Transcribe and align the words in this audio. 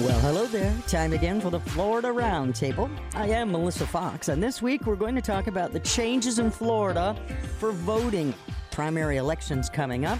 Well, 0.00 0.18
hello 0.18 0.46
there. 0.46 0.74
Time 0.88 1.12
again 1.12 1.40
for 1.40 1.50
the 1.50 1.60
Florida 1.60 2.08
Roundtable. 2.08 2.90
I 3.14 3.28
am 3.28 3.52
Melissa 3.52 3.86
Fox, 3.86 4.26
and 4.26 4.42
this 4.42 4.60
week 4.60 4.86
we're 4.86 4.96
going 4.96 5.14
to 5.14 5.20
talk 5.20 5.46
about 5.46 5.72
the 5.72 5.78
changes 5.78 6.40
in 6.40 6.50
Florida 6.50 7.14
for 7.60 7.70
voting. 7.70 8.34
Primary 8.72 9.18
elections 9.18 9.70
coming 9.70 10.04
up. 10.04 10.18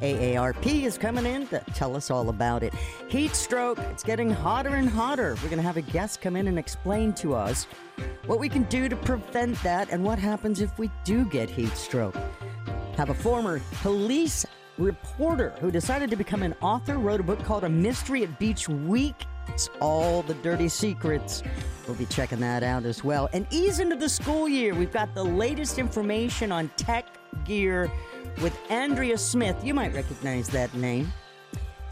AARP 0.00 0.84
is 0.84 0.96
coming 0.96 1.26
in 1.26 1.46
to 1.48 1.62
tell 1.74 1.94
us 1.94 2.10
all 2.10 2.30
about 2.30 2.62
it. 2.62 2.72
Heat 3.08 3.36
stroke, 3.36 3.78
it's 3.80 4.02
getting 4.02 4.30
hotter 4.30 4.76
and 4.76 4.88
hotter. 4.88 5.36
We're 5.42 5.50
going 5.50 5.58
to 5.58 5.62
have 5.62 5.76
a 5.76 5.82
guest 5.82 6.22
come 6.22 6.34
in 6.34 6.48
and 6.48 6.58
explain 6.58 7.12
to 7.14 7.34
us 7.34 7.64
what 8.24 8.40
we 8.40 8.48
can 8.48 8.62
do 8.62 8.88
to 8.88 8.96
prevent 8.96 9.62
that 9.62 9.90
and 9.90 10.02
what 10.02 10.18
happens 10.18 10.62
if 10.62 10.78
we 10.78 10.90
do 11.04 11.26
get 11.26 11.50
heat 11.50 11.76
stroke. 11.76 12.16
Have 12.96 13.10
a 13.10 13.14
former 13.14 13.60
police 13.82 14.46
reporter 14.78 15.50
who 15.60 15.70
decided 15.70 16.10
to 16.10 16.16
become 16.16 16.42
an 16.42 16.54
author, 16.60 16.98
wrote 16.98 17.20
a 17.20 17.22
book 17.22 17.42
called 17.42 17.64
A 17.64 17.68
Mystery 17.68 18.22
at 18.22 18.38
Beach 18.38 18.68
Week. 18.68 19.26
It's 19.48 19.68
all 19.80 20.22
the 20.22 20.34
dirty 20.34 20.68
secrets. 20.68 21.42
We'll 21.86 21.96
be 21.96 22.06
checking 22.06 22.40
that 22.40 22.62
out 22.62 22.84
as 22.84 23.04
well. 23.04 23.28
And 23.32 23.46
ease 23.50 23.78
into 23.78 23.96
the 23.96 24.08
school 24.08 24.48
year. 24.48 24.74
We've 24.74 24.92
got 24.92 25.14
the 25.14 25.24
latest 25.24 25.78
information 25.78 26.50
on 26.50 26.70
tech 26.76 27.06
gear 27.44 27.90
with 28.42 28.58
Andrea 28.70 29.18
Smith. 29.18 29.56
You 29.64 29.72
might 29.74 29.94
recognize 29.94 30.48
that 30.48 30.74
name. 30.74 31.12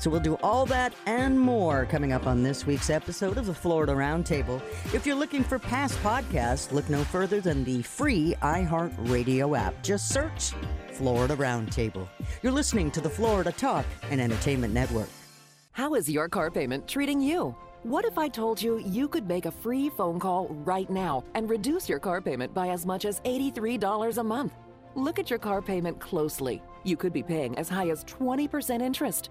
So 0.04 0.10
we'll 0.10 0.20
do 0.20 0.34
all 0.42 0.66
that 0.66 0.92
and 1.06 1.40
more 1.40 1.86
coming 1.86 2.12
up 2.12 2.26
on 2.26 2.42
this 2.42 2.66
week's 2.66 2.90
episode 2.90 3.38
of 3.38 3.46
the 3.46 3.54
Florida 3.54 3.94
Roundtable. 3.94 4.60
If 4.92 5.06
you're 5.06 5.16
looking 5.16 5.42
for 5.42 5.58
past 5.58 5.98
podcasts, 6.02 6.70
look 6.72 6.90
no 6.90 7.02
further 7.04 7.40
than 7.40 7.64
the 7.64 7.80
free 7.80 8.34
iHeartRadio 8.42 9.58
app. 9.58 9.82
Just 9.82 10.10
search 10.10 10.52
Florida 10.92 11.34
Roundtable. 11.34 12.06
You're 12.42 12.52
listening 12.52 12.90
to 12.90 13.00
the 13.00 13.08
Florida 13.08 13.50
Talk 13.50 13.86
and 14.10 14.20
Entertainment 14.20 14.74
Network. 14.74 15.08
How 15.72 15.94
is 15.94 16.06
your 16.06 16.28
car 16.28 16.50
payment 16.50 16.86
treating 16.86 17.18
you? 17.18 17.56
What 17.82 18.04
if 18.04 18.18
I 18.18 18.28
told 18.28 18.60
you 18.60 18.76
you 18.80 19.08
could 19.08 19.26
make 19.26 19.46
a 19.46 19.50
free 19.50 19.88
phone 19.88 20.20
call 20.20 20.48
right 20.48 20.90
now 20.90 21.24
and 21.34 21.48
reduce 21.48 21.88
your 21.88 21.98
car 21.98 22.20
payment 22.20 22.52
by 22.52 22.68
as 22.68 22.84
much 22.84 23.06
as 23.06 23.20
$83 23.20 24.18
a 24.18 24.22
month? 24.22 24.52
Look 24.96 25.18
at 25.18 25.30
your 25.30 25.38
car 25.38 25.62
payment 25.62 25.98
closely. 25.98 26.62
You 26.82 26.98
could 26.98 27.14
be 27.14 27.22
paying 27.22 27.56
as 27.56 27.70
high 27.70 27.88
as 27.88 28.04
20% 28.04 28.82
interest. 28.82 29.30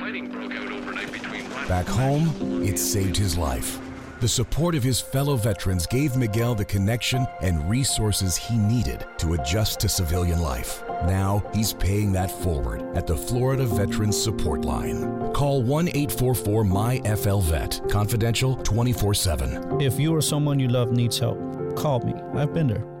Back 1.71 1.87
home, 1.87 2.61
it 2.61 2.77
saved 2.77 3.15
his 3.15 3.37
life. 3.37 3.79
The 4.19 4.27
support 4.27 4.75
of 4.75 4.83
his 4.83 4.99
fellow 4.99 5.37
veterans 5.37 5.87
gave 5.87 6.17
Miguel 6.17 6.53
the 6.53 6.65
connection 6.65 7.25
and 7.41 7.69
resources 7.69 8.35
he 8.35 8.57
needed 8.57 9.05
to 9.19 9.35
adjust 9.35 9.79
to 9.79 9.87
civilian 9.87 10.41
life. 10.41 10.83
Now 11.05 11.41
he's 11.53 11.71
paying 11.71 12.11
that 12.11 12.29
forward 12.29 12.81
at 12.97 13.07
the 13.07 13.15
Florida 13.15 13.65
Veterans 13.65 14.21
Support 14.21 14.65
Line. 14.65 15.31
Call 15.31 15.63
1 15.63 15.87
844 15.87 16.65
MyFLVET, 16.65 17.89
confidential 17.89 18.57
24 18.57 19.13
7. 19.13 19.79
If 19.79 19.97
you 19.97 20.13
or 20.13 20.19
someone 20.19 20.59
you 20.59 20.67
love 20.67 20.91
needs 20.91 21.19
help, 21.19 21.37
call 21.77 22.01
me. 22.01 22.13
I've 22.37 22.53
been 22.53 22.67
there. 22.67 23.00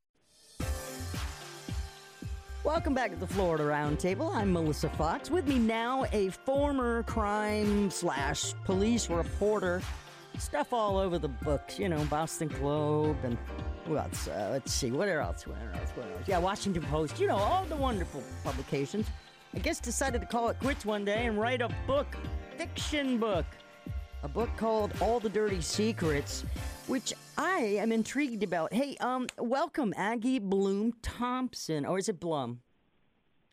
Welcome 2.63 2.93
back 2.93 3.09
to 3.09 3.17
the 3.17 3.25
Florida 3.25 3.63
Roundtable. 3.63 4.31
I'm 4.35 4.53
Melissa 4.53 4.87
Fox. 4.89 5.31
With 5.31 5.47
me 5.47 5.57
now, 5.57 6.05
a 6.11 6.29
former 6.29 7.01
crime 7.03 7.89
slash 7.89 8.53
police 8.65 9.09
reporter. 9.09 9.81
Stuff 10.37 10.71
all 10.71 10.99
over 10.99 11.17
the 11.17 11.27
books, 11.27 11.79
you 11.79 11.89
know, 11.89 12.05
Boston 12.05 12.49
Globe 12.49 13.17
and 13.23 13.35
who 13.85 13.97
else? 13.97 14.27
Uh, 14.27 14.49
let's 14.51 14.71
see, 14.71 14.91
what 14.91 15.09
else? 15.09 15.47
What 15.47 15.57
else? 15.73 15.89
What 15.95 16.05
else? 16.11 16.27
Yeah, 16.27 16.37
Washington 16.37 16.83
Post. 16.83 17.19
You 17.19 17.25
know, 17.29 17.35
all 17.35 17.65
the 17.65 17.75
wonderful 17.75 18.21
publications. 18.43 19.07
I 19.55 19.59
guess 19.59 19.79
decided 19.79 20.21
to 20.21 20.27
call 20.27 20.49
it 20.49 20.59
quits 20.59 20.85
one 20.85 21.03
day 21.03 21.25
and 21.25 21.39
write 21.39 21.63
a 21.63 21.69
book, 21.87 22.15
fiction 22.57 23.17
book, 23.17 23.45
a 24.23 24.27
book 24.27 24.49
called 24.57 24.93
All 25.01 25.19
the 25.19 25.29
Dirty 25.29 25.61
Secrets, 25.61 26.45
which 26.87 27.13
I 27.37 27.59
am 27.79 27.91
intrigued 27.91 28.43
about. 28.43 28.73
Hey, 28.73 28.95
um, 28.99 29.27
welcome 29.37 29.93
Aggie 29.97 30.39
Bloom 30.39 30.93
Thompson, 31.01 31.85
or 31.85 31.97
is 31.97 32.07
it 32.07 32.19
Blum? 32.19 32.61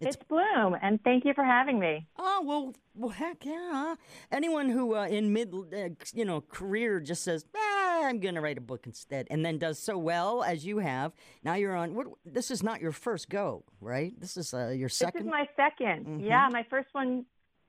It's, 0.00 0.14
Bloom, 0.14 0.76
and 0.80 1.02
thank 1.02 1.24
you 1.24 1.34
for 1.34 1.42
having 1.42 1.80
me. 1.80 2.06
Oh 2.16 2.42
well, 2.44 2.74
well 2.94 3.10
heck 3.10 3.44
yeah! 3.44 3.96
Anyone 4.30 4.68
who 4.68 4.94
uh, 4.94 5.06
in 5.06 5.32
mid, 5.32 5.52
uh, 5.52 5.88
you 6.14 6.24
know, 6.24 6.40
career 6.40 7.00
just 7.00 7.24
says, 7.24 7.44
ah, 7.56 8.04
"I'm 8.06 8.20
going 8.20 8.36
to 8.36 8.40
write 8.40 8.58
a 8.58 8.60
book 8.60 8.86
instead," 8.86 9.26
and 9.28 9.44
then 9.44 9.58
does 9.58 9.80
so 9.80 9.98
well 9.98 10.44
as 10.44 10.64
you 10.64 10.78
have. 10.78 11.14
Now 11.42 11.54
you're 11.54 11.74
on. 11.74 11.96
What, 11.96 12.06
this 12.24 12.52
is 12.52 12.62
not 12.62 12.80
your 12.80 12.92
first 12.92 13.28
go, 13.28 13.64
right? 13.80 14.12
This 14.20 14.36
is 14.36 14.54
uh, 14.54 14.68
your 14.68 14.88
second. 14.88 15.26
This 15.26 15.26
is 15.26 15.32
my 15.32 15.48
2nd 15.58 16.04
Mhm. 16.06 16.24
Yeah, 16.24 16.48
my 16.52 16.64
first 16.70 16.90
one 16.92 17.26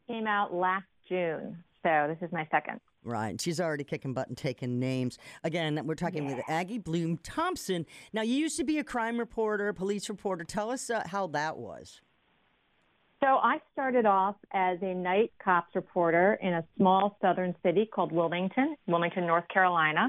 came 0.07 0.27
out 0.27 0.53
last 0.53 0.85
June, 1.07 1.63
so 1.81 2.05
this 2.13 2.27
is 2.27 2.31
my 2.31 2.47
second. 2.51 2.79
Right. 3.03 3.39
She's 3.39 3.61
already 3.61 3.85
kicking 3.85 4.13
butt 4.13 4.27
and 4.27 4.37
taking 4.37 4.79
names. 4.79 5.17
Again, 5.43 5.79
we're 5.85 5.95
talking 5.95 6.25
with 6.25 6.43
Aggie 6.49 6.79
Blum 6.79 7.17
Thompson. 7.23 7.85
Now, 8.11 8.23
you 8.23 8.33
used 8.33 8.57
to 8.57 8.65
be 8.65 8.77
a 8.77 8.83
crime 8.83 9.17
reporter, 9.17 9.71
police 9.71 10.09
reporter. 10.09 10.43
Tell 10.43 10.69
us 10.69 10.89
uh, 10.89 11.03
how 11.05 11.27
that 11.27 11.57
was. 11.57 12.01
So 13.21 13.27
I 13.27 13.59
started 13.73 14.05
off 14.05 14.35
as 14.53 14.77
a 14.81 14.93
night 14.93 15.33
cops 15.43 15.75
reporter 15.75 16.39
in 16.41 16.53
a 16.53 16.63
small 16.77 17.17
southern 17.21 17.53
city 17.63 17.85
called 17.85 18.13
Wilmington, 18.13 18.75
Wilmington, 18.88 19.27
North 19.27 19.47
Carolina, 19.53 20.07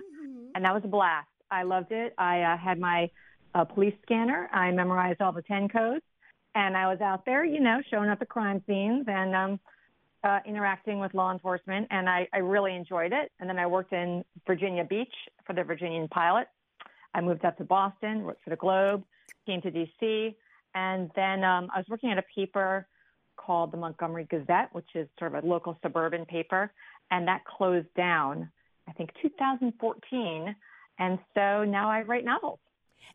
and 0.55 0.65
that 0.65 0.73
was 0.73 0.83
a 0.85 0.89
blast. 0.89 1.27
I 1.51 1.65
loved 1.65 1.91
it. 1.91 2.15
I 2.19 2.43
uh, 2.43 2.57
had 2.57 2.79
my 2.79 3.11
uh, 3.55 3.65
police 3.65 3.95
scanner. 4.03 4.49
I 4.53 4.71
memorized 4.71 5.21
all 5.21 5.33
the 5.33 5.43
ten 5.43 5.69
codes, 5.69 6.05
and 6.55 6.77
I 6.77 6.87
was 6.87 7.01
out 7.01 7.25
there, 7.25 7.45
you 7.45 7.59
know, 7.59 7.81
showing 7.91 8.11
up 8.11 8.23
at 8.23 8.29
crime 8.29 8.63
scenes 8.69 9.07
and 9.09 9.35
um, 9.35 9.61
uh, 10.23 10.41
interacting 10.47 10.99
with 10.99 11.15
law 11.15 11.33
enforcement, 11.33 11.87
and 11.91 12.09
I, 12.09 12.29
I 12.33 12.39
really 12.39 12.75
enjoyed 12.75 13.13
it. 13.13 13.33
And 13.41 13.49
then 13.49 13.59
I 13.59 13.67
worked 13.67 13.93
in 13.93 14.25
Virginia 14.47 14.85
Beach 14.85 15.13
for 15.47 15.55
the 15.55 15.65
Virginian 15.65 16.09
Pilot. 16.09 16.47
I 17.15 17.21
moved 17.21 17.45
up 17.45 17.57
to 17.59 17.65
Boston, 17.65 18.23
worked 18.23 18.45
for 18.45 18.51
the 18.51 18.57
Globe, 18.57 19.03
came 19.47 19.61
to 19.63 19.71
D.C., 19.71 20.37
and 20.75 21.11
then 21.17 21.43
um, 21.43 21.69
I 21.75 21.79
was 21.79 21.87
working 21.89 22.13
at 22.13 22.19
a 22.19 22.25
paper 22.35 22.87
called 23.37 23.73
the 23.73 23.77
Montgomery 23.77 24.27
Gazette, 24.31 24.69
which 24.73 24.87
is 24.95 25.09
sort 25.19 25.35
of 25.35 25.43
a 25.43 25.47
local 25.47 25.77
suburban 25.83 26.25
paper, 26.27 26.73
and 27.11 27.27
that 27.27 27.45
closed 27.45 27.93
down, 27.97 28.51
I 28.89 28.93
think, 28.93 29.11
2014. 29.21 30.55
And 30.99 31.19
so 31.35 31.65
now 31.65 31.91
I 31.91 32.03
write 32.03 32.25
novels. 32.25 32.61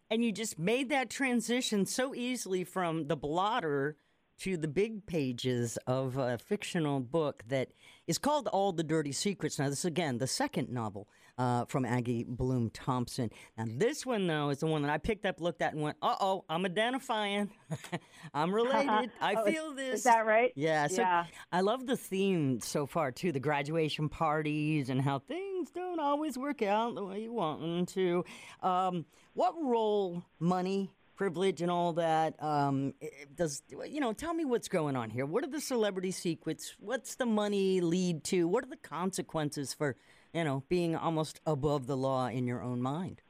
And 0.10 0.24
you 0.24 0.32
just 0.32 0.60
made 0.60 0.90
that 0.90 1.10
transition 1.10 1.86
so 1.86 2.14
easily 2.14 2.64
from 2.64 3.08
the 3.08 3.16
blotter 3.16 3.96
to 4.40 4.58
the 4.58 4.68
big 4.68 5.06
pages 5.06 5.78
of 5.88 6.18
a 6.18 6.38
fictional 6.38 7.00
book 7.00 7.44
that 7.48 7.70
is 8.08 8.18
called 8.18 8.48
All 8.50 8.72
the 8.72 8.84
Dirty 8.84 9.12
Secrets. 9.12 9.58
Now, 9.60 9.70
this 9.70 9.80
is 9.80 9.86
again 9.86 10.18
the 10.18 10.28
second 10.28 10.70
novel 10.70 11.08
uh, 11.38 11.66
from 11.66 11.86
Aggie 11.86 12.26
Blum 12.28 12.70
Thompson. 12.70 13.30
Now, 13.58 13.66
this 13.68 14.06
one, 14.06 14.28
though, 14.28 14.50
is 14.50 14.60
the 14.60 14.68
one 14.68 14.82
that 14.84 14.92
I 14.92 14.98
picked 14.98 15.26
up, 15.26 15.40
looked 15.42 15.62
at, 15.62 15.74
and 15.74 15.82
went, 15.82 15.98
uh 16.02 16.16
oh, 16.20 16.46
I'm 16.50 16.66
identifying. 16.66 17.50
I'm 18.34 18.54
related. 18.54 19.12
I 19.22 19.36
Oh, 19.36 19.46
feel 19.46 19.74
this. 19.74 20.00
Is 20.00 20.04
that 20.04 20.26
right? 20.26 20.52
Yeah, 20.56 20.88
so 20.88 21.02
Yeah. 21.02 21.26
I 21.52 21.62
love 21.62 21.86
the 21.88 21.98
theme 21.98 22.60
so 22.62 22.86
far 22.86 23.12
too, 23.12 23.32
the 23.32 23.40
graduation 23.40 24.10
parties 24.10 24.90
and 24.90 25.02
how 25.02 25.20
things 25.20 25.72
don't 25.72 26.00
always 26.00 26.38
work 26.38 26.62
out 26.62 26.96
the 26.96 27.04
way 27.06 27.22
you 27.24 27.34
want 27.34 27.62
them 27.62 27.86
to. 27.88 28.26
Um, 28.62 29.06
what 29.34 29.54
role 29.62 30.24
money, 30.40 30.92
privilege, 31.16 31.62
and 31.62 31.72
all 31.72 31.94
that 31.94 32.42
um, 32.42 32.94
does? 33.36 33.64
You 33.70 34.00
know, 34.00 34.14
tell 34.14 34.34
me 34.34 34.46
what's 34.46 34.68
going 34.68 34.96
on 34.96 35.10
here. 35.10 35.26
What 35.26 35.44
are 35.44 35.50
the 35.50 35.62
celebrity 35.62 36.12
secrets? 36.12 36.76
What's 36.80 37.16
the 37.16 37.26
money 37.26 37.82
lead 37.82 38.24
to? 38.26 38.48
What 38.48 38.64
are 38.64 38.70
the 38.70 38.78
consequences 38.78 39.74
for 39.74 39.96
you 40.34 40.44
know 40.44 40.64
being 40.70 40.96
almost 40.96 41.40
above 41.46 41.88
the 41.88 41.98
law 41.98 42.28
in 42.28 42.46
your 42.46 42.62
own 42.62 42.82
mind? 42.82 43.22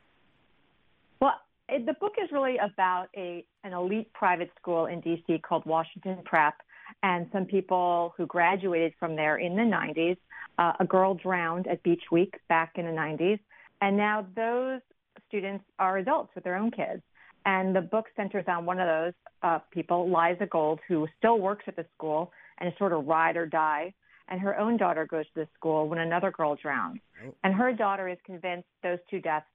Well, 1.21 1.35
the 1.69 1.93
book 1.99 2.13
is 2.21 2.31
really 2.31 2.57
about 2.57 3.07
a 3.15 3.45
an 3.63 3.73
elite 3.73 4.11
private 4.13 4.51
school 4.59 4.85
in 4.85 5.01
DC 5.01 5.41
called 5.41 5.65
Washington 5.65 6.19
Prep, 6.25 6.55
and 7.03 7.27
some 7.31 7.45
people 7.45 8.13
who 8.17 8.25
graduated 8.25 8.93
from 8.99 9.15
there 9.15 9.37
in 9.37 9.55
the 9.55 9.63
90s. 9.63 10.17
Uh, 10.57 10.71
a 10.79 10.85
girl 10.85 11.13
drowned 11.13 11.67
at 11.67 11.83
Beach 11.83 12.03
Week 12.11 12.33
back 12.47 12.73
in 12.75 12.85
the 12.85 12.91
90s, 12.91 13.39
and 13.81 13.97
now 13.97 14.25
those 14.35 14.79
students 15.27 15.65
are 15.79 15.97
adults 15.97 16.33
with 16.33 16.43
their 16.43 16.55
own 16.55 16.71
kids. 16.71 17.01
And 17.45 17.75
the 17.75 17.81
book 17.81 18.05
centers 18.15 18.45
on 18.47 18.65
one 18.65 18.79
of 18.79 18.87
those 18.87 19.13
uh, 19.43 19.59
people, 19.71 20.07
Liza 20.11 20.47
Gold, 20.47 20.79
who 20.87 21.07
still 21.17 21.39
works 21.39 21.65
at 21.67 21.75
the 21.75 21.85
school 21.95 22.31
and 22.59 22.67
is 22.67 22.77
sort 22.77 22.91
of 22.91 23.05
ride 23.05 23.37
or 23.37 23.45
die. 23.45 23.93
And 24.27 24.41
her 24.41 24.57
own 24.57 24.77
daughter 24.77 25.05
goes 25.05 25.25
to 25.35 25.41
the 25.41 25.47
school 25.55 25.87
when 25.87 25.99
another 25.99 26.31
girl 26.31 26.55
drowns. 26.55 26.99
And 27.43 27.53
her 27.53 27.71
daughter 27.73 28.09
is 28.09 28.17
convinced 28.25 28.67
those 28.81 28.97
two 29.09 29.19
deaths 29.19 29.45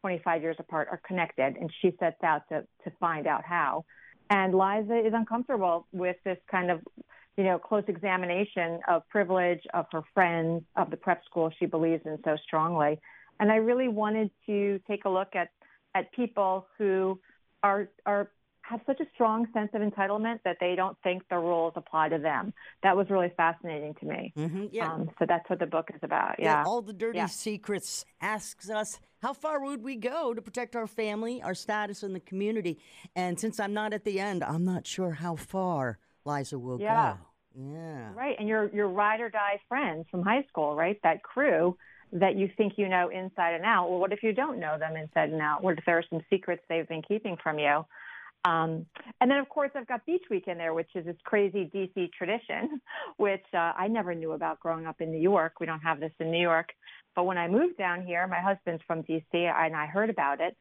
25 0.00 0.42
years 0.42 0.56
apart 0.58 0.88
are 0.90 1.00
connected, 1.06 1.56
and 1.56 1.72
she 1.80 1.92
sets 1.98 2.22
out 2.22 2.42
to, 2.48 2.62
to 2.84 2.90
find 2.98 3.26
out 3.26 3.44
how. 3.44 3.84
And 4.30 4.54
Liza 4.54 5.06
is 5.06 5.12
uncomfortable 5.14 5.86
with 5.92 6.16
this 6.24 6.38
kind 6.50 6.70
of, 6.70 6.80
you 7.36 7.44
know, 7.44 7.58
close 7.58 7.84
examination 7.88 8.80
of 8.88 9.08
privilege, 9.08 9.60
of 9.74 9.86
her 9.92 10.02
friends, 10.14 10.62
of 10.76 10.90
the 10.90 10.96
prep 10.96 11.24
school 11.24 11.50
she 11.58 11.66
believes 11.66 12.02
in 12.04 12.18
so 12.24 12.36
strongly. 12.44 12.98
And 13.40 13.50
I 13.50 13.56
really 13.56 13.88
wanted 13.88 14.30
to 14.46 14.80
take 14.88 15.04
a 15.04 15.08
look 15.08 15.34
at, 15.34 15.48
at 15.94 16.12
people 16.12 16.66
who 16.76 17.18
are, 17.62 17.88
are 18.06 18.30
have 18.62 18.80
such 18.84 19.00
a 19.00 19.06
strong 19.14 19.46
sense 19.54 19.70
of 19.72 19.80
entitlement 19.80 20.40
that 20.44 20.58
they 20.60 20.74
don't 20.76 20.96
think 21.02 21.22
the 21.30 21.38
rules 21.38 21.72
apply 21.74 22.10
to 22.10 22.18
them. 22.18 22.52
That 22.82 22.96
was 22.96 23.08
really 23.08 23.32
fascinating 23.34 23.94
to 24.00 24.06
me. 24.06 24.32
Mm-hmm. 24.36 24.66
Yeah. 24.72 24.92
Um, 24.92 25.10
so 25.18 25.24
that's 25.26 25.48
what 25.48 25.58
the 25.58 25.66
book 25.66 25.88
is 25.94 26.00
about. 26.02 26.34
Yeah, 26.38 26.60
Yeah. 26.60 26.64
all 26.66 26.82
the 26.82 26.92
dirty 26.92 27.16
Yeah. 27.18 27.26
secrets 27.26 28.04
asks 28.20 28.68
us 28.68 29.00
how 29.22 29.32
far 29.32 29.64
would 29.64 29.82
we 29.82 29.96
go 29.96 30.34
to 30.34 30.42
protect 30.42 30.76
our 30.76 30.86
family, 30.86 31.42
our 31.42 31.54
status 31.54 32.02
in 32.02 32.12
the 32.12 32.20
community. 32.20 32.78
And 33.16 33.40
since 33.40 33.58
I'm 33.58 33.72
not 33.72 33.94
at 33.94 34.04
the 34.04 34.20
end, 34.20 34.44
I'm 34.44 34.66
not 34.66 34.86
sure 34.86 35.12
how 35.12 35.34
far 35.36 35.98
Liza 36.26 36.58
will 36.58 36.78
Yeah. 36.78 37.14
go. 37.14 37.24
Yeah. 37.72 38.12
Right, 38.14 38.36
and 38.38 38.46
your 38.46 38.68
your 38.68 38.88
ride 38.88 39.20
or 39.20 39.30
die 39.30 39.58
friends 39.66 40.06
from 40.10 40.22
high 40.22 40.42
school, 40.44 40.76
right? 40.76 41.00
That 41.02 41.22
crew 41.22 41.76
that 42.12 42.36
you 42.36 42.50
think 42.56 42.74
you 42.76 42.88
know 42.88 43.08
inside 43.08 43.54
and 43.54 43.64
out. 43.64 43.90
Well, 43.90 44.00
what 44.00 44.12
if 44.12 44.22
you 44.22 44.32
don't 44.32 44.58
know 44.58 44.78
them 44.78 44.96
inside 44.96 45.30
and 45.30 45.40
out? 45.40 45.62
What 45.62 45.78
if 45.78 45.84
there 45.84 45.98
are 45.98 46.04
some 46.08 46.20
secrets 46.30 46.62
they've 46.68 46.88
been 46.88 47.02
keeping 47.02 47.36
from 47.42 47.58
you? 47.58 47.84
Um, 48.44 48.86
and 49.20 49.30
then, 49.30 49.38
of 49.38 49.48
course, 49.48 49.70
I've 49.74 49.88
got 49.88 50.06
Beach 50.06 50.24
Week 50.30 50.44
in 50.46 50.58
there, 50.58 50.72
which 50.72 50.88
is 50.94 51.04
this 51.04 51.16
crazy 51.24 51.70
DC 51.74 52.12
tradition, 52.12 52.80
which 53.16 53.44
uh, 53.52 53.72
I 53.76 53.88
never 53.88 54.14
knew 54.14 54.32
about 54.32 54.60
growing 54.60 54.86
up 54.86 55.00
in 55.00 55.10
New 55.10 55.20
York. 55.20 55.54
We 55.60 55.66
don't 55.66 55.80
have 55.80 56.00
this 56.00 56.12
in 56.20 56.30
New 56.30 56.40
York. 56.40 56.70
But 57.14 57.24
when 57.24 57.36
I 57.36 57.48
moved 57.48 57.76
down 57.76 58.06
here, 58.06 58.26
my 58.26 58.40
husband's 58.40 58.82
from 58.86 59.02
DC, 59.02 59.24
and 59.32 59.74
I 59.74 59.86
heard 59.86 60.10
about 60.10 60.40
it. 60.40 60.56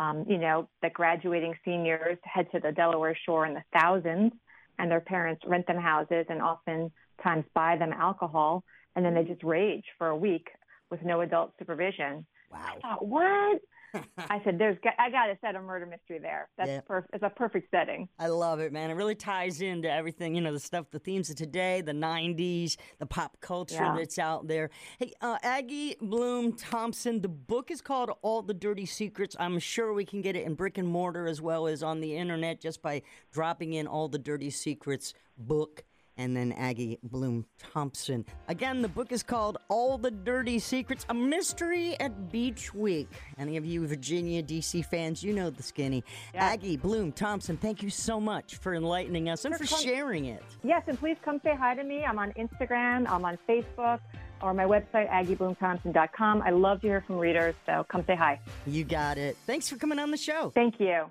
Um, 0.00 0.24
you 0.28 0.38
know, 0.38 0.68
that 0.82 0.94
graduating 0.94 1.54
seniors 1.64 2.18
head 2.24 2.46
to 2.52 2.60
the 2.60 2.72
Delaware 2.72 3.16
Shore 3.26 3.46
in 3.46 3.54
the 3.54 3.62
thousands, 3.72 4.32
and 4.78 4.90
their 4.90 5.00
parents 5.00 5.42
rent 5.46 5.66
them 5.66 5.76
houses 5.76 6.24
and 6.28 6.40
oftentimes 6.40 7.44
buy 7.54 7.76
them 7.76 7.92
alcohol, 7.92 8.64
and 8.96 9.04
then 9.04 9.14
they 9.14 9.24
just 9.24 9.44
rage 9.44 9.84
for 9.98 10.08
a 10.08 10.16
week 10.16 10.48
with 10.90 11.02
no 11.04 11.20
adult 11.20 11.52
supervision. 11.58 12.26
Wow. 12.50 12.58
I 12.76 12.80
thought, 12.80 13.06
what? 13.06 13.60
I 14.18 14.40
said, 14.44 14.56
"There's, 14.56 14.76
I 15.00 15.10
got 15.10 15.26
to 15.26 15.38
set 15.40 15.56
a 15.56 15.60
murder 15.60 15.84
mystery 15.84 16.20
there. 16.20 16.48
That's 16.56 16.70
Yeah. 16.70 16.80
perf- 16.88 17.06
it's 17.12 17.24
a 17.24 17.30
perfect 17.30 17.72
setting." 17.72 18.08
I 18.20 18.28
love 18.28 18.60
it, 18.60 18.72
man. 18.72 18.88
It 18.90 18.94
really 18.94 19.16
ties 19.16 19.60
into 19.60 19.90
everything, 19.90 20.36
you 20.36 20.40
know, 20.40 20.52
the 20.52 20.60
stuff, 20.60 20.86
the 20.92 21.00
themes 21.00 21.28
of 21.28 21.34
today, 21.34 21.80
the 21.80 21.90
90s, 21.92 22.76
the 23.00 23.06
pop 23.06 23.40
culture 23.40 23.74
Yeah. 23.74 23.96
that's 23.96 24.16
out 24.18 24.46
there. 24.46 24.70
Hey, 25.00 25.12
uh, 25.20 25.38
Aggie 25.42 25.96
Blum 26.00 26.52
Thompson, 26.52 27.20
the 27.20 27.28
book 27.28 27.72
is 27.72 27.80
called 27.80 28.10
All 28.22 28.42
the 28.42 28.54
Dirty 28.54 28.86
Secrets. 28.86 29.34
I'm 29.40 29.58
sure 29.58 29.92
we 29.92 30.04
can 30.04 30.20
get 30.20 30.36
it 30.36 30.44
in 30.46 30.54
brick 30.54 30.78
and 30.78 30.86
mortar 30.86 31.26
as 31.26 31.40
well 31.42 31.66
as 31.66 31.82
on 31.82 31.98
the 32.00 32.16
internet 32.16 32.60
just 32.60 32.82
by 32.82 33.02
dropping 33.32 33.72
in 33.72 33.88
All 33.88 34.08
the 34.08 34.18
Dirty 34.20 34.50
Secrets 34.50 35.14
book 35.36 35.82
and 36.16 36.36
then 36.36 36.52
Aggie 36.52 36.98
Blum 37.02 37.46
Thompson. 37.58 38.24
Again, 38.48 38.82
the 38.82 38.88
book 38.88 39.12
is 39.12 39.22
called 39.22 39.58
All 39.68 39.98
the 39.98 40.10
Dirty 40.10 40.58
Secrets, 40.58 41.06
a 41.08 41.14
mystery 41.14 41.98
at 42.00 42.30
Beach 42.30 42.74
Week. 42.74 43.08
Any 43.38 43.56
of 43.56 43.64
you 43.64 43.86
Virginia, 43.86 44.42
D.C. 44.42 44.82
fans, 44.82 45.22
you 45.22 45.32
know 45.32 45.50
the 45.50 45.62
skinny. 45.62 46.04
Aggie 46.34 46.76
Blum 46.76 47.12
Thompson, 47.12 47.56
thank 47.56 47.82
you 47.82 47.90
so 47.90 48.20
much 48.20 48.56
for 48.56 48.74
enlightening 48.74 49.28
us 49.28 49.44
and 49.44 49.54
for 49.56 49.64
For 49.64 49.74
com- 49.74 49.84
sharing 49.84 50.26
it. 50.26 50.42
Yes, 50.62 50.82
and 50.86 50.98
please 50.98 51.16
come 51.24 51.40
say 51.42 51.54
hi 51.56 51.74
to 51.74 51.84
me. 51.84 52.04
I'm 52.04 52.18
on 52.18 52.32
Instagram, 52.32 53.08
I'm 53.10 53.24
on 53.24 53.38
Facebook, 53.48 54.00
or 54.42 54.54
my 54.54 54.64
website, 54.64 55.10
AggieBlumThompson.com. 55.10 56.42
I 56.42 56.50
love 56.50 56.80
to 56.82 56.86
hear 56.86 57.00
from 57.06 57.18
readers, 57.18 57.54
so 57.66 57.84
come 57.88 58.04
say 58.06 58.16
hi. 58.16 58.40
You 58.66 58.84
got 58.84 59.18
it. 59.18 59.36
Thanks 59.46 59.68
for 59.68 59.76
coming 59.76 59.98
on 59.98 60.10
the 60.10 60.16
show. 60.16 60.50
Thank 60.54 60.80
you. 60.80 61.10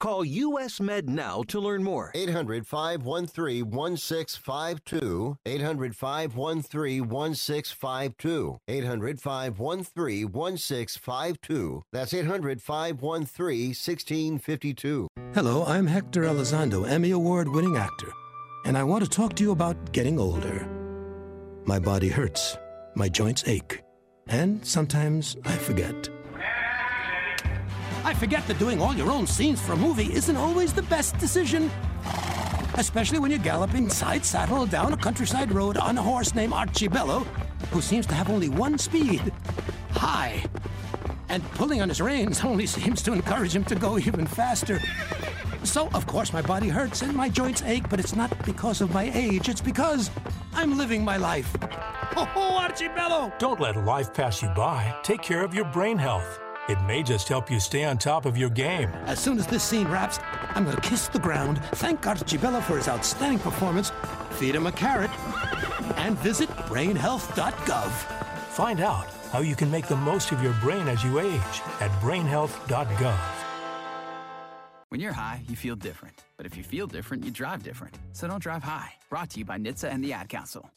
Call 0.00 0.24
US 0.24 0.80
Med 0.80 1.08
now 1.08 1.42
to 1.48 1.58
learn 1.58 1.82
more. 1.82 2.12
800 2.14 2.64
513 2.68 3.68
1652. 3.68 5.36
800 5.44 5.96
513 5.96 7.08
1652. 7.08 8.58
800 8.68 9.20
513 9.20 10.32
1652. 10.32 11.82
That's 11.92 12.14
800 12.14 12.62
513 12.62 13.68
1652. 13.70 15.08
Hello, 15.34 15.64
I'm 15.64 15.88
Hector 15.88 16.22
Elizondo, 16.22 16.88
Emmy 16.88 17.10
Award 17.10 17.48
winning 17.48 17.76
actor, 17.76 18.12
and 18.64 18.78
I 18.78 18.84
want 18.84 19.02
to 19.02 19.10
talk 19.10 19.34
to 19.34 19.42
you 19.42 19.50
about 19.50 19.92
getting 19.92 20.20
older. 20.20 20.68
My 21.64 21.80
body 21.80 22.08
hurts, 22.08 22.56
my 22.94 23.08
joints 23.08 23.42
ache, 23.46 23.82
and 24.28 24.64
sometimes 24.64 25.36
I 25.44 25.56
forget. 25.56 26.08
I 28.08 28.14
forget 28.14 28.46
that 28.46 28.58
doing 28.58 28.80
all 28.80 28.94
your 28.94 29.10
own 29.10 29.26
scenes 29.26 29.60
for 29.60 29.74
a 29.74 29.76
movie 29.76 30.10
isn't 30.14 30.34
always 30.34 30.72
the 30.72 30.80
best 30.80 31.18
decision. 31.18 31.70
Especially 32.76 33.18
when 33.18 33.30
you're 33.30 33.38
galloping 33.38 33.90
side 33.90 34.24
saddle 34.24 34.64
down 34.64 34.94
a 34.94 34.96
countryside 34.96 35.52
road 35.52 35.76
on 35.76 35.98
a 35.98 36.02
horse 36.02 36.34
named 36.34 36.54
Archibello, 36.54 37.26
who 37.70 37.82
seems 37.82 38.06
to 38.06 38.14
have 38.14 38.30
only 38.30 38.48
one 38.48 38.78
speed 38.78 39.30
high. 39.90 40.42
And 41.28 41.42
pulling 41.50 41.82
on 41.82 41.90
his 41.90 42.00
reins 42.00 42.42
only 42.42 42.64
seems 42.64 43.02
to 43.02 43.12
encourage 43.12 43.54
him 43.54 43.64
to 43.64 43.74
go 43.74 43.98
even 43.98 44.26
faster. 44.26 44.80
So, 45.62 45.90
of 45.92 46.06
course, 46.06 46.32
my 46.32 46.40
body 46.40 46.70
hurts 46.70 47.02
and 47.02 47.14
my 47.14 47.28
joints 47.28 47.60
ache, 47.60 47.90
but 47.90 48.00
it's 48.00 48.16
not 48.16 48.32
because 48.46 48.80
of 48.80 48.90
my 48.94 49.10
age, 49.12 49.50
it's 49.50 49.60
because 49.60 50.10
I'm 50.54 50.78
living 50.78 51.04
my 51.04 51.18
life. 51.18 51.54
Oh, 52.16 52.66
Archibello! 52.66 53.38
Don't 53.38 53.60
let 53.60 53.76
life 53.84 54.14
pass 54.14 54.40
you 54.40 54.48
by. 54.56 54.96
Take 55.02 55.20
care 55.20 55.44
of 55.44 55.52
your 55.52 55.66
brain 55.66 55.98
health. 55.98 56.40
It 56.68 56.78
may 56.82 57.02
just 57.02 57.28
help 57.28 57.50
you 57.50 57.60
stay 57.60 57.84
on 57.84 57.96
top 57.96 58.26
of 58.26 58.36
your 58.36 58.50
game. 58.50 58.90
As 59.06 59.18
soon 59.18 59.38
as 59.38 59.46
this 59.46 59.62
scene 59.62 59.88
wraps, 59.88 60.18
I'm 60.54 60.64
going 60.64 60.76
to 60.76 60.82
kiss 60.82 61.08
the 61.08 61.18
ground, 61.18 61.64
thank 61.76 62.02
Archibella 62.02 62.62
for 62.62 62.76
his 62.76 62.88
outstanding 62.88 63.38
performance, 63.38 63.90
feed 64.32 64.54
him 64.54 64.66
a 64.66 64.72
carrot, 64.72 65.10
and 65.96 66.18
visit 66.18 66.50
brainhealth.gov. 66.68 67.90
Find 68.50 68.80
out 68.80 69.06
how 69.32 69.40
you 69.40 69.56
can 69.56 69.70
make 69.70 69.86
the 69.86 69.96
most 69.96 70.30
of 70.30 70.42
your 70.42 70.52
brain 70.54 70.88
as 70.88 71.02
you 71.02 71.20
age 71.20 71.62
at 71.80 71.90
brainhealth.gov. 72.02 73.18
When 74.90 75.00
you're 75.00 75.12
high, 75.12 75.42
you 75.48 75.56
feel 75.56 75.76
different. 75.76 76.22
But 76.36 76.44
if 76.44 76.54
you 76.54 76.62
feel 76.62 76.86
different, 76.86 77.24
you 77.24 77.30
drive 77.30 77.62
different. 77.62 77.94
So 78.12 78.28
don't 78.28 78.42
drive 78.42 78.62
high. 78.62 78.94
Brought 79.08 79.30
to 79.30 79.38
you 79.38 79.44
by 79.46 79.58
NHTSA 79.58 79.92
and 79.92 80.04
the 80.04 80.12
Ad 80.12 80.28
Council. 80.28 80.70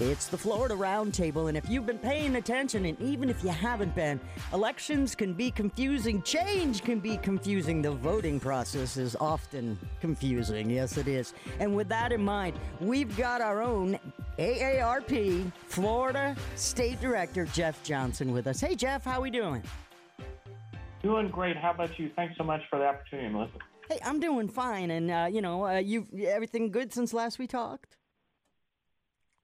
It's 0.00 0.28
the 0.28 0.38
Florida 0.38 0.76
Roundtable, 0.76 1.48
and 1.48 1.56
if 1.56 1.68
you've 1.68 1.84
been 1.84 1.98
paying 1.98 2.36
attention, 2.36 2.84
and 2.84 3.00
even 3.00 3.28
if 3.28 3.42
you 3.42 3.50
haven't 3.50 3.96
been, 3.96 4.20
elections 4.52 5.16
can 5.16 5.34
be 5.34 5.50
confusing, 5.50 6.22
change 6.22 6.82
can 6.84 7.00
be 7.00 7.16
confusing. 7.16 7.82
The 7.82 7.90
voting 7.90 8.38
process 8.38 8.96
is 8.96 9.16
often 9.16 9.76
confusing. 10.00 10.70
Yes, 10.70 10.98
it 10.98 11.08
is. 11.08 11.34
And 11.58 11.74
with 11.74 11.88
that 11.88 12.12
in 12.12 12.22
mind, 12.22 12.56
we've 12.80 13.16
got 13.16 13.40
our 13.40 13.60
own 13.60 13.98
AARP 14.38 15.50
Florida 15.66 16.36
State 16.54 17.00
Director, 17.00 17.46
Jeff 17.46 17.82
Johnson, 17.82 18.32
with 18.32 18.46
us. 18.46 18.60
Hey, 18.60 18.76
Jeff, 18.76 19.04
how 19.04 19.20
we 19.20 19.32
doing? 19.32 19.64
Doing 21.02 21.28
great. 21.28 21.56
How 21.56 21.72
about 21.72 21.98
you? 21.98 22.12
Thanks 22.14 22.36
so 22.38 22.44
much 22.44 22.62
for 22.70 22.78
the 22.78 22.86
opportunity, 22.86 23.30
Melissa. 23.30 23.58
Hey, 23.88 23.98
I'm 24.04 24.20
doing 24.20 24.48
fine, 24.48 24.92
and 24.92 25.10
uh, 25.10 25.26
you 25.28 25.42
know, 25.42 25.66
uh, 25.66 25.78
you 25.78 26.06
everything 26.24 26.70
good 26.70 26.92
since 26.92 27.12
last 27.12 27.40
we 27.40 27.48
talked? 27.48 27.96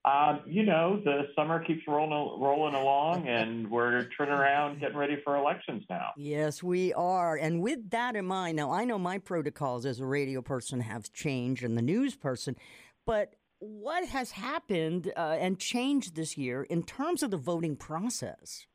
Um, 0.04 0.40
you 0.46 0.64
know, 0.64 1.00
the 1.02 1.28
summer 1.34 1.64
keeps 1.64 1.82
rolling 1.88 2.40
rolling 2.40 2.74
along, 2.74 3.26
and 3.26 3.70
we're 3.70 4.06
turning 4.16 4.34
around, 4.34 4.80
getting 4.80 4.98
ready 4.98 5.16
for 5.24 5.36
elections 5.36 5.84
now. 5.88 6.10
Yes, 6.18 6.62
we 6.62 6.92
are. 6.92 7.36
And 7.36 7.62
with 7.62 7.88
that 7.90 8.14
in 8.14 8.26
mind, 8.26 8.56
now 8.56 8.70
I 8.70 8.84
know 8.84 8.98
my 8.98 9.16
protocols 9.16 9.86
as 9.86 10.00
a 10.00 10.06
radio 10.06 10.42
person 10.42 10.80
have 10.80 11.10
changed, 11.14 11.64
and 11.64 11.76
the 11.78 11.82
news 11.82 12.16
person, 12.16 12.54
but 13.06 13.36
what 13.60 14.06
has 14.08 14.32
happened 14.32 15.10
uh, 15.16 15.36
and 15.40 15.58
changed 15.58 16.14
this 16.16 16.36
year 16.36 16.64
in 16.64 16.82
terms 16.82 17.22
of 17.22 17.30
the 17.30 17.38
voting 17.38 17.76
process? 17.76 18.66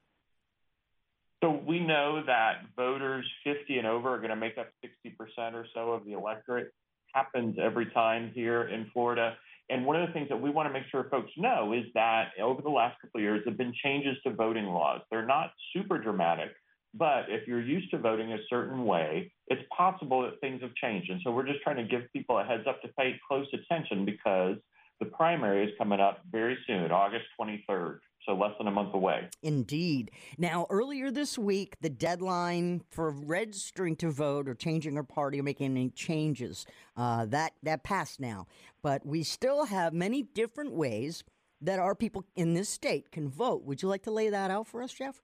So 1.43 1.61
we 1.65 1.79
know 1.79 2.23
that 2.25 2.63
voters 2.75 3.25
50 3.43 3.77
and 3.77 3.87
over 3.87 4.15
are 4.15 4.17
going 4.17 4.31
to 4.31 4.35
make 4.35 4.57
up 4.57 4.67
60% 4.83 5.53
or 5.53 5.65
so 5.73 5.91
of 5.91 6.05
the 6.05 6.13
electorate. 6.13 6.73
Happens 7.13 7.57
every 7.61 7.85
time 7.87 8.31
here 8.33 8.63
in 8.63 8.89
Florida. 8.93 9.37
And 9.69 9.85
one 9.85 9.95
of 9.95 10.07
the 10.07 10.13
things 10.13 10.29
that 10.29 10.41
we 10.41 10.49
want 10.49 10.67
to 10.67 10.73
make 10.73 10.87
sure 10.89 11.07
folks 11.11 11.31
know 11.37 11.73
is 11.73 11.85
that 11.93 12.29
over 12.41 12.61
the 12.61 12.69
last 12.69 12.99
couple 13.01 13.19
of 13.19 13.23
years, 13.23 13.41
there 13.45 13.51
have 13.51 13.57
been 13.57 13.73
changes 13.83 14.17
to 14.23 14.33
voting 14.33 14.65
laws. 14.65 15.01
They're 15.11 15.25
not 15.25 15.51
super 15.73 15.99
dramatic, 15.99 16.49
but 16.93 17.25
if 17.27 17.47
you're 17.47 17.61
used 17.61 17.91
to 17.91 17.99
voting 17.99 18.33
a 18.33 18.39
certain 18.49 18.85
way, 18.85 19.31
it's 19.47 19.61
possible 19.75 20.23
that 20.23 20.39
things 20.41 20.61
have 20.61 20.73
changed. 20.75 21.11
And 21.11 21.21
so 21.23 21.31
we're 21.31 21.45
just 21.45 21.61
trying 21.61 21.77
to 21.77 21.83
give 21.83 22.11
people 22.13 22.39
a 22.39 22.43
heads 22.43 22.63
up 22.67 22.81
to 22.81 22.87
pay 22.97 23.19
close 23.27 23.47
attention 23.53 24.05
because 24.05 24.57
the 24.99 25.05
primary 25.05 25.65
is 25.65 25.71
coming 25.77 25.99
up 25.99 26.21
very 26.31 26.57
soon, 26.67 26.91
August 26.91 27.25
23rd 27.39 27.99
so 28.29 28.35
less 28.35 28.51
than 28.57 28.67
a 28.67 28.71
month 28.71 28.93
away. 28.93 29.27
Indeed. 29.41 30.11
Now, 30.37 30.67
earlier 30.69 31.11
this 31.11 31.37
week, 31.37 31.75
the 31.81 31.89
deadline 31.89 32.83
for 32.91 33.09
registering 33.09 33.95
to 33.97 34.11
vote 34.11 34.47
or 34.47 34.53
changing 34.53 34.97
our 34.97 35.03
party 35.03 35.39
or 35.39 35.43
making 35.43 35.71
any 35.71 35.89
changes 35.89 36.65
uh, 36.95 37.25
that 37.27 37.53
that 37.63 37.83
passed 37.83 38.19
now, 38.19 38.47
but 38.81 39.05
we 39.05 39.23
still 39.23 39.65
have 39.65 39.93
many 39.93 40.23
different 40.23 40.73
ways 40.73 41.23
that 41.61 41.79
our 41.79 41.95
people 41.95 42.23
in 42.35 42.53
this 42.53 42.69
state 42.69 43.11
can 43.11 43.29
vote. 43.29 43.63
Would 43.63 43.81
you 43.81 43.89
like 43.89 44.03
to 44.03 44.11
lay 44.11 44.29
that 44.29 44.51
out 44.51 44.67
for 44.67 44.81
us, 44.81 44.93
Jeff? 44.93 45.21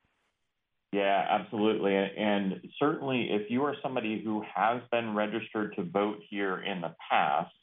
Yeah, 0.92 1.26
absolutely. 1.30 1.96
And 1.96 2.62
certainly, 2.80 3.30
if 3.32 3.50
you 3.50 3.64
are 3.64 3.76
somebody 3.84 4.22
who 4.24 4.44
has 4.54 4.82
been 4.92 5.14
registered 5.14 5.76
to 5.76 5.84
vote 5.84 6.20
here 6.30 6.64
in 6.64 6.82
the 6.82 6.96
past, 7.10 7.54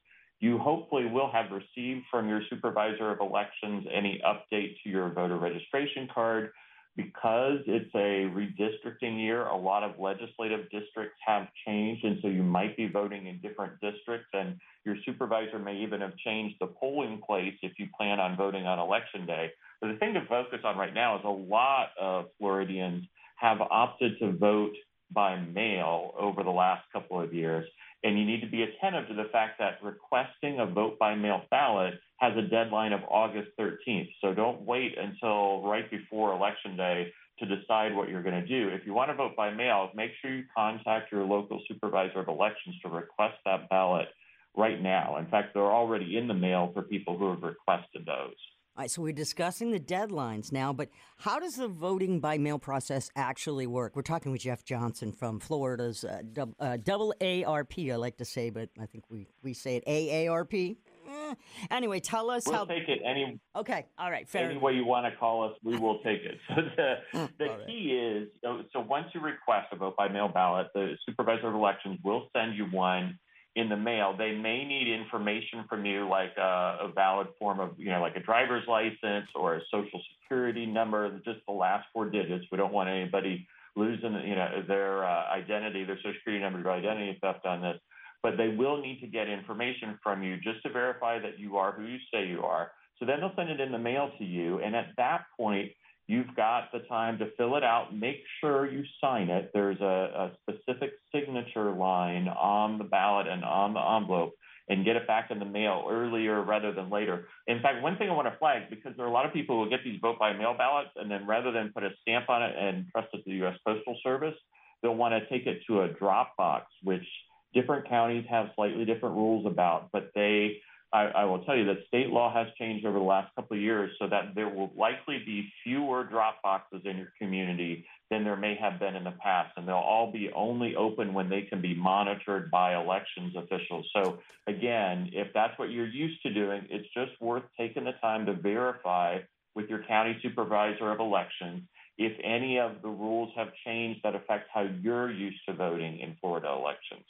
you 0.43 0.59
hopefully 0.59 1.07
will 1.07 1.31
have 1.31 1.53
received 1.53 2.05
from 2.11 2.29
your 2.29 2.43
supervisor 2.51 3.13
of 3.13 3.21
elections 3.21 3.87
any 3.95 4.21
update 4.27 4.75
to 4.83 4.91
your 4.91 5.09
voter 5.09 5.39
registration 5.39 6.09
card. 6.13 6.51
Because 6.97 7.61
it's 7.67 7.95
a 7.95 8.29
redistricting 8.35 9.19
year, 9.19 9.47
a 9.47 9.57
lot 9.57 9.83
of 9.83 9.99
legislative 9.99 10.69
districts 10.71 11.17
have 11.25 11.47
changed, 11.65 12.05
and 12.05 12.19
so 12.21 12.29
you 12.29 12.43
might 12.43 12.77
be 12.77 12.87
voting 12.87 13.29
in 13.29 13.41
different 13.41 13.81
districts, 13.81 14.29
and 14.35 14.59
your 14.85 14.97
supervisor 15.07 15.59
may 15.59 15.77
even 15.77 16.03
have 16.03 16.15
changed 16.19 16.57
the 16.61 16.67
polling 16.67 17.23
place 17.27 17.55
if 17.63 17.73
you 17.79 17.87
plan 17.97 18.21
on 18.21 18.37
voting 18.37 18.67
on 18.67 18.79
election 18.79 19.25
day. 19.25 19.51
But 19.81 19.93
the 19.93 19.97
thing 19.99 20.13
to 20.15 20.27
focus 20.27 20.59
on 20.65 20.77
right 20.77 20.93
now 20.93 21.17
is 21.17 21.23
a 21.25 21.29
lot 21.29 21.91
of 21.99 22.27
Floridians 22.39 23.05
have 23.37 23.61
opted 23.61 24.19
to 24.19 24.33
vote 24.33 24.75
by 25.11 25.41
mail 25.41 26.13
over 26.19 26.43
the 26.43 26.51
last 26.51 26.83
couple 26.93 27.21
of 27.21 27.33
years. 27.33 27.67
And 28.05 28.19
you 28.19 28.25
need 28.25 28.41
to 28.41 28.49
be 28.49 28.63
attentive 28.63 29.09
to 29.09 29.15
the 29.15 29.29
fact 29.31 29.59
that 29.61 29.83
requesting 29.83 30.59
a 30.59 30.67
vote 30.67 30.99
by 30.99 31.15
mail 31.15 31.43
ballot 31.51 31.95
has 32.19 32.37
a 32.37 32.43
deadline 32.43 32.93
of 32.93 33.01
August 33.09 33.51
13th. 33.59 34.11
So 34.21 34.35
don't 34.35 34.63
wait 34.63 34.97
until 34.99 35.63
right 35.63 35.89
before 35.91 36.35
Election 36.35 36.77
Day 36.77 37.13
to 37.39 37.47
decide 37.47 37.95
what 37.95 38.09
you're 38.09 38.23
going 38.23 38.41
to 38.41 38.47
do. 38.47 38.69
If 38.69 38.87
you 38.87 38.93
want 38.93 39.11
to 39.11 39.15
vote 39.15 39.37
by 39.37 39.51
mail, 39.51 39.91
make 39.95 40.11
sure 40.21 40.35
you 40.35 40.45
contact 40.57 41.13
your 41.13 41.25
local 41.25 41.61
supervisor 41.69 42.21
of 42.21 42.29
elections 42.29 42.77
to 42.83 42.89
request 42.89 43.37
that 43.45 43.69
ballot 43.69 44.09
right 44.57 44.81
now. 44.81 45.17
In 45.19 45.27
fact, 45.27 45.55
they're 45.55 45.63
already 45.63 46.17
in 46.17 46.29
the 46.29 46.35
mail 46.35 46.71
for 46.75 46.83
people 46.83 47.17
who 47.17 47.31
have 47.31 47.43
requested 47.43 48.05
those. 48.07 48.37
Right, 48.83 48.91
so 48.91 49.01
we're 49.01 49.12
discussing 49.12 49.71
the 49.71 49.79
deadlines 49.79 50.51
now, 50.51 50.73
but 50.73 50.89
how 51.17 51.39
does 51.39 51.55
the 51.55 51.69
voting 51.69 52.19
by 52.19 52.37
mail 52.37 52.59
process 52.59 53.11
actually 53.15 53.69
work? 53.69 53.95
We're 53.95 54.03
talking 54.03 54.33
with 54.33 54.41
Jeff 54.41 54.65
Johnson 54.65 55.12
from 55.12 55.39
Florida's 55.39 56.03
uh, 56.03 56.23
dub, 56.33 56.53
uh, 56.59 56.79
double 56.83 57.15
ARP, 57.21 57.75
I 57.79 57.95
like 57.95 58.17
to 58.17 58.25
say, 58.25 58.51
but 58.51 58.71
I 58.81 58.87
think 58.87 59.05
we, 59.09 59.29
we 59.41 59.55
say 59.55 59.77
it 59.77 59.87
AARP. 59.87 60.79
Eh. 61.09 61.35
Anyway, 61.71 62.01
tell 62.01 62.29
us 62.29 62.45
how 62.45 62.65
we'll 62.65 62.77
take 62.77 62.89
it 62.89 62.99
any. 63.07 63.39
Okay, 63.55 63.87
all 63.97 64.11
right, 64.11 64.29
fair. 64.29 64.51
Any 64.51 64.59
way 64.59 64.73
you 64.73 64.85
want 64.85 65.07
to 65.07 65.17
call 65.17 65.45
us, 65.45 65.53
we 65.62 65.79
will 65.79 66.01
take 66.01 66.23
it. 66.23 66.41
So 66.49 66.62
the, 66.77 67.29
the 67.39 67.45
right. 67.51 67.67
key 67.69 67.93
is 67.93 68.29
so 68.73 68.81
once 68.81 69.07
you 69.15 69.21
request 69.21 69.69
a 69.71 69.77
vote 69.77 69.95
by 69.97 70.09
mail 70.09 70.27
ballot, 70.27 70.67
the 70.75 70.97
supervisor 71.07 71.47
of 71.47 71.55
elections 71.55 72.01
will 72.03 72.27
send 72.37 72.57
you 72.57 72.65
one 72.65 73.17
in 73.55 73.69
the 73.69 73.77
mail, 73.77 74.15
they 74.17 74.33
may 74.33 74.65
need 74.65 74.89
information 74.89 75.65
from 75.69 75.85
you, 75.85 76.09
like 76.09 76.33
a, 76.39 76.79
a, 76.81 76.93
valid 76.95 77.29
form 77.39 77.61
of, 77.61 77.71
you 77.77 77.91
know, 77.91 78.01
like 78.01 78.17
a 78.17 78.21
driver's 78.21 78.67
license 78.67 79.29
or 79.35 79.57
a 79.57 79.61
social 79.71 80.01
security 80.15 80.65
number, 80.65 81.21
just 81.25 81.41
the 81.47 81.53
last 81.53 81.87
four 81.93 82.09
digits. 82.09 82.47
We 82.51 82.57
don't 82.57 82.73
want 82.73 82.89
anybody 82.89 83.47
losing, 83.77 84.15
you 84.27 84.37
know, 84.37 84.63
their 84.67 85.05
uh, 85.05 85.27
identity, 85.31 85.85
their 85.85 85.97
social 85.97 86.15
security 86.15 86.43
number, 86.43 86.63
their 86.63 86.73
identity 86.73 87.19
theft 87.21 87.45
on 87.45 87.61
this. 87.61 87.79
But 88.23 88.37
they 88.39 88.49
will 88.49 88.81
need 88.81 89.01
to 89.01 89.07
get 89.07 89.29
information 89.29 89.99
from 90.03 90.23
you 90.23 90.37
just 90.37 90.63
to 90.63 90.71
verify 90.71 91.19
that 91.19 91.39
you 91.39 91.59
are 91.59 91.73
who 91.73 91.85
you 91.85 91.99
say 92.13 92.27
you 92.27 92.43
are. 92.43 92.71
So 92.99 93.05
then 93.05 93.21
they'll 93.21 93.35
send 93.37 93.51
it 93.51 93.61
in 93.61 93.73
the 93.73 93.79
mail 93.79 94.13
to 94.19 94.25
you, 94.25 94.61
and 94.61 94.77
at 94.77 94.91
that 94.97 95.25
point, 95.37 95.73
You've 96.07 96.35
got 96.35 96.73
the 96.73 96.81
time 96.81 97.19
to 97.19 97.31
fill 97.37 97.57
it 97.57 97.65
out. 97.65 97.95
Make 97.95 98.23
sure 98.41 98.71
you 98.71 98.85
sign 99.01 99.31
it. 99.31 99.51
There's 99.55 99.81
a, 99.81 99.85
a 99.85 100.31
specific 100.43 100.93
signature 101.15 101.73
line 101.73 102.29
on 102.29 102.79
the 102.79 102.85
ballot 102.85 103.29
and 103.29 103.45
on 103.45 103.75
the 103.75 103.81
envelope 103.81 104.35
and 104.69 104.85
get 104.85 104.97
it 104.97 105.07
back 105.07 105.31
in 105.31 105.39
the 105.39 105.45
mail 105.45 105.85
earlier 105.89 106.43
rather 106.43 106.73
than 106.73 106.91
later. 106.91 107.27
In 107.47 107.61
fact, 107.61 107.83
one 107.83 107.97
thing 107.97 108.09
I 108.09 108.13
want 108.13 108.29
to 108.33 108.39
flag 108.39 108.71
because 108.71 108.93
there 108.97 109.05
are 109.05 109.09
a 109.09 109.13
lot 109.13 109.27
of 109.27 109.33
people 109.33 109.63
who 109.63 109.71
get 109.71 109.81
these 109.85 109.99
vote 110.01 110.19
by 110.19 110.33
mail 110.33 110.55
ballots 110.57 110.91
and 110.97 111.11
then 111.11 111.27
rather 111.27 111.53
than 111.53 111.73
put 111.75 111.83
a 111.85 111.91
stamp 112.01 112.29
on 112.29 112.43
it 112.43 112.55
and 112.57 112.87
trust 112.91 113.09
it 113.13 113.19
to 113.19 113.23
the 113.27 113.37
U.S. 113.39 113.57
Postal 113.67 113.97
Service, 114.03 114.35
they'll 114.83 114.95
want 114.95 115.15
to 115.15 115.29
take 115.29 115.47
it 115.47 115.63
to 115.69 115.83
a 115.83 115.89
drop 115.89 116.37
box, 116.37 116.67
which 116.83 117.07
different 117.55 117.89
counties 117.89 118.25
have 118.31 118.51
slightly 118.55 118.85
different 118.85 119.15
rules 119.15 119.47
about, 119.47 119.89
but 119.93 120.11
they 120.15 120.61
I, 120.93 121.05
I, 121.05 121.25
will 121.25 121.39
tell 121.45 121.57
you 121.57 121.65
that 121.67 121.79
state 121.87 122.09
law 122.09 122.33
has 122.33 122.49
changed 122.59 122.85
over 122.85 122.99
the 122.99 123.05
last 123.05 123.35
couple 123.35 123.57
of 123.57 123.63
years 123.63 123.91
so 123.99 124.07
that 124.09 124.35
there 124.35 124.49
will 124.49 124.73
likely 124.77 125.23
be 125.25 125.49
fewer 125.65 126.05
drop 126.05 126.43
boxes 126.43 126.83
in 126.85 126.99
your 126.99 127.13
community 127.19 127.87
than 128.11 128.25
there 128.25 128.37
may 128.37 128.57
have 128.61 128.79
been 128.79 128.95
in 128.95 129.05
the 129.05 129.15
past. 129.23 129.53
And 129.57 129.67
they'll 129.67 129.77
all 129.77 130.13
be 130.13 130.31
only 130.35 130.77
open 130.77 131.15
when 131.15 131.31
they 131.31 131.43
can 131.43 131.63
be 131.63 131.75
monitored 131.75 132.51
by 132.51 132.75
elections 132.75 133.35
officials. 133.37 133.87
So, 133.97 134.19
again, 134.47 135.11
if 135.13 135.29
that's 135.33 135.59
what 135.59 135.71
you're 135.71 135.89
used 135.89 136.23
to 136.25 136.35
doing, 136.35 136.67
it's 136.69 136.89
just 136.93 137.13
worth 137.21 137.45
taking 137.59 137.85
the 137.85 137.93
time 138.03 138.27
to 138.27 138.35
verify 138.35 139.21
with 139.55 139.71
your 139.71 139.83
county 139.85 140.19
supervisor 140.23 140.91
of 140.91 141.01
elections 141.01 141.63
if 141.99 142.13
any 142.25 142.59
of 142.59 142.83
the 142.83 142.89
rules 142.89 143.31
have 143.37 143.49
changed 143.65 144.01
that 144.03 144.15
affect 144.15 144.49
how 144.53 144.67
you're 144.83 145.11
used 145.11 145.39
to 145.47 145.55
voting 145.55 146.01
in 146.01 146.17
Florida 146.21 146.49
elections. 146.49 147.05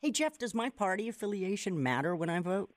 Hey, 0.00 0.10
Jeff, 0.10 0.38
does 0.38 0.54
my 0.54 0.68
party 0.70 1.08
affiliation 1.08 1.82
matter 1.82 2.14
when 2.14 2.28
I 2.30 2.40
vote? 2.40 2.70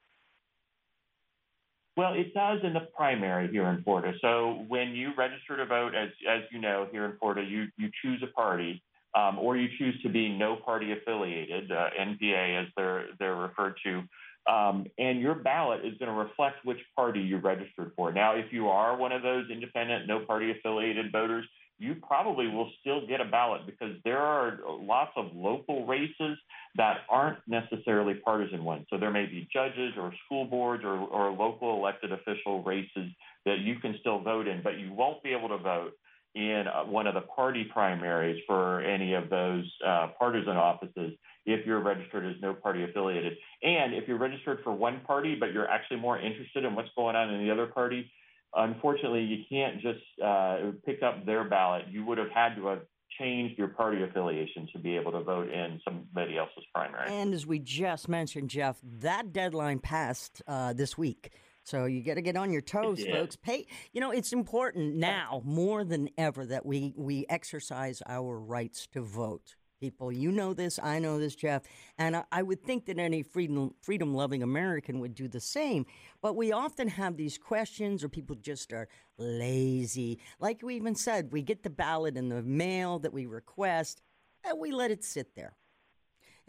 Well, 2.00 2.14
it 2.14 2.34
does 2.34 2.60
in 2.64 2.72
the 2.72 2.88
primary 2.96 3.52
here 3.52 3.68
in 3.68 3.84
Florida. 3.84 4.14
So 4.22 4.64
when 4.70 4.92
you 4.92 5.12
register 5.18 5.58
to 5.58 5.66
vote, 5.66 5.94
as 5.94 6.08
as 6.30 6.44
you 6.50 6.62
know, 6.62 6.88
here 6.94 7.04
in 7.04 7.18
Florida, 7.18 7.44
you 7.44 7.66
you 7.76 7.90
choose 8.02 8.24
a 8.24 8.28
party, 8.28 8.82
um, 9.16 9.38
or 9.38 9.58
you 9.58 9.68
choose 9.78 10.02
to 10.04 10.08
be 10.08 10.30
no 10.30 10.56
party 10.56 10.94
affiliated, 10.94 11.70
uh, 11.70 11.90
NPA 12.00 12.62
as 12.62 12.68
they're 12.78 13.08
they're 13.20 13.36
referred 13.36 13.74
to, 13.84 14.04
um, 14.50 14.86
and 14.98 15.20
your 15.20 15.36
ballot 15.36 15.84
is 15.84 15.98
going 15.98 16.10
to 16.10 16.18
reflect 16.18 16.64
which 16.64 16.80
party 16.96 17.20
you 17.20 17.36
registered 17.36 17.92
for. 17.98 18.14
Now, 18.14 18.38
if 18.38 18.46
you 18.54 18.70
are 18.70 18.96
one 18.96 19.12
of 19.12 19.22
those 19.22 19.50
independent, 19.50 20.08
no 20.08 20.22
party 20.22 20.52
affiliated 20.52 21.12
voters, 21.12 21.46
you 21.80 21.96
probably 21.96 22.48
will 22.48 22.70
still 22.82 23.08
get 23.08 23.22
a 23.22 23.26
ballot 23.26 23.66
because 23.66 23.96
there 24.04 24.20
are 24.20 24.60
lots 24.68 25.12
of 25.16 25.28
local 25.34 25.86
races 25.88 26.38
that 26.76 26.98
aren't 27.10 27.40
necessarily 27.48 28.16
partisan 28.16 28.64
ones. 28.64 28.86
So 28.90 28.98
there 28.98 29.12
may 29.12 29.26
be 29.26 29.48
judges 29.52 29.94
or 29.98 30.14
school 30.26 30.46
boards 30.46 30.84
or, 30.84 30.96
or 30.96 31.32
local 31.32 31.78
elected 31.78 32.12
official 32.12 32.62
races 32.64 33.12
that 33.46 33.60
you 33.60 33.80
can 33.80 33.96
still 34.02 34.20
vote 34.20 34.48
in, 34.48 34.62
but 34.62 34.78
you 34.78 34.94
won't 34.94 35.24
be 35.24 35.32
able 35.32 35.48
to 35.50 35.58
vote 35.58 35.94
in 36.36 36.66
uh, 36.68 36.84
one 36.84 37.08
of 37.08 37.16
the 37.16 37.22
party 37.22 37.64
primaries 37.64 38.42
for 38.46 38.82
any 38.82 39.14
of 39.14 39.30
those 39.30 39.66
uh, 39.86 40.10
partisan 40.20 40.58
offices 40.58 41.14
if 41.46 41.66
you're 41.66 41.80
registered 41.80 42.26
as 42.26 42.40
no 42.42 42.54
party 42.54 42.84
affiliated. 42.84 43.34
And 43.64 43.94
if 43.94 44.08
you're 44.08 44.20
registered 44.20 44.60
for 44.64 44.74
one 44.74 45.02
party, 45.08 45.36
but 45.36 45.54
you're 45.54 45.70
actually 45.70 45.98
more 45.98 46.20
interested 46.20 46.66
in 46.66 46.76
what's 46.76 46.90
going 46.96 47.16
on 47.16 47.34
in 47.34 47.44
the 47.44 47.52
other 47.52 47.66
party, 47.66 48.12
unfortunately, 48.56 49.24
you 49.24 49.44
can't 49.50 49.82
just 49.82 50.00
uh, 50.24 50.72
pick 50.86 51.04
up 51.04 51.26
their 51.26 51.44
ballot. 51.44 51.86
You 51.90 52.06
would 52.06 52.18
have 52.18 52.32
had 52.32 52.56
to 52.56 52.68
have 52.68 52.82
changed 53.20 53.58
your 53.58 53.70
party 53.70 54.02
affiliation 54.04 54.68
to 54.74 54.80
be 54.80 54.96
able 54.96 55.12
to 55.12 55.22
vote 55.22 55.50
in 55.50 55.80
somebody 55.84 56.38
else's 56.38 56.64
primary. 56.74 57.10
And 57.10 57.34
as 57.34 57.46
we 57.46 57.60
just 57.60 58.08
mentioned, 58.08 58.50
Jeff, 58.50 58.78
that 58.84 59.34
deadline 59.34 59.80
passed 59.80 60.42
uh, 60.48 60.74
this 60.74 60.98
week. 60.98 61.32
So 61.64 61.86
you 61.86 62.02
got 62.04 62.16
to 62.16 62.22
get 62.22 62.36
on 62.36 62.52
your 62.52 62.62
toes, 62.62 63.04
folks. 63.06 63.36
Pay. 63.36 63.68
You 63.94 64.02
know, 64.02 64.10
it's 64.12 64.34
important 64.34 64.96
now 64.96 65.42
more 65.46 65.84
than 65.84 66.10
ever 66.18 66.46
that 66.48 66.66
we 66.66 66.94
we 66.98 67.26
exercise 67.30 68.02
our 68.08 68.40
rights 68.40 68.88
to 68.94 69.02
vote. 69.02 69.56
People, 69.80 70.12
you 70.12 70.32
know 70.32 70.54
this, 70.54 70.78
I 70.82 71.00
know 71.00 71.20
this, 71.20 71.36
Jeff, 71.36 71.64
and 71.98 72.18
I, 72.18 72.24
I 72.32 72.44
would 72.44 72.64
think 72.64 72.86
that 72.88 73.00
any 73.00 73.24
freedom 73.24 73.74
freedom 73.82 74.14
loving 74.14 74.44
American 74.44 75.00
would 75.00 75.16
do 75.16 75.28
the 75.30 75.40
same. 75.40 75.86
But 76.22 76.36
we 76.36 76.52
often 76.52 76.90
have 76.90 77.16
these 77.16 77.38
questions, 77.38 78.04
or 78.04 78.10
people 78.10 78.36
just 78.36 78.74
are 78.74 78.90
lazy. 79.18 80.20
Like 80.40 80.62
we 80.62 80.76
even 80.76 80.96
said, 80.96 81.32
we 81.32 81.42
get 81.42 81.64
the 81.64 81.70
ballot 81.70 82.18
in 82.18 82.28
the 82.28 82.44
mail 82.44 83.00
that 83.00 83.14
we 83.14 83.26
request, 83.26 84.02
and 84.44 84.60
we 84.60 84.72
let 84.72 84.92
it 84.92 85.06
sit 85.06 85.36
there 85.36 85.56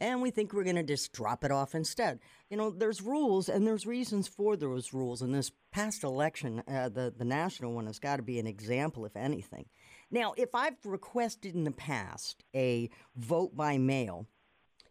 and 0.01 0.23
we 0.23 0.31
think 0.31 0.53
we're 0.53 0.65
going 0.65 0.77
to 0.77 0.83
just 0.83 1.13
drop 1.13 1.45
it 1.45 1.53
off 1.53 1.75
instead. 1.75 2.21
You 2.49 2.57
know, 2.57 2.71
there's 2.71 3.03
rules 3.03 3.49
and 3.49 3.67
there's 3.67 3.87
reasons 3.87 4.27
for 4.27 4.57
those 4.57 4.95
rules. 4.95 5.21
And 5.21 5.35
this 5.35 5.53
past 5.73 6.03
election, 6.03 6.63
uh, 6.67 6.89
the 6.89 7.13
the 7.17 7.25
national 7.25 7.75
one 7.75 7.87
has 7.87 7.99
got 7.99 8.17
to 8.17 8.23
be 8.23 8.39
an 8.39 8.47
example, 8.47 9.05
if 9.05 9.17
anything. 9.17 9.67
Now, 10.11 10.35
if 10.37 10.55
I've 10.55 10.85
requested 10.85 11.55
in 11.55 11.65
the 11.65 11.71
past 11.71 12.45
a 12.55 12.91
vote 13.17 13.57
by 13.57 13.79
mail, 13.79 14.27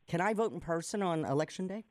can 0.07 0.21
I 0.21 0.33
vote 0.33 0.53
in 0.53 0.59
person 0.59 1.01
on 1.03 1.25
election 1.25 1.67
day? 1.67 1.85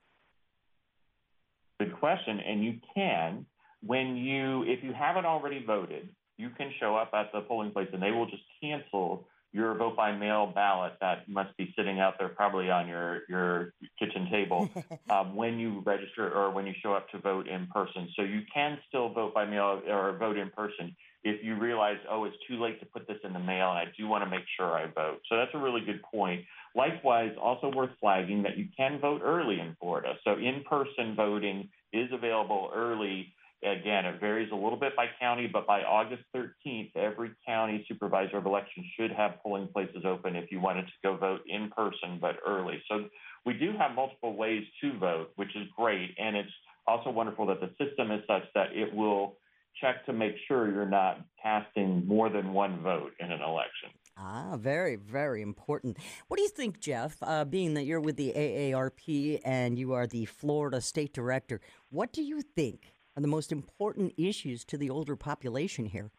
Good 1.78 1.94
question, 1.98 2.40
and 2.40 2.64
you 2.64 2.80
can 2.94 3.46
when 3.82 4.16
you 4.16 4.64
if 4.64 4.82
you 4.82 4.92
haven't 4.92 5.26
already 5.26 5.64
voted, 5.64 6.08
you 6.36 6.50
can 6.50 6.72
show 6.80 6.96
up 6.96 7.10
at 7.14 7.32
the 7.32 7.40
polling 7.42 7.70
place 7.70 7.88
and 7.92 8.02
they 8.02 8.10
will 8.10 8.26
just 8.26 8.42
cancel 8.60 9.26
your 9.52 9.74
vote 9.74 9.96
by 9.96 10.12
mail 10.12 10.52
ballot 10.54 10.92
that 11.00 11.26
must 11.28 11.56
be 11.56 11.72
sitting 11.76 12.00
out 12.00 12.14
there 12.18 12.28
probably 12.28 12.70
on 12.70 12.86
your, 12.86 13.22
your 13.30 13.72
kitchen 13.98 14.28
table 14.30 14.68
um, 15.10 15.34
when 15.34 15.58
you 15.58 15.82
register 15.86 16.30
or 16.30 16.50
when 16.50 16.66
you 16.66 16.74
show 16.82 16.92
up 16.92 17.08
to 17.08 17.18
vote 17.18 17.48
in 17.48 17.66
person. 17.68 18.08
So 18.14 18.22
you 18.22 18.42
can 18.52 18.78
still 18.88 19.08
vote 19.08 19.32
by 19.32 19.46
mail 19.46 19.80
or 19.88 20.16
vote 20.18 20.36
in 20.36 20.50
person 20.50 20.94
if 21.24 21.44
you 21.44 21.56
realize, 21.56 21.98
oh, 22.10 22.24
it's 22.24 22.36
too 22.48 22.62
late 22.62 22.80
to 22.80 22.86
put 22.86 23.06
this 23.06 23.18
in 23.24 23.32
the 23.32 23.38
mail 23.38 23.70
and 23.70 23.78
I 23.78 23.84
do 23.98 24.06
want 24.06 24.24
to 24.24 24.30
make 24.30 24.44
sure 24.56 24.72
I 24.72 24.86
vote. 24.86 25.20
So 25.28 25.36
that's 25.36 25.50
a 25.54 25.58
really 25.58 25.80
good 25.80 26.02
point. 26.02 26.44
Likewise, 26.74 27.32
also 27.40 27.70
worth 27.74 27.90
flagging 28.00 28.42
that 28.44 28.56
you 28.56 28.68
can 28.76 29.00
vote 29.00 29.22
early 29.24 29.60
in 29.60 29.76
Florida. 29.80 30.14
So 30.24 30.34
in 30.34 30.62
person 30.68 31.14
voting 31.16 31.68
is 31.92 32.08
available 32.12 32.70
early 32.74 33.34
Again, 33.62 34.06
it 34.06 34.20
varies 34.20 34.50
a 34.52 34.54
little 34.54 34.78
bit 34.78 34.94
by 34.94 35.06
county, 35.18 35.48
but 35.52 35.66
by 35.66 35.82
August 35.82 36.22
13th, 36.34 36.94
every 36.94 37.32
county 37.44 37.84
supervisor 37.88 38.36
of 38.36 38.46
elections 38.46 38.86
should 38.96 39.10
have 39.10 39.42
polling 39.42 39.66
places 39.66 40.04
open 40.04 40.36
if 40.36 40.52
you 40.52 40.60
wanted 40.60 40.86
to 40.86 40.92
go 41.02 41.16
vote 41.16 41.40
in 41.48 41.68
person 41.70 42.18
but 42.20 42.36
early. 42.46 42.80
So 42.88 43.06
we 43.44 43.54
do 43.54 43.72
have 43.76 43.96
multiple 43.96 44.36
ways 44.36 44.62
to 44.80 44.96
vote, 44.98 45.32
which 45.34 45.56
is 45.56 45.66
great. 45.76 46.14
And 46.18 46.36
it's 46.36 46.52
also 46.86 47.10
wonderful 47.10 47.46
that 47.46 47.60
the 47.60 47.70
system 47.84 48.12
is 48.12 48.22
such 48.28 48.44
that 48.54 48.68
it 48.74 48.94
will 48.94 49.38
check 49.80 50.04
to 50.06 50.12
make 50.12 50.34
sure 50.46 50.70
you're 50.70 50.88
not 50.88 51.24
casting 51.42 52.06
more 52.06 52.28
than 52.28 52.52
one 52.52 52.80
vote 52.82 53.12
in 53.20 53.30
an 53.30 53.40
election. 53.40 53.90
Ah, 54.16 54.56
very, 54.56 54.96
very 54.96 55.42
important. 55.42 55.96
What 56.26 56.38
do 56.38 56.42
you 56.42 56.48
think, 56.48 56.80
Jeff, 56.80 57.16
uh, 57.22 57.44
being 57.44 57.74
that 57.74 57.84
you're 57.84 58.00
with 58.00 58.16
the 58.16 58.32
AARP 58.34 59.40
and 59.44 59.78
you 59.78 59.92
are 59.92 60.08
the 60.08 60.24
Florida 60.24 60.80
State 60.80 61.12
Director, 61.12 61.60
what 61.90 62.12
do 62.12 62.22
you 62.22 62.42
think 62.42 62.94
are 63.16 63.22
the 63.22 63.28
most 63.28 63.52
important 63.52 64.12
issues 64.16 64.64
to 64.64 64.76
the 64.76 64.90
older 64.90 65.14
population 65.14 65.86
here? 65.86 66.10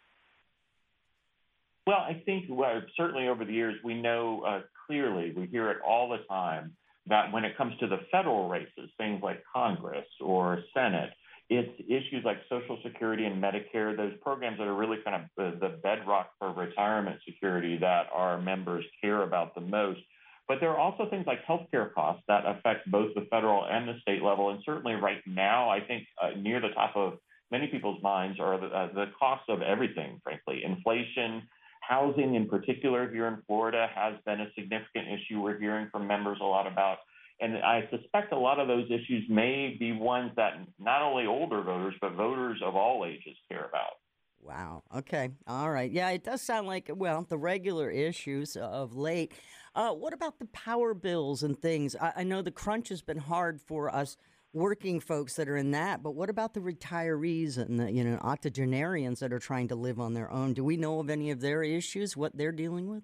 Well, 1.86 1.98
I 1.98 2.22
think 2.26 2.46
well, 2.50 2.82
certainly 2.96 3.28
over 3.28 3.44
the 3.44 3.54
years, 3.54 3.76
we 3.84 4.00
know 4.00 4.44
uh, 4.48 4.62
clearly, 4.86 5.34
we 5.36 5.48
hear 5.48 5.70
it 5.72 5.78
all 5.86 6.10
the 6.10 6.20
time, 6.30 6.74
that 7.08 7.34
when 7.34 7.44
it 7.44 7.58
comes 7.58 7.74
to 7.80 7.88
the 7.88 8.00
federal 8.12 8.48
races, 8.48 8.90
things 8.98 9.22
like 9.24 9.44
Congress 9.54 10.06
or 10.22 10.60
Senate, 10.74 11.10
it's 11.50 11.80
issues 11.88 12.24
like 12.24 12.38
Social 12.48 12.78
Security 12.84 13.26
and 13.26 13.42
Medicare, 13.42 13.98
those 13.98 14.14
programs 14.22 14.60
that 14.60 14.68
are 14.68 14.76
really 14.76 14.98
kind 15.04 15.24
of 15.38 15.60
the, 15.60 15.80
bedrock 15.82 16.32
for 16.38 16.54
retirement 16.54 17.20
security 17.26 17.78
that 17.78 18.08
our 18.14 18.40
members 18.40 18.86
care 19.02 19.24
about 19.24 19.56
the 19.56 19.62
most. 19.62 20.00
But 20.48 20.60
there 20.60 20.70
are 20.70 20.78
also 20.78 21.10
things 21.10 21.26
like 21.26 21.46
healthcare 21.46 21.94
costs 21.94 22.24
that 22.28 22.44
affect 22.46 22.90
both 22.92 23.14
the 23.16 23.28
federal 23.32 23.66
and 23.66 23.88
the 23.88 24.00
state 24.02 24.22
level. 24.22 24.50
And 24.50 24.60
certainly 24.66 24.94
right 24.94 25.22
now, 25.26 25.70
I 25.70 25.80
think 25.80 26.06
uh, 26.22 26.32
near 26.38 26.60
the 26.60 26.70
top 26.70 26.96
of 26.96 27.20
many 27.52 27.68
people's 27.68 28.02
minds 28.04 28.40
are 28.40 28.60
the, 28.60 28.68
uh, 28.68 28.94
the 28.94 29.06
costs 29.20 29.46
of 29.50 29.62
everything, 29.62 30.20
frankly. 30.24 30.64
Inflation, 30.64 31.48
housing 31.82 32.36
in 32.36 32.48
particular 32.48 33.10
here 33.12 33.28
in 33.28 33.42
Florida 33.48 33.88
has 33.94 34.16
been 34.26 34.42
a 34.42 34.48
significant 34.54 35.08
issue 35.08 35.42
we're 35.42 35.60
hearing 35.60 35.88
from 35.92 36.06
members 36.06 36.38
a 36.42 36.46
lot 36.46 36.68
about. 36.68 37.00
And 37.42 37.58
I 37.58 37.88
suspect 37.90 38.34
a 38.34 38.38
lot 38.38 38.60
of 38.60 38.68
those 38.68 38.86
issues 38.88 39.24
may 39.30 39.76
be 39.80 39.94
ones 39.94 40.32
that 40.36 40.54
not 40.78 41.02
only 41.02 41.26
older 41.26 41.62
voters, 41.62 41.96
but 42.02 42.14
voters 42.14 42.60
of 42.64 42.76
all 42.76 43.06
ages 43.06 43.38
care 43.50 43.66
about. 43.66 43.94
Wow. 44.42 44.84
Okay. 44.96 45.30
All 45.48 45.72
right. 45.72 45.92
Yeah, 45.92 46.10
it 46.10 46.24
does 46.24 46.42
sound 46.42 46.68
like, 46.68 46.90
well, 46.94 47.26
the 47.28 47.38
regular 47.38 47.90
issues 47.90 48.56
of 48.56 48.96
late. 48.96 49.34
Uh, 49.76 49.92
what 49.92 50.14
about 50.14 50.40
the 50.40 50.46
power 50.48 50.94
bills 50.94 51.44
and 51.44 51.58
things? 51.58 51.96
I, 51.96 52.14
I 52.18 52.24
know 52.24 52.42
the 52.42 52.52
crunch 52.52 52.90
has 52.90 53.02
been 53.02 53.18
hard 53.18 53.62
for 53.62 53.94
us 53.94 54.18
working 54.52 55.00
folks 55.00 55.36
that 55.36 55.48
are 55.48 55.58
in 55.58 55.72
that, 55.72 56.02
but 56.02 56.16
what 56.16 56.30
about 56.30 56.54
the 56.54 56.60
retirees 56.60 57.58
and 57.58 57.80
the, 57.80 57.92
you 57.92 58.04
know, 58.04 58.18
octogenarians 58.18 59.20
that 59.20 59.32
are 59.32 59.40
trying 59.40 59.68
to 59.68 59.76
live 59.76 60.00
on 60.00 60.14
their 60.14 60.32
own? 60.32 60.54
Do 60.54 60.64
we 60.64 60.78
know 60.78 61.00
of 61.00 61.10
any 61.10 61.32
of 61.32 61.42
their 61.42 61.62
issues, 61.62 62.18
what 62.18 62.36
they're 62.36 62.52
dealing 62.52 62.90
with? 62.90 63.04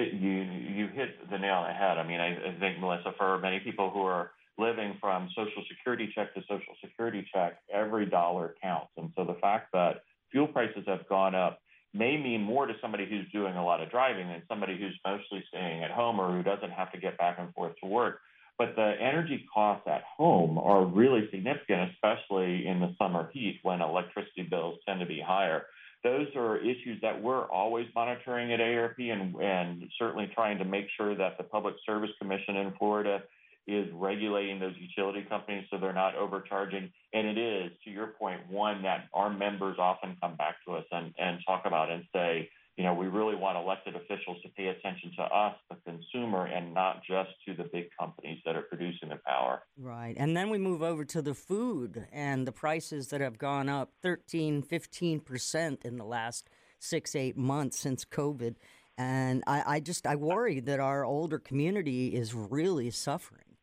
It, 0.00 0.14
you 0.14 0.30
you 0.30 0.88
hit 0.88 1.30
the 1.30 1.38
nail 1.38 1.54
on 1.54 1.68
the 1.68 1.74
head. 1.74 1.98
I 1.98 2.06
mean, 2.06 2.20
I, 2.20 2.48
I 2.48 2.58
think 2.58 2.78
Melissa, 2.78 3.12
for 3.18 3.38
many 3.38 3.60
people 3.60 3.90
who 3.90 4.02
are 4.02 4.30
living 4.58 4.96
from 5.00 5.28
Social 5.36 5.64
Security 5.68 6.10
check 6.14 6.34
to 6.34 6.40
Social 6.42 6.74
Security 6.82 7.26
check, 7.32 7.58
every 7.72 8.06
dollar 8.06 8.54
counts. 8.62 8.90
And 8.96 9.10
so 9.16 9.24
the 9.24 9.38
fact 9.40 9.72
that 9.72 10.04
fuel 10.30 10.46
prices 10.46 10.84
have 10.86 11.08
gone 11.08 11.34
up 11.34 11.60
may 11.94 12.16
mean 12.16 12.42
more 12.42 12.66
to 12.66 12.74
somebody 12.80 13.06
who's 13.08 13.30
doing 13.32 13.54
a 13.54 13.64
lot 13.64 13.82
of 13.82 13.90
driving 13.90 14.28
than 14.28 14.42
somebody 14.48 14.78
who's 14.78 14.98
mostly 15.06 15.44
staying 15.48 15.82
at 15.82 15.90
home 15.90 16.18
or 16.18 16.34
who 16.34 16.42
doesn't 16.42 16.70
have 16.70 16.90
to 16.92 16.98
get 16.98 17.18
back 17.18 17.36
and 17.38 17.52
forth 17.54 17.72
to 17.82 17.86
work. 17.86 18.20
But 18.58 18.76
the 18.76 18.94
energy 19.00 19.46
costs 19.52 19.86
at 19.88 20.02
home 20.16 20.58
are 20.58 20.84
really 20.84 21.28
significant, 21.30 21.90
especially 21.92 22.66
in 22.66 22.80
the 22.80 22.94
summer 22.98 23.30
heat 23.32 23.60
when 23.62 23.80
electricity 23.80 24.42
bills 24.42 24.78
tend 24.86 25.00
to 25.00 25.06
be 25.06 25.20
higher. 25.20 25.64
Those 26.04 26.26
are 26.34 26.56
issues 26.56 27.00
that 27.02 27.22
we're 27.22 27.44
always 27.46 27.86
monitoring 27.94 28.52
at 28.52 28.60
ARP 28.60 28.98
and, 28.98 29.36
and 29.36 29.88
certainly 29.98 30.30
trying 30.34 30.58
to 30.58 30.64
make 30.64 30.86
sure 30.96 31.14
that 31.14 31.38
the 31.38 31.44
Public 31.44 31.76
Service 31.86 32.10
Commission 32.18 32.56
in 32.56 32.72
Florida 32.78 33.22
is 33.68 33.88
regulating 33.94 34.58
those 34.58 34.74
utility 34.76 35.24
companies 35.28 35.64
so 35.70 35.78
they're 35.78 35.92
not 35.92 36.16
overcharging. 36.16 36.90
And 37.12 37.26
it 37.26 37.38
is, 37.38 37.70
to 37.84 37.90
your 37.90 38.08
point, 38.08 38.40
one 38.50 38.82
that 38.82 39.08
our 39.14 39.30
members 39.30 39.76
often 39.78 40.16
come 40.20 40.34
back 40.34 40.56
to 40.66 40.72
us 40.72 40.84
and, 40.90 41.14
and 41.18 41.38
talk 41.46 41.62
about 41.64 41.90
and 41.90 42.04
say, 42.12 42.50
you 42.76 42.84
know, 42.84 42.94
we 42.94 43.06
really 43.06 43.36
want 43.36 43.58
elected 43.58 43.94
officials 43.96 44.38
to 44.42 44.48
pay 44.50 44.68
attention 44.68 45.12
to 45.16 45.22
us, 45.22 45.54
the 45.68 45.76
consumer, 45.84 46.46
and 46.46 46.72
not 46.72 47.02
just 47.04 47.30
to 47.46 47.54
the 47.54 47.68
big 47.70 47.88
companies 47.98 48.38
that 48.46 48.56
are 48.56 48.62
producing 48.62 49.10
the 49.10 49.18
power. 49.26 49.62
Right. 49.76 50.14
And 50.16 50.34
then 50.34 50.48
we 50.48 50.56
move 50.56 50.82
over 50.82 51.04
to 51.04 51.20
the 51.20 51.34
food 51.34 52.06
and 52.10 52.46
the 52.46 52.52
prices 52.52 53.08
that 53.08 53.20
have 53.20 53.36
gone 53.36 53.68
up 53.68 53.92
13, 54.02 54.62
15% 54.62 55.84
in 55.84 55.96
the 55.96 56.04
last 56.04 56.48
six, 56.78 57.14
eight 57.14 57.36
months 57.36 57.78
since 57.78 58.06
COVID. 58.06 58.54
And 58.96 59.44
I, 59.46 59.62
I 59.66 59.80
just, 59.80 60.06
I 60.06 60.16
worry 60.16 60.60
that 60.60 60.80
our 60.80 61.04
older 61.04 61.38
community 61.38 62.14
is 62.14 62.34
really 62.34 62.90
suffering. 62.90 63.56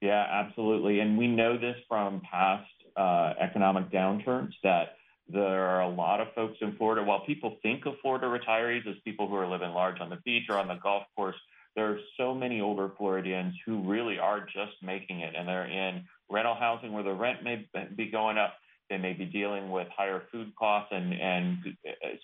Yeah, 0.00 0.24
absolutely. 0.30 1.00
And 1.00 1.18
we 1.18 1.28
know 1.28 1.58
this 1.58 1.76
from 1.88 2.22
past 2.30 2.70
uh, 2.96 3.34
economic 3.38 3.90
downturns 3.90 4.52
that 4.62 4.96
there 5.32 5.66
are 5.66 5.82
a 5.82 5.88
lot 5.88 6.20
of 6.20 6.28
folks 6.34 6.58
in 6.60 6.76
Florida. 6.76 7.02
While 7.02 7.24
people 7.24 7.56
think 7.62 7.86
of 7.86 7.94
Florida 8.02 8.26
retirees 8.26 8.86
as 8.88 8.96
people 9.04 9.28
who 9.28 9.36
are 9.36 9.48
living 9.48 9.70
large 9.70 10.00
on 10.00 10.10
the 10.10 10.18
beach 10.24 10.44
or 10.48 10.58
on 10.58 10.68
the 10.68 10.78
golf 10.82 11.04
course, 11.16 11.36
there 11.76 11.90
are 11.90 11.98
so 12.16 12.34
many 12.34 12.60
older 12.60 12.90
Floridians 12.98 13.54
who 13.64 13.82
really 13.88 14.18
are 14.18 14.40
just 14.40 14.82
making 14.82 15.20
it 15.20 15.34
and 15.36 15.48
they're 15.48 15.66
in 15.66 16.04
rental 16.30 16.54
housing 16.54 16.92
where 16.92 17.02
the 17.02 17.12
rent 17.12 17.44
may 17.44 17.66
be 17.96 18.10
going 18.10 18.38
up. 18.38 18.54
They 18.88 18.98
may 18.98 19.12
be 19.12 19.24
dealing 19.24 19.70
with 19.70 19.86
higher 19.96 20.24
food 20.32 20.52
costs, 20.58 20.88
and, 20.90 21.14
and 21.14 21.58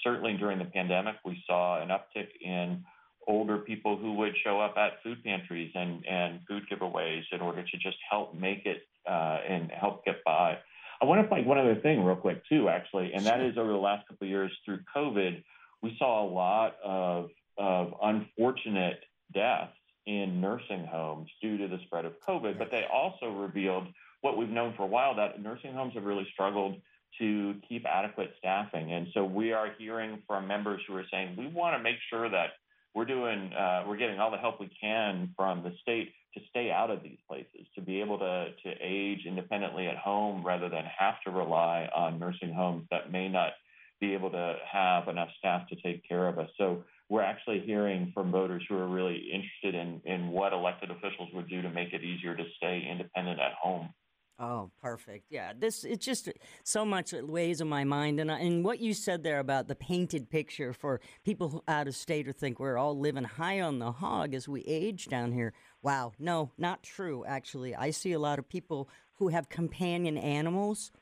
certainly 0.03 0.37
during 0.37 0.59
the 0.59 0.65
pandemic, 0.65 1.15
we 1.25 1.41
saw 1.47 1.81
an 1.81 1.91
uptick 1.91 2.27
in 2.41 2.85
older 3.29 3.59
people 3.59 3.97
who 3.97 4.15
would 4.15 4.35
show 4.43 4.61
up 4.61 4.77
at 4.77 5.03
food 5.05 5.23
pantries 5.23 5.71
and, 5.75 6.05
and 6.07 6.41
food 6.49 6.65
giveaways 6.71 7.23
in 7.31 7.41
order 7.41 7.63
to 7.63 7.77
just 7.79 7.97
help 8.11 8.35
make 8.35 8.67
it 8.67 8.83
uh, 9.09 9.39
and 9.49 9.71
help 9.71 10.05
get 10.05 10.25
by. 10.25 10.59
I 11.01 11.05
want 11.05 11.23
to 11.23 11.29
flag 11.29 11.47
one 11.47 11.59
other 11.59 11.77
thing 11.77 12.05
real 12.05 12.17
quick 12.17 12.43
too, 12.49 12.69
actually, 12.69 13.13
and 13.13 13.27
that 13.27 13.41
is 13.41 13.59
over 13.59 13.71
the 13.71 13.79
last 13.79 14.07
couple 14.09 14.27
of 14.27 14.31
years 14.31 14.53
through 14.65 14.81
COVID, 14.95 15.43
we 15.83 15.95
saw 15.99 16.25
a 16.25 16.29
lot 16.29 16.77
of 16.85 17.31
of 17.59 17.95
unfortunate 18.03 19.01
deaths 19.33 19.73
in 20.07 20.41
nursing 20.41 20.87
homes 20.87 21.29
due 21.41 21.57
to 21.59 21.69
the 21.69 21.79
spread 21.87 22.05
of 22.05 22.13
COVID, 22.27 22.59
but 22.59 22.71
they 22.71 22.85
also 22.93 23.31
revealed 23.31 23.87
what 24.21 24.37
we've 24.37 24.51
known 24.51 24.75
for 24.77 24.85
a 24.85 24.87
while 24.87 25.15
that 25.17 25.43
nursing 25.43 25.73
homes 25.73 25.95
have 25.95 26.05
really 26.05 26.27
struggled 26.33 26.77
to 27.19 27.55
keep 27.69 27.85
adequate 27.87 28.35
staffing. 28.39 28.93
And 28.93 29.09
so 29.15 29.25
we 29.25 29.53
are 29.53 29.71
hearing 29.79 30.23
from 30.27 30.47
members 30.47 30.81
who 30.87 30.95
are 30.97 31.05
saying 31.11 31.35
we 31.37 31.47
want 31.47 31.77
to 31.77 31.83
make 31.83 31.97
sure 32.11 32.29
that 32.29 32.51
we're 32.97 33.05
doing 33.05 33.53
uh, 33.53 33.85
we're 33.87 33.99
getting 33.99 34.19
all 34.19 34.31
the 34.31 34.39
help 34.39 34.59
we 34.59 34.71
can 34.81 35.35
from 35.37 35.63
the 35.63 35.73
state 35.83 36.15
to 36.33 36.41
stay 36.49 36.71
out 36.71 36.91
of 36.91 37.03
these 37.03 37.19
places, 37.29 37.67
to 37.75 37.83
be 37.83 38.01
able 38.01 38.19
to 38.19 38.47
to 38.65 38.75
age 38.81 39.27
independently 39.27 39.87
at 39.87 39.99
home 39.99 40.43
rather 40.45 40.71
than 40.71 40.85
have 40.99 41.17
to 41.25 41.31
rely 41.31 41.89
on 41.95 42.19
nursing 42.19 42.55
homes 42.55 42.87
that 42.91 43.13
may 43.13 43.29
not 43.29 43.53
be 44.01 44.15
able 44.15 44.31
to 44.31 44.57
have 44.71 45.09
enough 45.09 45.29
staff 45.39 45.69
to 45.69 45.77
take 45.83 46.09
care 46.09 46.27
of 46.27 46.39
us. 46.39 46.49
So 46.57 46.85
we're 47.11 47.23
actually 47.23 47.61
hearing 47.61 48.13
from 48.15 48.33
voters 48.33 48.63
who 48.69 48.77
are 48.77 48.89
really 48.89 49.31
interested 49.33 49.75
in, 49.75 50.01
in 50.05 50.29
what 50.29 50.53
elected 50.53 50.91
officials 50.91 51.29
would 51.35 51.49
do 51.49 51.63
to 51.63 51.71
make 51.71 51.93
it 51.93 52.03
easier 52.03 52.35
to 52.35 52.45
stay 52.57 52.87
independent 52.91 53.41
at 53.41 53.53
home. 53.53 53.91
Oh, 54.39 54.71
perfect. 54.83 55.27
Yeah, 55.31 55.53
this 55.59 55.83
it's 55.83 56.05
just 56.05 56.29
so 56.63 56.85
much 56.85 57.15
weighs 57.15 57.63
on 57.63 57.69
my 57.69 57.85
mind, 57.85 58.21
and 58.21 58.31
and 58.31 58.65
what 58.65 58.81
you 58.81 58.93
said 58.93 59.23
there 59.23 59.39
about 59.39 59.67
the 59.67 59.75
painted 59.75 60.29
picture 60.29 60.75
for 60.75 61.01
people 61.25 61.65
out 61.67 61.89
of 61.89 61.95
state 61.95 62.27
who 62.27 62.33
think 62.33 62.61
we're 62.61 62.77
all 62.77 62.99
living 62.99 63.25
high 63.25 63.63
on 63.63 63.79
the 63.79 63.93
hog 63.93 64.35
as 64.35 64.47
we 64.47 64.61
age 64.63 65.07
down 65.07 65.33
here. 65.33 65.55
Wow, 65.81 66.13
no, 66.19 66.51
not 66.59 66.83
true. 66.83 67.25
Actually, 67.27 67.75
I 67.75 67.91
see 67.91 68.13
a 68.13 68.19
lot 68.19 68.39
of 68.39 68.47
people 68.47 68.91
who 69.15 69.29
have 69.29 69.49
companion 69.49 70.19
animals 70.19 70.93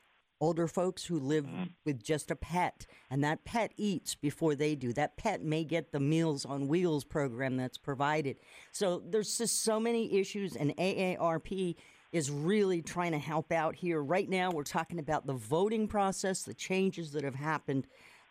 older 0.41 0.67
folks 0.67 1.05
who 1.05 1.19
live 1.19 1.45
mm-hmm. 1.45 1.63
with 1.85 2.03
just 2.03 2.29
a 2.29 2.35
pet 2.35 2.85
and 3.09 3.23
that 3.23 3.45
pet 3.45 3.71
eats 3.77 4.15
before 4.15 4.53
they 4.53 4.75
do 4.75 4.91
that 4.91 5.15
pet 5.17 5.41
may 5.41 5.63
get 5.63 5.91
the 5.91 5.99
meals 5.99 6.45
on 6.45 6.67
wheels 6.67 7.03
program 7.03 7.55
that's 7.55 7.77
provided 7.77 8.35
so 8.71 9.01
there's 9.09 9.37
just 9.37 9.63
so 9.63 9.79
many 9.79 10.19
issues 10.19 10.55
and 10.55 10.75
aarp 10.77 11.75
is 12.15 12.31
really 12.31 12.81
trying 12.81 13.11
to 13.11 13.19
help 13.19 13.51
out 13.51 13.75
here 13.75 14.01
right 14.01 14.29
now 14.29 14.49
we're 14.49 14.63
talking 14.63 14.99
about 14.99 15.27
the 15.27 15.33
voting 15.33 15.87
process 15.87 16.43
the 16.43 16.53
changes 16.53 17.11
that 17.11 17.23
have 17.23 17.35
happened 17.35 17.85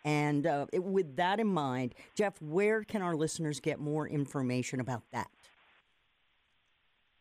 and 0.07 0.47
uh, 0.47 0.67
it, 0.73 0.83
with 0.83 1.17
that 1.17 1.39
in 1.39 1.47
mind 1.47 1.95
jeff 2.15 2.41
where 2.41 2.83
can 2.83 3.03
our 3.03 3.15
listeners 3.15 3.61
get 3.61 3.79
more 3.79 4.09
information 4.09 4.81
about 4.81 5.03
that 5.13 5.29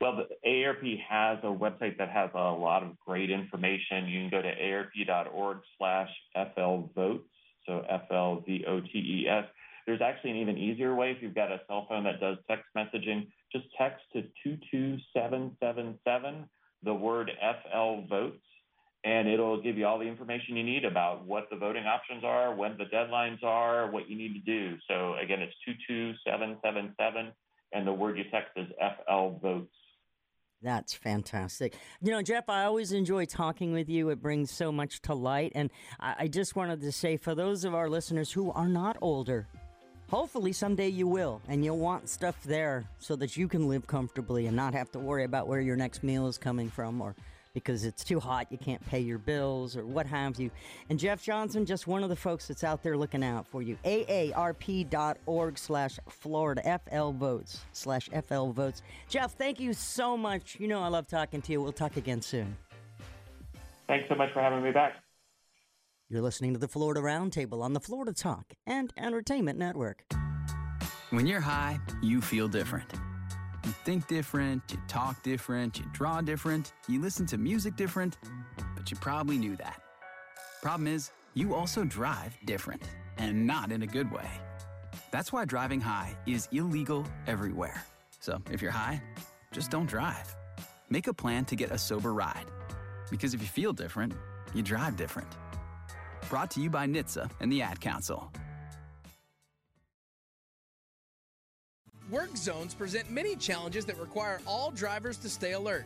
well, 0.03 0.17
the 0.17 0.27
AARP 0.45 0.99
has 1.07 1.39
a 1.43 1.45
website 1.45 1.97
that 1.97 2.09
has 2.09 2.29
a 2.35 2.37
lot 2.37 2.83
of 2.83 2.99
great 3.07 3.31
information. 3.31 4.05
You 4.05 4.19
can 4.19 4.29
go 4.31 4.41
to 4.41 4.49
arp.org 4.49 5.59
slash 5.77 6.09
flvotes, 6.35 7.21
so 7.65 7.85
F-L-V-O-T-E-S. 7.89 9.45
There's 9.85 10.01
actually 10.01 10.31
an 10.31 10.37
even 10.37 10.57
easier 10.57 10.93
way 10.93 11.11
if 11.11 11.21
you've 11.21 11.33
got 11.33 11.53
a 11.53 11.61
cell 11.67 11.85
phone 11.87 12.03
that 12.03 12.19
does 12.19 12.35
text 12.49 12.65
messaging. 12.75 13.27
Just 13.53 13.67
text 13.77 14.03
to 14.11 14.23
22777, 14.43 16.49
the 16.83 16.93
word 16.93 17.31
FL 17.39 18.07
votes, 18.07 18.43
and 19.03 19.27
it'll 19.27 19.61
give 19.61 19.77
you 19.77 19.85
all 19.85 19.99
the 19.99 20.05
information 20.05 20.55
you 20.55 20.63
need 20.63 20.85
about 20.85 21.25
what 21.25 21.49
the 21.49 21.57
voting 21.57 21.85
options 21.85 22.23
are, 22.23 22.55
when 22.55 22.77
the 22.77 22.85
deadlines 22.85 23.43
are, 23.43 23.91
what 23.91 24.09
you 24.09 24.15
need 24.15 24.33
to 24.33 24.39
do. 24.39 24.77
So 24.87 25.15
again, 25.21 25.41
it's 25.41 25.53
22777, 25.65 27.31
and 27.73 27.87
the 27.87 27.93
word 27.93 28.17
you 28.17 28.23
text 28.31 28.51
is 28.55 28.67
FL 28.79 29.39
votes. 29.41 29.75
That's 30.63 30.93
fantastic. 30.93 31.75
You 32.01 32.11
know, 32.11 32.21
Jeff, 32.21 32.47
I 32.47 32.63
always 32.63 32.93
enjoy 32.93 33.25
talking 33.25 33.73
with 33.73 33.89
you. 33.89 34.09
It 34.09 34.21
brings 34.21 34.49
so 34.49 34.71
much 34.71 35.01
to 35.01 35.13
light. 35.13 35.51
And 35.55 35.69
I, 35.99 36.15
I, 36.19 36.27
just 36.29 36.55
wanted 36.55 36.79
to 36.81 36.91
say 36.93 37.17
for 37.17 37.35
those 37.35 37.65
of 37.65 37.75
our 37.75 37.89
listeners 37.89 38.31
who 38.31 38.49
are 38.49 38.69
not 38.69 38.95
older, 39.01 39.49
hopefully 40.09 40.53
someday 40.53 40.89
you 40.89 41.07
will. 41.07 41.41
And 41.47 41.63
you'll 41.63 41.77
want 41.77 42.09
stuff 42.09 42.41
there 42.43 42.85
so 42.99 43.15
that 43.17 43.37
you 43.37 43.47
can 43.47 43.67
live 43.67 43.87
comfortably 43.87 44.47
and 44.47 44.55
not 44.55 44.73
have 44.73 44.91
to 44.91 44.99
worry 44.99 45.23
about 45.23 45.47
where 45.47 45.61
your 45.61 45.75
next 45.75 46.03
meal 46.03 46.27
is 46.27 46.37
coming 46.37 46.69
from 46.69 47.01
or 47.01 47.15
because 47.53 47.85
it's 47.85 48.03
too 48.03 48.19
hot, 48.19 48.47
you 48.49 48.57
can't 48.57 48.83
pay 48.87 48.99
your 48.99 49.19
bills 49.19 49.77
or 49.77 49.85
what 49.85 50.07
have 50.07 50.39
you. 50.39 50.49
And 50.89 50.97
Jeff 50.97 51.23
Johnson, 51.23 51.65
just 51.65 51.85
one 51.85 52.03
of 52.03 52.09
the 52.09 52.15
folks 52.15 52.47
that's 52.47 52.63
out 52.63 52.81
there 52.81 52.97
looking 52.97 53.23
out 53.23 53.47
for 53.47 53.61
you. 53.61 53.77
AARP.org 53.85 55.57
slash 55.57 55.99
Florida 56.09 56.79
FL 56.89 57.11
votes 57.11 57.61
slash 57.71 58.09
FL 58.27 58.47
votes. 58.47 58.81
Jeff, 59.07 59.33
thank 59.33 59.59
you 59.59 59.73
so 59.73 60.17
much. 60.17 60.57
You 60.59 60.67
know 60.67 60.81
I 60.81 60.87
love 60.87 61.07
talking 61.07 61.41
to 61.43 61.51
you. 61.51 61.61
We'll 61.61 61.71
talk 61.71 61.95
again 61.97 62.21
soon. 62.21 62.57
Thanks 63.87 64.09
so 64.09 64.15
much 64.15 64.31
for 64.33 64.41
having 64.41 64.63
me 64.63 64.71
back. 64.71 64.93
You're 66.13 66.21
listening 66.21 66.53
to 66.53 66.59
the 66.59 66.67
Florida 66.67 67.01
Roundtable 67.01 67.63
on 67.63 67.73
the 67.73 67.79
Florida 67.79 68.13
Talk 68.13 68.53
and 68.67 68.93
Entertainment 68.99 69.57
Network. 69.57 70.03
When 71.09 71.25
you're 71.25 71.39
high, 71.39 71.79
you 72.03 72.21
feel 72.21 72.47
different. 72.47 72.93
You 73.65 73.71
think 73.83 74.07
different, 74.07 74.61
you 74.69 74.77
talk 74.87 75.23
different, 75.23 75.79
you 75.79 75.85
draw 75.91 76.21
different, 76.21 76.73
you 76.87 77.01
listen 77.01 77.25
to 77.25 77.39
music 77.39 77.75
different, 77.75 78.19
but 78.75 78.91
you 78.91 78.97
probably 78.97 79.39
knew 79.39 79.55
that. 79.55 79.81
Problem 80.61 80.85
is, 80.85 81.09
you 81.33 81.55
also 81.55 81.83
drive 81.83 82.37
different, 82.45 82.83
and 83.17 83.47
not 83.47 83.71
in 83.71 83.81
a 83.81 83.87
good 83.87 84.11
way. 84.11 84.29
That's 85.09 85.33
why 85.33 85.45
driving 85.45 85.81
high 85.81 86.15
is 86.27 86.47
illegal 86.51 87.07
everywhere. 87.25 87.83
So 88.19 88.39
if 88.51 88.61
you're 88.61 88.69
high, 88.69 89.01
just 89.51 89.71
don't 89.71 89.87
drive. 89.87 90.35
Make 90.91 91.07
a 91.07 91.13
plan 91.13 91.45
to 91.45 91.55
get 91.55 91.71
a 91.71 91.77
sober 91.79 92.13
ride. 92.13 92.45
Because 93.09 93.33
if 93.33 93.41
you 93.41 93.47
feel 93.47 93.73
different, 93.73 94.13
you 94.53 94.61
drive 94.61 94.95
different. 94.95 95.35
Brought 96.33 96.49
to 96.49 96.61
you 96.61 96.71
by 96.71 96.87
NHTSA 96.87 97.29
and 97.41 97.51
the 97.51 97.61
Ad 97.61 97.79
Council. 97.79 98.31
Work 102.09 102.35
zones 102.35 102.73
present 102.73 103.11
many 103.11 103.35
challenges 103.35 103.85
that 103.85 103.99
require 103.99 104.41
all 104.47 104.71
drivers 104.71 105.17
to 105.17 105.29
stay 105.29 105.51
alert. 105.51 105.85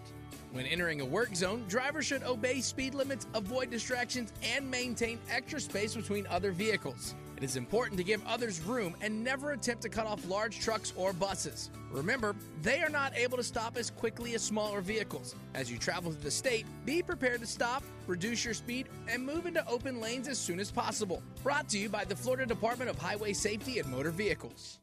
When 0.51 0.65
entering 0.65 1.01
a 1.01 1.05
work 1.05 1.35
zone, 1.35 1.65
drivers 1.67 2.05
should 2.05 2.23
obey 2.23 2.61
speed 2.61 2.93
limits, 2.93 3.27
avoid 3.33 3.69
distractions, 3.69 4.31
and 4.55 4.69
maintain 4.69 5.19
extra 5.29 5.59
space 5.59 5.95
between 5.95 6.25
other 6.27 6.51
vehicles. 6.51 7.15
It 7.35 7.43
is 7.43 7.55
important 7.55 7.97
to 7.99 8.03
give 8.03 8.25
others 8.25 8.61
room 8.61 8.95
and 9.01 9.23
never 9.23 9.51
attempt 9.51 9.83
to 9.83 9.89
cut 9.89 10.07
off 10.07 10.27
large 10.27 10.59
trucks 10.59 10.93
or 10.95 11.13
buses. 11.13 11.69
Remember, 11.91 12.35
they 12.63 12.81
are 12.81 12.89
not 12.89 13.15
able 13.15 13.37
to 13.37 13.43
stop 13.43 13.77
as 13.77 13.91
quickly 13.91 14.33
as 14.33 14.41
smaller 14.41 14.81
vehicles. 14.81 15.35
As 15.53 15.71
you 15.71 15.77
travel 15.77 16.11
through 16.11 16.23
the 16.23 16.31
state, 16.31 16.65
be 16.85 17.03
prepared 17.03 17.41
to 17.41 17.47
stop, 17.47 17.83
reduce 18.07 18.43
your 18.43 18.55
speed, 18.55 18.87
and 19.07 19.23
move 19.23 19.45
into 19.45 19.67
open 19.67 20.01
lanes 20.01 20.27
as 20.27 20.39
soon 20.39 20.59
as 20.59 20.71
possible. 20.71 21.21
Brought 21.43 21.69
to 21.69 21.77
you 21.77 21.89
by 21.89 22.05
the 22.05 22.15
Florida 22.15 22.47
Department 22.47 22.89
of 22.89 22.97
Highway 22.97 23.33
Safety 23.33 23.77
and 23.77 23.87
Motor 23.91 24.11
Vehicles. 24.11 24.79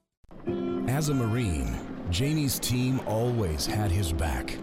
As 0.87 1.09
a 1.09 1.15
Marine, 1.15 1.77
Jamie's 2.11 2.61
team 2.61 3.01
always 3.07 3.67
had 3.67 3.91
his 3.91 4.13
back. 4.13 4.57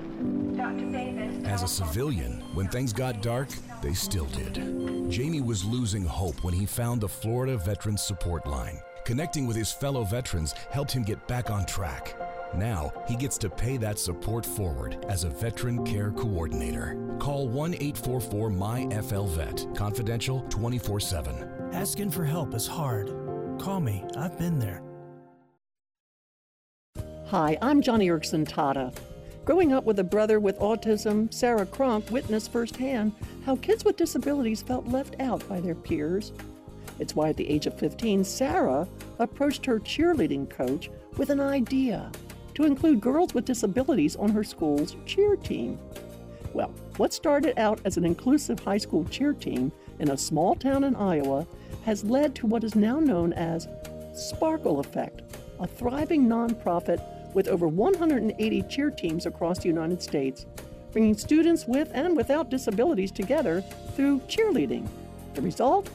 As 1.46 1.64
a 1.64 1.68
civilian, 1.68 2.42
when 2.54 2.68
things 2.68 2.94
got 2.94 3.22
dark, 3.22 3.50
they 3.82 3.94
still 3.94 4.26
did. 4.28 5.10
Jamie 5.12 5.42
was 5.42 5.66
losing 5.66 6.06
hope 6.06 6.44
when 6.44 6.54
he 6.54 6.66
found 6.66 7.02
the 7.02 7.10
Florida 7.10 7.58
Veterans 7.58 8.02
Support 8.02 8.48
Line. 8.48 8.80
Connecting 9.06 9.48
with 9.48 9.58
his 9.58 9.72
fellow 9.72 10.04
veterans 10.04 10.54
helped 10.72 10.92
him 10.92 11.04
get 11.04 11.28
back 11.28 11.50
on 11.50 11.66
track. 11.66 12.16
Now, 12.56 12.92
he 13.08 13.16
gets 13.16 13.38
to 13.40 13.50
pay 13.50 13.78
that 13.78 13.98
support 13.98 14.46
forward 14.46 15.06
as 15.10 15.24
a 15.24 15.30
veteran 15.30 15.86
care 15.86 16.12
coordinator. 16.12 16.98
Call 17.20 17.48
1 17.48 17.74
844 17.76 18.50
MyFLVET, 18.50 19.76
confidential 19.76 20.42
24 20.50 21.00
7. 21.00 21.70
Asking 21.74 22.12
for 22.12 22.26
help 22.26 22.54
is 22.54 22.68
hard. 22.68 23.08
Call 23.60 23.80
me, 23.80 24.04
I've 24.18 24.38
been 24.38 24.60
there. 24.60 24.82
Hi, 27.28 27.58
I'm 27.62 27.82
Joni 27.82 28.08
Eareckson 28.08 28.46
Tada. 28.48 28.94
Growing 29.43 29.73
up 29.73 29.86
with 29.86 29.97
a 29.97 30.04
brother 30.04 30.39
with 30.39 30.60
autism, 30.60 31.34
Sarah 31.34 31.65
Cronk 31.65 32.12
witnessed 32.12 32.51
firsthand 32.51 33.12
how 33.43 33.56
kids 33.56 33.84
with 33.84 33.97
disabilities 33.97 34.62
felt 34.62 34.88
left 34.88 35.15
out 35.19 35.47
by 35.49 35.60
their 35.60 35.73
peers. 35.73 36.32
It's 36.99 37.15
why 37.15 37.30
at 37.30 37.38
the 37.38 37.49
age 37.49 37.65
of 37.65 37.77
15, 37.80 38.23
Sarah 38.23 38.88
approached 39.17 39.65
her 39.65 39.80
cheerleading 39.80 40.47
coach 40.47 40.91
with 41.17 41.32
an 41.32 41.39
idea 41.39 42.12
to 42.54 42.65
include 42.65 43.01
girls 43.01 43.34
with 43.34 43.45
disabilities 43.45 44.15
on 44.15 44.30
her 44.30 44.43
school's 44.43 44.95
cheer 45.08 45.36
team. 45.36 45.80
Well, 46.54 46.71
what 46.97 47.12
started 47.12 47.58
out 47.58 47.80
as 47.84 47.97
an 47.97 48.06
inclusive 48.06 48.60
high 48.60 48.77
school 48.77 49.06
cheer 49.06 49.34
team 49.34 49.71
in 49.97 50.12
a 50.12 50.17
small 50.17 50.54
town 50.54 50.84
in 50.84 50.95
Iowa 50.95 51.47
has 51.86 52.04
led 52.04 52.36
to 52.36 52.45
what 52.45 52.63
is 52.63 52.75
now 52.75 52.99
known 52.99 53.34
as 53.34 53.67
Sparkle 54.13 54.80
Effect, 54.80 55.23
a 55.60 55.65
thriving 55.65 56.27
nonprofit 56.27 57.01
with 57.34 57.48
over 57.48 57.67
180 57.67 58.62
cheer 58.63 58.89
teams 58.89 59.26
across 59.26 59.60
the 59.60 59.67
United 59.67 60.02
States, 60.02 60.46
bringing 60.91 61.17
students 61.17 61.65
with 61.67 61.89
and 61.94 62.15
without 62.15 62.50
disabilities 62.50 63.12
together 63.12 63.62
through 63.96 64.20
cheerleading. 64.22 64.88
The 65.34 65.41
result? 65.41 65.89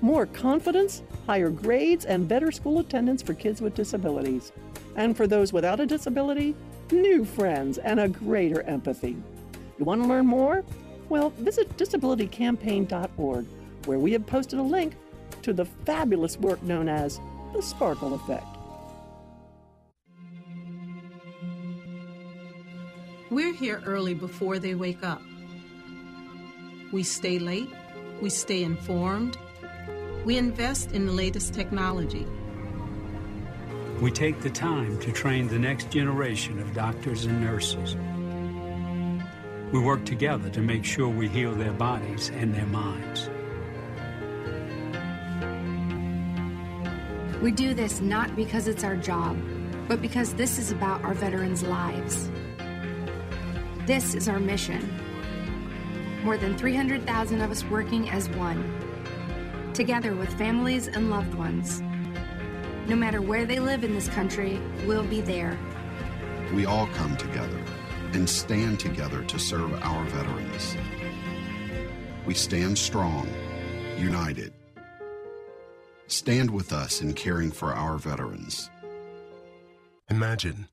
More 0.00 0.26
confidence, 0.26 1.02
higher 1.26 1.50
grades, 1.50 2.04
and 2.04 2.28
better 2.28 2.50
school 2.50 2.80
attendance 2.80 3.22
for 3.22 3.34
kids 3.34 3.62
with 3.62 3.74
disabilities. 3.74 4.52
And 4.96 5.16
for 5.16 5.26
those 5.26 5.52
without 5.52 5.80
a 5.80 5.86
disability, 5.86 6.54
new 6.90 7.24
friends 7.24 7.78
and 7.78 8.00
a 8.00 8.08
greater 8.08 8.62
empathy. 8.62 9.16
You 9.78 9.84
want 9.84 10.02
to 10.02 10.08
learn 10.08 10.26
more? 10.26 10.64
Well, 11.08 11.30
visit 11.30 11.76
disabilitycampaign.org, 11.76 13.46
where 13.86 13.98
we 13.98 14.12
have 14.12 14.26
posted 14.26 14.58
a 14.58 14.62
link 14.62 14.94
to 15.42 15.52
the 15.52 15.64
fabulous 15.64 16.38
work 16.38 16.62
known 16.62 16.88
as 16.88 17.20
the 17.52 17.62
Sparkle 17.62 18.14
Effect. 18.14 18.51
We're 23.32 23.54
here 23.54 23.80
early 23.86 24.12
before 24.12 24.58
they 24.58 24.74
wake 24.74 25.02
up. 25.02 25.22
We 26.92 27.02
stay 27.02 27.38
late, 27.38 27.70
we 28.20 28.28
stay 28.28 28.62
informed, 28.62 29.38
we 30.26 30.36
invest 30.36 30.92
in 30.92 31.06
the 31.06 31.12
latest 31.12 31.54
technology. 31.54 32.26
We 34.02 34.10
take 34.10 34.42
the 34.42 34.50
time 34.50 35.00
to 35.00 35.10
train 35.12 35.48
the 35.48 35.58
next 35.58 35.90
generation 35.90 36.58
of 36.60 36.74
doctors 36.74 37.24
and 37.24 37.40
nurses. 37.40 37.96
We 39.72 39.80
work 39.80 40.04
together 40.04 40.50
to 40.50 40.60
make 40.60 40.84
sure 40.84 41.08
we 41.08 41.26
heal 41.26 41.54
their 41.54 41.72
bodies 41.72 42.28
and 42.34 42.54
their 42.54 42.66
minds. 42.66 43.30
We 47.40 47.50
do 47.50 47.72
this 47.72 48.02
not 48.02 48.36
because 48.36 48.68
it's 48.68 48.84
our 48.84 48.96
job, 48.96 49.38
but 49.88 50.02
because 50.02 50.34
this 50.34 50.58
is 50.58 50.70
about 50.70 51.02
our 51.02 51.14
veterans' 51.14 51.62
lives. 51.62 52.28
This 53.84 54.14
is 54.14 54.28
our 54.28 54.38
mission. 54.38 54.96
More 56.22 56.36
than 56.36 56.56
300,000 56.56 57.40
of 57.40 57.50
us 57.50 57.64
working 57.64 58.08
as 58.10 58.28
one, 58.28 58.62
together 59.74 60.14
with 60.14 60.32
families 60.38 60.86
and 60.86 61.10
loved 61.10 61.34
ones. 61.34 61.82
No 62.86 62.94
matter 62.94 63.20
where 63.20 63.44
they 63.44 63.58
live 63.58 63.82
in 63.82 63.92
this 63.92 64.06
country, 64.06 64.60
we'll 64.86 65.02
be 65.02 65.20
there. 65.20 65.58
We 66.54 66.64
all 66.64 66.86
come 66.94 67.16
together 67.16 67.60
and 68.12 68.30
stand 68.30 68.78
together 68.78 69.24
to 69.24 69.38
serve 69.38 69.74
our 69.82 70.04
veterans. 70.04 70.76
We 72.24 72.34
stand 72.34 72.78
strong, 72.78 73.28
united. 73.98 74.52
Stand 76.06 76.52
with 76.52 76.72
us 76.72 77.00
in 77.00 77.14
caring 77.14 77.50
for 77.50 77.72
our 77.74 77.98
veterans. 77.98 78.70
Imagine. 80.08 80.68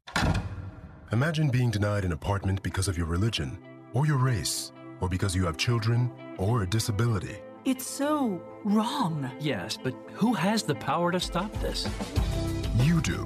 Imagine 1.11 1.49
being 1.49 1.71
denied 1.71 2.05
an 2.05 2.11
apartment 2.11 2.61
because 2.61 2.87
of 2.87 2.95
your 2.95 3.07
religion, 3.07 3.57
or 3.93 4.05
your 4.05 4.19
race, 4.19 4.71
or 5.01 5.09
because 5.09 5.35
you 5.35 5.43
have 5.43 5.57
children, 5.57 6.11
or 6.37 6.61
a 6.61 6.67
disability. 6.67 7.37
It's 7.65 7.87
so 7.87 8.39
wrong. 8.63 9.31
Yes, 9.39 9.75
but 9.75 9.95
who 10.13 10.33
has 10.33 10.61
the 10.61 10.75
power 10.75 11.11
to 11.11 11.19
stop 11.19 11.51
this? 11.61 11.89
You 12.75 13.01
do. 13.01 13.25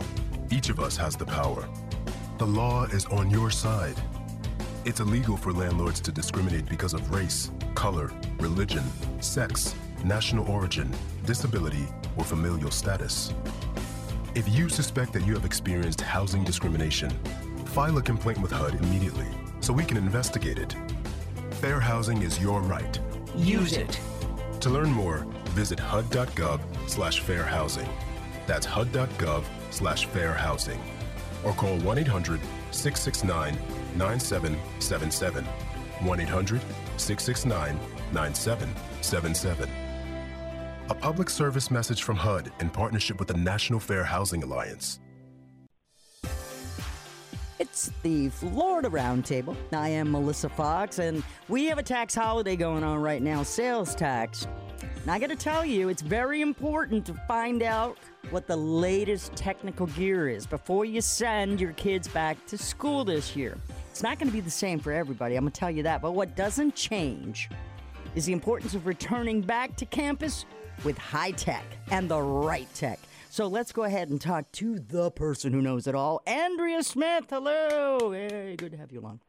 Each 0.49 0.69
of 0.69 0.79
us 0.79 0.95
has 0.95 1.17
the 1.17 1.25
power. 1.25 1.67
The 2.37 2.47
law 2.47 2.85
is 2.85 3.05
on 3.07 3.29
your 3.29 3.51
side. 3.51 4.01
It's 4.85 5.01
illegal 5.01 5.35
for 5.35 5.51
landlords 5.51 5.99
to 6.01 6.11
discriminate 6.13 6.69
because 6.69 6.93
of 6.93 7.11
race, 7.13 7.51
color, 7.75 8.13
religion, 8.39 8.85
sex, 9.19 9.75
national 10.05 10.49
origin, 10.49 10.89
disability, 11.25 11.89
or 12.15 12.23
familial 12.23 12.71
status. 12.71 13.33
If 14.35 14.47
you 14.47 14.69
suspect 14.69 15.11
that 15.13 15.25
you 15.25 15.33
have 15.33 15.43
experienced 15.43 15.99
housing 15.99 16.45
discrimination, 16.45 17.11
file 17.73 17.97
a 17.97 18.01
complaint 18.03 18.39
with 18.39 18.51
HUD 18.51 18.75
immediately 18.75 19.25
so 19.59 19.73
we 19.73 19.83
can 19.83 19.97
investigate 19.97 20.59
it. 20.59 20.75
Fair 21.55 21.79
housing 21.79 22.21
is 22.21 22.39
your 22.39 22.61
right. 22.61 22.99
Use 23.35 23.73
it. 23.73 23.99
To 24.59 24.69
learn 24.69 24.91
more, 24.91 25.25
visit 25.55 25.79
hud.gov 25.79 26.61
slash 26.87 27.21
fair 27.21 27.43
housing. 27.43 27.89
That's 28.45 28.67
hud.gov 28.67 29.43
slash 29.71 30.05
fair 30.05 30.33
housing. 30.33 30.79
Or 31.43 31.53
call 31.53 31.79
1 31.79 31.97
800 31.97 32.39
669 32.69 33.57
9777. 33.97 35.43
1 35.43 36.19
800 36.19 36.61
669 36.97 37.79
9777. 38.13 39.69
A 40.89 40.93
public 40.93 41.27
service 41.27 41.71
message 41.71 42.03
from 42.03 42.17
HUD 42.17 42.51
in 42.59 42.69
partnership 42.69 43.17
with 43.17 43.29
the 43.29 43.37
National 43.37 43.79
Fair 43.79 44.03
Housing 44.03 44.43
Alliance. 44.43 44.99
It's 47.59 47.91
the 48.01 48.29
Florida 48.29 48.89
Roundtable. 48.89 49.55
I 49.71 49.89
am 49.89 50.11
Melissa 50.11 50.49
Fox, 50.49 50.97
and 50.97 51.23
we 51.47 51.65
have 51.65 51.77
a 51.77 51.83
tax 51.83 52.15
holiday 52.15 52.55
going 52.55 52.83
on 52.83 52.99
right 52.99 53.21
now 53.21 53.43
sales 53.43 53.93
tax. 53.93 54.47
And 54.81 55.11
I 55.11 55.19
got 55.19 55.29
to 55.29 55.35
tell 55.35 55.63
you, 55.63 55.89
it's 55.89 56.01
very 56.01 56.41
important 56.41 57.05
to 57.05 57.13
find 57.27 57.61
out 57.61 57.97
what 58.31 58.47
the 58.47 58.55
latest 58.55 59.35
technical 59.35 59.85
gear 59.87 60.29
is 60.29 60.47
before 60.47 60.83
you 60.83 60.99
send 60.99 61.61
your 61.61 61.73
kids 61.73 62.07
back 62.07 62.43
to 62.47 62.57
school 62.57 63.05
this 63.05 63.35
year. 63.35 63.55
It's 63.91 64.01
not 64.01 64.17
to 64.29 64.33
be 64.33 64.41
the 64.41 64.49
same 64.49 64.79
for 64.79 64.91
everybody, 64.91 65.35
I'm 65.35 65.45
to 65.45 65.51
tell 65.51 65.69
you 65.69 65.83
that. 65.83 66.01
But 66.01 66.13
what 66.13 66.35
doesn't 66.35 66.73
change 66.73 67.49
is 68.15 68.25
the 68.25 68.33
importance 68.33 68.73
of 68.73 68.87
returning 68.87 69.41
back 69.41 69.75
to 69.75 69.85
campus 69.85 70.45
with 70.83 70.97
high 70.97 71.31
tech 71.31 71.65
and 71.91 72.09
the 72.09 72.19
right 72.19 72.67
tech. 72.73 72.99
So 73.33 73.47
let's 73.47 73.71
go 73.71 73.81
ahead 73.81 74.09
and 74.09 74.21
talk 74.21 74.51
to 74.51 74.77
the 74.77 75.09
person 75.09 75.53
who 75.53 75.61
knows 75.63 75.87
it 75.87 75.95
all, 75.95 76.21
Andrea 76.27 76.83
Smith. 76.83 77.25
Hello. 77.31 78.11
Hey, 78.11 78.53
good 78.55 78.73
to 78.73 78.77
have 78.77 78.91
you 78.91 78.99
along. 78.99 79.21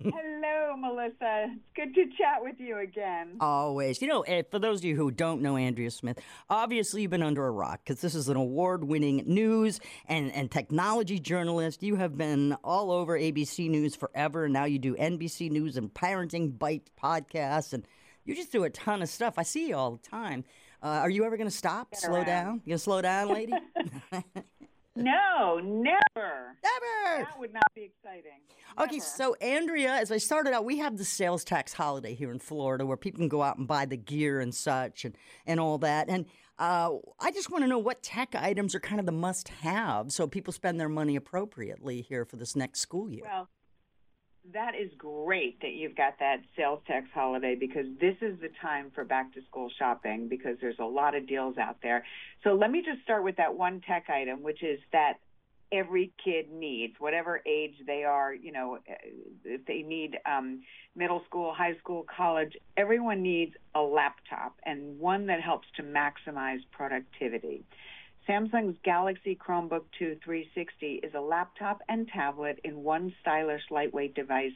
Hello, 0.00 0.74
Melissa. 0.78 1.50
It's 1.50 1.60
good 1.76 1.94
to 1.94 2.06
chat 2.16 2.38
with 2.40 2.54
you 2.58 2.78
again. 2.78 3.36
Always. 3.42 4.00
You 4.00 4.08
know, 4.08 4.22
eh, 4.22 4.40
for 4.50 4.58
those 4.58 4.78
of 4.78 4.86
you 4.86 4.96
who 4.96 5.10
don't 5.10 5.42
know 5.42 5.58
Andrea 5.58 5.90
Smith, 5.90 6.18
obviously 6.48 7.02
you've 7.02 7.10
been 7.10 7.22
under 7.22 7.46
a 7.46 7.50
rock 7.50 7.80
because 7.84 8.00
this 8.00 8.14
is 8.14 8.30
an 8.30 8.38
award 8.38 8.84
winning 8.84 9.22
news 9.26 9.80
and, 10.08 10.32
and 10.32 10.50
technology 10.50 11.18
journalist. 11.18 11.82
You 11.82 11.96
have 11.96 12.16
been 12.16 12.54
all 12.64 12.90
over 12.90 13.18
ABC 13.18 13.68
News 13.68 13.94
forever, 13.94 14.44
and 14.44 14.54
now 14.54 14.64
you 14.64 14.78
do 14.78 14.96
NBC 14.96 15.50
News 15.50 15.76
and 15.76 15.92
Parenting 15.92 16.58
Bite 16.58 16.88
podcasts, 16.98 17.74
and 17.74 17.86
you 18.24 18.34
just 18.34 18.50
do 18.50 18.64
a 18.64 18.70
ton 18.70 19.02
of 19.02 19.10
stuff. 19.10 19.34
I 19.36 19.42
see 19.42 19.68
you 19.68 19.76
all 19.76 19.90
the 19.90 20.08
time. 20.08 20.44
Uh, 20.82 20.86
are 20.86 21.10
you 21.10 21.24
ever 21.24 21.36
going 21.36 21.48
to 21.48 21.56
stop, 21.56 21.92
Get 21.92 22.00
slow 22.00 22.16
around. 22.16 22.26
down? 22.26 22.54
You 22.64 22.70
going 22.70 22.78
to 22.78 22.78
slow 22.78 23.02
down, 23.02 23.28
lady? 23.28 23.52
No, 24.94 25.58
never. 25.58 26.56
Never. 26.62 27.24
That 27.24 27.38
would 27.38 27.54
not 27.54 27.62
be 27.74 27.82
exciting. 27.82 28.40
Okay, 28.78 28.98
so 28.98 29.34
Andrea, 29.40 29.92
as 29.92 30.12
I 30.12 30.18
started 30.18 30.52
out, 30.52 30.66
we 30.66 30.78
have 30.78 30.98
the 30.98 31.04
sales 31.04 31.44
tax 31.44 31.72
holiday 31.72 32.14
here 32.14 32.30
in 32.30 32.38
Florida 32.38 32.84
where 32.84 32.98
people 32.98 33.18
can 33.18 33.28
go 33.28 33.42
out 33.42 33.56
and 33.56 33.66
buy 33.66 33.86
the 33.86 33.96
gear 33.96 34.40
and 34.40 34.54
such 34.54 35.06
and, 35.06 35.16
and 35.46 35.58
all 35.58 35.78
that. 35.78 36.10
And 36.10 36.26
uh, 36.58 36.90
I 37.18 37.30
just 37.30 37.50
want 37.50 37.64
to 37.64 37.68
know 37.68 37.78
what 37.78 38.02
tech 38.02 38.34
items 38.34 38.74
are 38.74 38.80
kind 38.80 39.00
of 39.00 39.06
the 39.06 39.12
must 39.12 39.48
have 39.48 40.12
so 40.12 40.26
people 40.26 40.52
spend 40.52 40.78
their 40.78 40.90
money 40.90 41.16
appropriately 41.16 42.02
here 42.02 42.26
for 42.26 42.36
this 42.36 42.54
next 42.54 42.80
school 42.80 43.10
year. 43.10 43.24
Well, 43.24 43.48
that 44.52 44.74
is 44.74 44.90
great 44.98 45.60
that 45.60 45.72
you've 45.72 45.96
got 45.96 46.18
that 46.18 46.38
sales 46.56 46.80
tax 46.86 47.06
holiday 47.14 47.54
because 47.54 47.86
this 48.00 48.16
is 48.20 48.38
the 48.40 48.48
time 48.60 48.90
for 48.94 49.04
back 49.04 49.32
to 49.34 49.40
school 49.48 49.70
shopping 49.78 50.28
because 50.28 50.56
there's 50.60 50.78
a 50.80 50.84
lot 50.84 51.14
of 51.14 51.28
deals 51.28 51.56
out 51.58 51.76
there. 51.82 52.04
So 52.42 52.54
let 52.54 52.70
me 52.70 52.82
just 52.84 53.02
start 53.02 53.22
with 53.22 53.36
that 53.36 53.54
one 53.54 53.80
tech 53.86 54.10
item, 54.10 54.42
which 54.42 54.62
is 54.62 54.80
that 54.92 55.14
every 55.70 56.12
kid 56.22 56.50
needs, 56.52 56.94
whatever 56.98 57.40
age 57.46 57.74
they 57.86 58.04
are, 58.04 58.34
you 58.34 58.52
know, 58.52 58.78
if 59.44 59.64
they 59.64 59.82
need 59.82 60.18
um, 60.26 60.62
middle 60.94 61.22
school, 61.26 61.54
high 61.54 61.76
school, 61.78 62.04
college, 62.14 62.52
everyone 62.76 63.22
needs 63.22 63.54
a 63.74 63.80
laptop 63.80 64.56
and 64.66 64.98
one 64.98 65.26
that 65.26 65.40
helps 65.40 65.66
to 65.76 65.82
maximize 65.82 66.58
productivity. 66.72 67.64
Samsung's 68.28 68.78
Galaxy 68.84 69.34
Chromebook 69.36 69.84
2 69.98 70.18
360 70.24 71.00
is 71.02 71.12
a 71.14 71.20
laptop 71.20 71.80
and 71.88 72.06
tablet 72.08 72.60
in 72.62 72.82
one 72.82 73.12
stylish, 73.20 73.62
lightweight 73.70 74.14
device. 74.14 74.52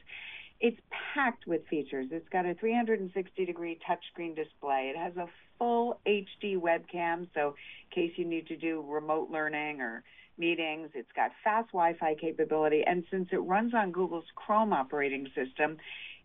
It's 0.60 0.80
packed 1.14 1.46
with 1.46 1.66
features. 1.66 2.06
It's 2.12 2.28
got 2.28 2.46
a 2.46 2.54
360 2.54 3.44
degree 3.44 3.78
touchscreen 3.88 4.36
display. 4.36 4.92
It 4.94 4.96
has 4.96 5.16
a 5.16 5.26
full 5.58 5.98
HD 6.06 6.56
webcam, 6.56 7.26
so 7.34 7.54
in 7.90 8.08
case 8.08 8.12
you 8.16 8.24
need 8.24 8.46
to 8.48 8.56
do 8.56 8.84
remote 8.86 9.30
learning 9.30 9.80
or 9.80 10.02
meetings, 10.38 10.90
it's 10.94 11.12
got 11.16 11.32
fast 11.42 11.68
Wi 11.72 11.94
Fi 11.98 12.14
capability. 12.14 12.84
And 12.86 13.04
since 13.10 13.28
it 13.32 13.38
runs 13.38 13.74
on 13.74 13.90
Google's 13.90 14.24
Chrome 14.36 14.72
operating 14.72 15.26
system, 15.34 15.76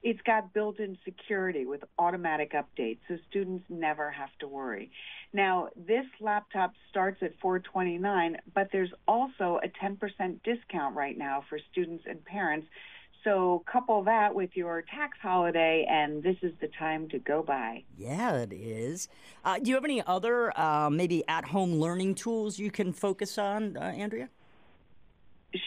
it's 0.03 0.21
got 0.21 0.53
built 0.53 0.79
in 0.79 0.97
security 1.05 1.65
with 1.65 1.83
automatic 1.99 2.53
updates, 2.53 2.99
so 3.07 3.17
students 3.29 3.65
never 3.69 4.09
have 4.11 4.29
to 4.39 4.47
worry. 4.47 4.91
Now, 5.33 5.69
this 5.75 6.05
laptop 6.19 6.73
starts 6.89 7.21
at 7.21 7.33
429 7.41 8.37
but 8.53 8.69
there's 8.71 8.91
also 9.07 9.59
a 9.63 9.67
10% 9.83 10.43
discount 10.43 10.95
right 10.95 11.17
now 11.17 11.43
for 11.49 11.59
students 11.71 12.03
and 12.07 12.23
parents. 12.25 12.67
So 13.23 13.63
couple 13.71 14.03
that 14.05 14.33
with 14.33 14.49
your 14.55 14.81
tax 14.81 15.17
holiday, 15.21 15.85
and 15.87 16.23
this 16.23 16.37
is 16.41 16.53
the 16.59 16.67
time 16.67 17.07
to 17.09 17.19
go 17.19 17.43
buy. 17.43 17.83
Yeah, 17.95 18.37
it 18.37 18.51
is. 18.51 19.09
Uh, 19.45 19.59
do 19.59 19.69
you 19.69 19.75
have 19.75 19.85
any 19.85 20.01
other 20.07 20.57
uh, 20.59 20.89
maybe 20.89 21.23
at 21.27 21.45
home 21.45 21.75
learning 21.75 22.15
tools 22.15 22.57
you 22.57 22.71
can 22.71 22.91
focus 22.91 23.37
on, 23.37 23.77
uh, 23.77 23.81
Andrea? 23.81 24.29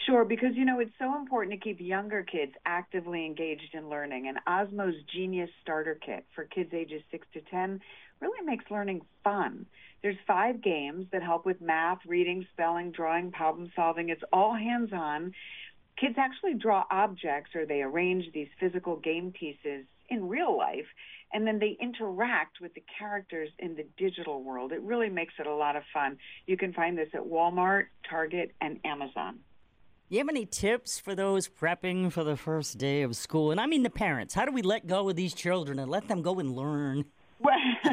Sure, 0.07 0.25
because 0.25 0.55
you 0.55 0.65
know 0.65 0.79
it's 0.79 0.97
so 0.97 1.15
important 1.15 1.53
to 1.53 1.63
keep 1.63 1.79
younger 1.79 2.23
kids 2.23 2.53
actively 2.65 3.23
engaged 3.23 3.73
in 3.73 3.87
learning. 3.87 4.27
And 4.27 4.39
Osmo's 4.47 4.95
Genius 5.13 5.49
Starter 5.61 5.93
Kit 6.03 6.25
for 6.33 6.43
kids 6.45 6.73
ages 6.73 7.03
6 7.11 7.27
to 7.33 7.41
10 7.41 7.79
really 8.19 8.45
makes 8.45 8.65
learning 8.71 9.01
fun. 9.23 9.67
There's 10.01 10.15
five 10.25 10.61
games 10.61 11.05
that 11.11 11.21
help 11.21 11.45
with 11.45 11.61
math, 11.61 11.99
reading, 12.07 12.47
spelling, 12.51 12.91
drawing, 12.91 13.31
problem 13.31 13.71
solving. 13.75 14.09
It's 14.09 14.23
all 14.33 14.55
hands 14.55 14.91
on. 14.91 15.33
Kids 15.97 16.15
actually 16.17 16.55
draw 16.55 16.83
objects 16.89 17.51
or 17.55 17.67
they 17.67 17.81
arrange 17.83 18.25
these 18.33 18.49
physical 18.59 18.95
game 18.95 19.31
pieces 19.31 19.85
in 20.09 20.27
real 20.27 20.57
life 20.57 20.87
and 21.31 21.45
then 21.45 21.59
they 21.59 21.77
interact 21.79 22.59
with 22.59 22.73
the 22.73 22.83
characters 22.97 23.49
in 23.59 23.75
the 23.75 23.85
digital 23.97 24.43
world. 24.43 24.71
It 24.71 24.81
really 24.81 25.09
makes 25.09 25.33
it 25.39 25.45
a 25.45 25.53
lot 25.53 25.75
of 25.75 25.83
fun. 25.93 26.17
You 26.47 26.57
can 26.57 26.73
find 26.73 26.97
this 26.97 27.09
at 27.13 27.21
Walmart, 27.21 27.85
Target, 28.09 28.51
and 28.61 28.79
Amazon. 28.83 29.39
You 30.07 30.19
have 30.19 30.29
any 30.29 30.45
tips 30.45 30.99
for 30.99 31.15
those 31.15 31.47
prepping 31.47 32.11
for 32.11 32.23
the 32.23 32.37
first 32.37 32.77
day 32.77 33.01
of 33.01 33.15
school? 33.15 33.49
And 33.49 33.59
I 33.59 33.65
mean 33.65 33.81
the 33.81 33.89
parents. 33.89 34.35
How 34.35 34.45
do 34.45 34.51
we 34.51 34.61
let 34.61 34.85
go 34.85 35.09
of 35.09 35.15
these 35.15 35.33
children 35.33 35.79
and 35.79 35.89
let 35.89 36.07
them 36.07 36.21
go 36.21 36.37
and 36.39 36.55
learn? 36.55 37.05
Well, 37.39 37.57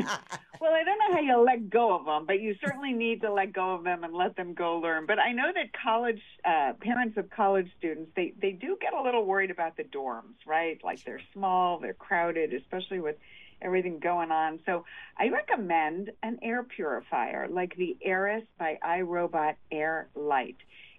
well, 0.60 0.74
I 0.74 0.84
don't 0.84 0.98
know 0.98 1.14
how 1.14 1.20
you 1.20 1.38
let 1.38 1.70
go 1.70 1.96
of 1.96 2.04
them, 2.04 2.26
but 2.26 2.38
you 2.42 2.54
certainly 2.62 2.92
need 2.92 3.22
to 3.22 3.32
let 3.32 3.54
go 3.54 3.72
of 3.72 3.84
them 3.84 4.04
and 4.04 4.12
let 4.12 4.36
them 4.36 4.52
go 4.52 4.76
learn. 4.76 5.06
But 5.06 5.20
I 5.20 5.32
know 5.32 5.52
that 5.54 5.72
college 5.72 6.20
uh, 6.44 6.74
parents 6.82 7.16
of 7.16 7.30
college 7.30 7.70
students 7.78 8.10
they 8.14 8.34
they 8.38 8.52
do 8.52 8.76
get 8.78 8.92
a 8.92 9.00
little 9.00 9.24
worried 9.24 9.50
about 9.50 9.78
the 9.78 9.84
dorms, 9.84 10.36
right? 10.46 10.78
Like 10.84 11.02
they're 11.04 11.22
small, 11.32 11.78
they're 11.78 11.94
crowded, 11.94 12.52
especially 12.52 13.00
with 13.00 13.16
everything 13.62 14.00
going 14.00 14.30
on. 14.30 14.60
So 14.66 14.84
I 15.16 15.30
recommend 15.30 16.10
an 16.22 16.40
air 16.42 16.62
purifier 16.62 17.48
like 17.48 17.74
the 17.76 17.96
Aeris 18.04 18.44
by 18.58 18.78
iRobot 18.84 19.54
Air 19.70 20.08
Light. 20.14 20.56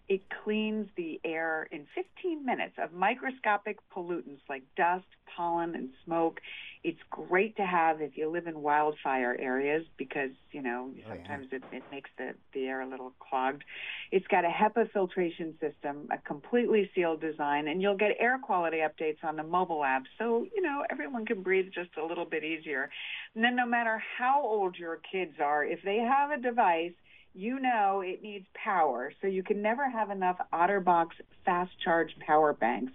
It 0.09 0.21
cleans 0.43 0.89
the 0.97 1.19
air 1.23 1.67
in 1.71 1.85
15 1.95 2.45
minutes 2.45 2.75
of 2.77 2.91
microscopic 2.91 3.77
pollutants 3.95 4.41
like 4.49 4.63
dust, 4.75 5.05
pollen, 5.35 5.75
and 5.75 5.89
smoke. 6.03 6.41
It's 6.83 6.99
great 7.09 7.55
to 7.55 7.65
have 7.65 8.01
if 8.01 8.17
you 8.17 8.29
live 8.29 8.45
in 8.45 8.61
wildfire 8.61 9.37
areas 9.39 9.85
because, 9.97 10.31
you 10.51 10.61
know, 10.61 10.91
oh, 10.93 11.09
sometimes 11.09 11.47
yeah. 11.51 11.59
it, 11.59 11.63
it 11.77 11.83
makes 11.89 12.09
the, 12.17 12.33
the 12.53 12.65
air 12.65 12.81
a 12.81 12.87
little 12.87 13.13
clogged. 13.19 13.63
It's 14.11 14.27
got 14.27 14.43
a 14.43 14.49
HEPA 14.49 14.91
filtration 14.91 15.53
system, 15.61 16.09
a 16.11 16.17
completely 16.17 16.91
sealed 16.93 17.21
design, 17.21 17.69
and 17.69 17.81
you'll 17.81 17.95
get 17.95 18.11
air 18.19 18.37
quality 18.43 18.79
updates 18.79 19.23
on 19.23 19.37
the 19.37 19.43
mobile 19.43 19.85
app 19.85 20.03
so, 20.19 20.45
you 20.53 20.61
know, 20.61 20.83
everyone 20.89 21.25
can 21.25 21.41
breathe 21.41 21.71
just 21.73 21.91
a 21.97 22.05
little 22.05 22.25
bit 22.25 22.43
easier. 22.43 22.89
And 23.35 23.43
then 23.43 23.55
no 23.55 23.65
matter 23.65 24.03
how 24.17 24.41
old 24.43 24.77
your 24.77 24.99
kids 25.09 25.35
are, 25.41 25.63
if 25.63 25.79
they 25.83 25.97
have 25.99 26.31
a 26.31 26.41
device, 26.41 26.91
you 27.33 27.59
know 27.59 28.01
it 28.05 28.21
needs 28.21 28.45
power, 28.53 29.11
so 29.21 29.27
you 29.27 29.43
can 29.43 29.61
never 29.61 29.89
have 29.89 30.09
enough 30.09 30.37
OtterBox 30.51 31.07
fast 31.45 31.71
charge 31.83 32.11
power 32.25 32.53
banks. 32.53 32.93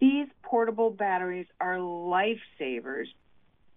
These 0.00 0.28
portable 0.42 0.90
batteries 0.90 1.46
are 1.60 1.76
lifesavers. 1.76 3.06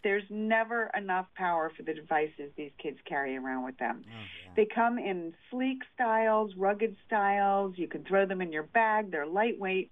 There's 0.04 0.24
never 0.30 0.92
enough 0.98 1.28
power 1.36 1.72
for 1.76 1.84
the 1.84 1.94
devices 1.94 2.52
these 2.58 2.72
kids 2.78 2.98
carry 3.06 3.38
around 3.38 3.64
with 3.64 3.78
them. 3.78 4.04
Oh, 4.06 4.12
yeah. 4.12 4.52
They 4.56 4.66
come 4.66 4.98
in 4.98 5.34
sleek 5.50 5.80
styles, 5.96 6.54
rugged 6.58 6.98
styles. 7.06 7.76
You 7.78 7.88
can 7.88 8.04
throw 8.04 8.26
them 8.26 8.42
in 8.42 8.52
your 8.52 8.64
bag. 8.64 9.12
They're 9.12 9.26
lightweight. 9.26 9.92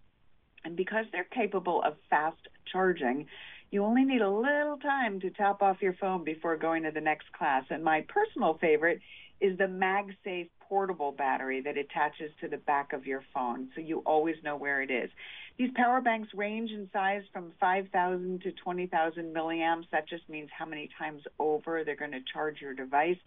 And 0.64 0.76
because 0.76 1.06
they're 1.12 1.24
capable 1.24 1.82
of 1.82 1.96
fast 2.10 2.48
charging, 2.72 3.28
you 3.72 3.84
only 3.86 4.04
need 4.04 4.22
a 4.22 4.30
little 4.30 4.78
time 4.78 5.22
to 5.22 5.30
top 5.30 5.62
off 5.62 5.82
your 5.82 5.94
phone 5.94 6.26
before 6.26 6.58
going 6.58 6.84
to 6.84 6.92
the 6.92 7.02
next 7.02 7.32
class. 7.32 7.64
And 7.70 7.84
my 7.84 8.06
personal 8.08 8.58
favorite 8.60 9.00
is 9.42 9.58
the 9.58 9.66
MagSafe 9.66 10.50
portable 10.70 11.12
battery 11.12 11.62
that 11.62 11.78
attaches 11.78 12.32
to 12.40 12.48
the 12.48 12.58
back 12.58 12.94
of 12.94 13.06
your 13.06 13.24
phone, 13.34 13.70
so 13.76 13.82
you 13.82 14.00
always 14.06 14.36
know 14.44 14.56
where 14.56 14.82
it 14.82 14.92
is. 14.92 15.10
These 15.58 15.72
power 15.76 16.00
banks 16.00 16.30
range 16.34 16.72
in 16.72 16.90
size 16.94 17.24
from 17.34 17.52
5,000 17.60 18.42
to 18.44 18.52
20,000 18.52 19.36
milliamps. 19.36 19.86
That 19.92 20.08
just 20.08 20.30
means 20.30 20.50
how 20.58 20.66
many 20.66 20.90
times 20.98 21.24
over 21.40 21.84
they're 21.84 21.96
going 21.96 22.12
to 22.12 22.22
charge 22.32 22.62
your 22.62 22.74
device. 22.74 23.18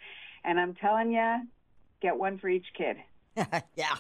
And 0.45 0.59
I'm 0.59 0.75
telling 0.75 1.13
you, 1.13 1.43
get 2.01 2.17
one 2.17 2.39
for 2.39 2.49
each 2.49 2.67
kid. 2.77 2.97
yeah. 3.77 3.97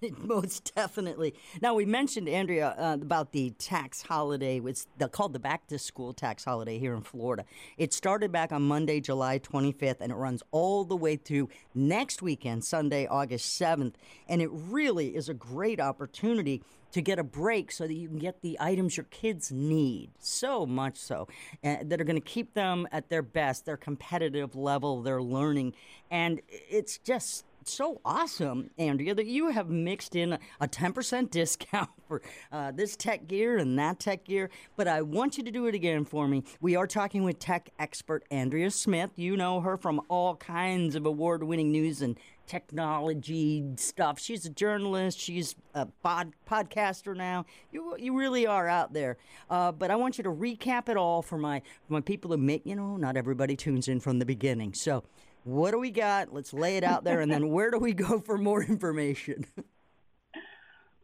Most 0.18 0.72
definitely. 0.74 1.34
Now 1.60 1.74
we 1.74 1.84
mentioned 1.84 2.28
Andrea 2.28 2.74
uh, 2.78 2.94
about 3.00 3.32
the 3.32 3.50
tax 3.58 4.02
holiday. 4.02 4.60
It's 4.64 4.86
called 5.12 5.32
the 5.32 5.38
back 5.38 5.66
to 5.68 5.78
school 5.78 6.12
tax 6.12 6.44
holiday 6.44 6.78
here 6.78 6.94
in 6.94 7.02
Florida. 7.02 7.44
It 7.76 7.92
started 7.92 8.32
back 8.32 8.52
on 8.52 8.62
Monday, 8.62 9.00
July 9.00 9.38
25th, 9.38 10.00
and 10.00 10.12
it 10.12 10.16
runs 10.16 10.42
all 10.50 10.84
the 10.84 10.96
way 10.96 11.16
through 11.16 11.48
next 11.74 12.22
weekend, 12.22 12.64
Sunday, 12.64 13.06
August 13.06 13.60
7th. 13.60 13.94
And 14.28 14.42
it 14.42 14.50
really 14.52 15.16
is 15.16 15.28
a 15.28 15.34
great 15.34 15.80
opportunity 15.80 16.62
to 16.90 17.02
get 17.02 17.18
a 17.18 17.24
break 17.24 17.70
so 17.70 17.86
that 17.86 17.92
you 17.92 18.08
can 18.08 18.18
get 18.18 18.40
the 18.40 18.56
items 18.60 18.96
your 18.96 19.04
kids 19.04 19.52
need. 19.52 20.10
So 20.18 20.64
much 20.64 20.96
so 20.96 21.28
uh, 21.62 21.76
that 21.82 22.00
are 22.00 22.04
going 22.04 22.16
to 22.16 22.20
keep 22.20 22.54
them 22.54 22.88
at 22.92 23.10
their 23.10 23.22
best, 23.22 23.66
their 23.66 23.76
competitive 23.76 24.56
level, 24.56 25.02
their 25.02 25.20
learning, 25.20 25.74
and 26.10 26.40
it's 26.48 26.96
just 26.98 27.44
so 27.68 28.00
awesome, 28.04 28.70
Andrea, 28.78 29.14
that 29.14 29.26
you 29.26 29.50
have 29.50 29.68
mixed 29.68 30.16
in 30.16 30.38
a 30.60 30.68
10% 30.68 31.30
discount 31.30 31.90
for 32.06 32.22
uh, 32.50 32.72
this 32.72 32.96
tech 32.96 33.28
gear 33.28 33.58
and 33.58 33.78
that 33.78 34.00
tech 34.00 34.24
gear. 34.24 34.50
But 34.76 34.88
I 34.88 35.02
want 35.02 35.38
you 35.38 35.44
to 35.44 35.50
do 35.50 35.66
it 35.66 35.74
again 35.74 36.04
for 36.04 36.26
me. 36.26 36.44
We 36.60 36.76
are 36.76 36.86
talking 36.86 37.24
with 37.24 37.38
tech 37.38 37.70
expert 37.78 38.24
Andrea 38.30 38.70
Smith. 38.70 39.10
You 39.16 39.36
know 39.36 39.60
her 39.60 39.76
from 39.76 40.00
all 40.08 40.36
kinds 40.36 40.94
of 40.94 41.06
award 41.06 41.44
winning 41.44 41.70
news 41.70 42.02
and 42.02 42.18
technology 42.48 43.62
stuff. 43.76 44.18
She's 44.18 44.46
a 44.46 44.50
journalist. 44.50 45.18
She's 45.18 45.54
a 45.74 45.86
pod, 45.86 46.32
podcaster 46.50 47.14
now. 47.16 47.44
You 47.70 47.94
you 47.98 48.18
really 48.18 48.46
are 48.46 48.66
out 48.66 48.92
there. 48.92 49.18
Uh, 49.48 49.70
but 49.70 49.90
I 49.90 49.96
want 49.96 50.18
you 50.18 50.24
to 50.24 50.30
recap 50.30 50.88
it 50.88 50.96
all 50.96 51.22
for 51.22 51.38
my 51.38 51.60
for 51.86 51.92
my 51.92 52.00
people 52.00 52.30
who 52.30 52.38
make 52.38 52.64
you 52.64 52.74
know 52.74 52.96
not 52.96 53.16
everybody 53.16 53.54
tunes 53.54 53.86
in 53.86 54.00
from 54.00 54.18
the 54.18 54.26
beginning. 54.26 54.74
So 54.74 55.04
what 55.48 55.70
do 55.70 55.78
we 55.78 55.90
got? 55.90 56.32
Let's 56.32 56.52
lay 56.52 56.76
it 56.76 56.84
out 56.84 57.04
there, 57.04 57.20
and 57.20 57.32
then 57.32 57.48
where 57.48 57.70
do 57.70 57.78
we 57.78 57.92
go 57.94 58.20
for 58.20 58.36
more 58.36 58.62
information? 58.62 59.46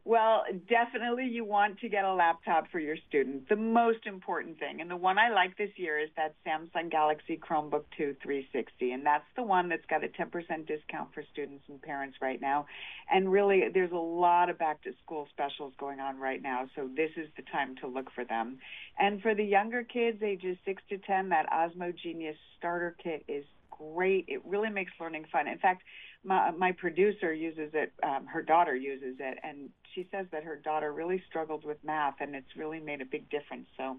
Well, 0.07 0.44
definitely 0.68 1.28
you 1.28 1.46
want 1.46 1.80
to 1.80 1.88
get 1.88 2.04
a 2.04 2.12
laptop 2.12 2.70
for 2.70 2.78
your 2.78 2.96
student. 3.09 3.48
The 3.48 3.57
most 3.57 4.04
important 4.04 4.59
thing, 4.59 4.83
and 4.83 4.90
the 4.90 4.96
one 4.96 5.18
I 5.18 5.30
like 5.30 5.57
this 5.57 5.70
year 5.76 5.98
is 5.98 6.11
that 6.18 6.35
Samsung 6.46 6.90
Galaxy 6.90 7.38
Chromebook 7.38 7.85
2 7.96 8.16
360, 8.22 8.92
and 8.92 9.07
that's 9.07 9.24
the 9.35 9.42
one 9.42 9.70
that's 9.70 9.87
got 9.87 10.04
a 10.04 10.09
10% 10.09 10.30
discount 10.66 11.14
for 11.14 11.24
students 11.33 11.64
and 11.70 11.80
parents 11.80 12.18
right 12.20 12.38
now. 12.38 12.66
And 13.11 13.33
really, 13.33 13.62
there's 13.72 13.92
a 13.92 13.96
lot 13.96 14.50
of 14.50 14.59
back 14.59 14.83
to 14.83 14.92
school 15.02 15.26
specials 15.30 15.72
going 15.80 16.00
on 16.00 16.18
right 16.20 16.42
now, 16.42 16.68
so 16.76 16.87
this 16.94 17.12
is 17.16 17.30
the 17.38 17.42
time 17.50 17.74
to 17.76 17.87
look 17.87 18.11
for 18.14 18.26
them. 18.26 18.59
And 18.98 19.22
for 19.22 19.35
the 19.35 19.44
younger 19.44 19.85
kids, 19.85 20.22
ages 20.22 20.59
6 20.66 20.83
to 20.90 20.98
10, 20.98 21.30
that 21.30 21.48
Osmo 21.50 21.96
Genius 21.96 22.37
Starter 22.59 22.94
Kit 23.02 23.24
is 23.26 23.46
great. 23.78 24.24
It 24.28 24.40
really 24.44 24.70
makes 24.70 24.92
learning 25.00 25.26
fun. 25.30 25.48
In 25.48 25.58
fact, 25.58 25.82
my, 26.24 26.50
my 26.50 26.72
producer 26.72 27.32
uses 27.32 27.70
it. 27.74 27.92
Um, 28.02 28.26
her 28.26 28.42
daughter 28.42 28.74
uses 28.74 29.16
it, 29.18 29.38
and 29.42 29.70
she 29.94 30.08
says 30.10 30.26
that 30.32 30.44
her 30.44 30.56
daughter 30.56 30.92
really 30.92 31.22
struggled 31.28 31.64
with 31.64 31.78
math, 31.84 32.14
and 32.20 32.34
it's 32.34 32.56
really 32.56 32.80
made 32.80 33.00
a 33.00 33.04
big 33.04 33.28
difference. 33.30 33.66
So, 33.76 33.98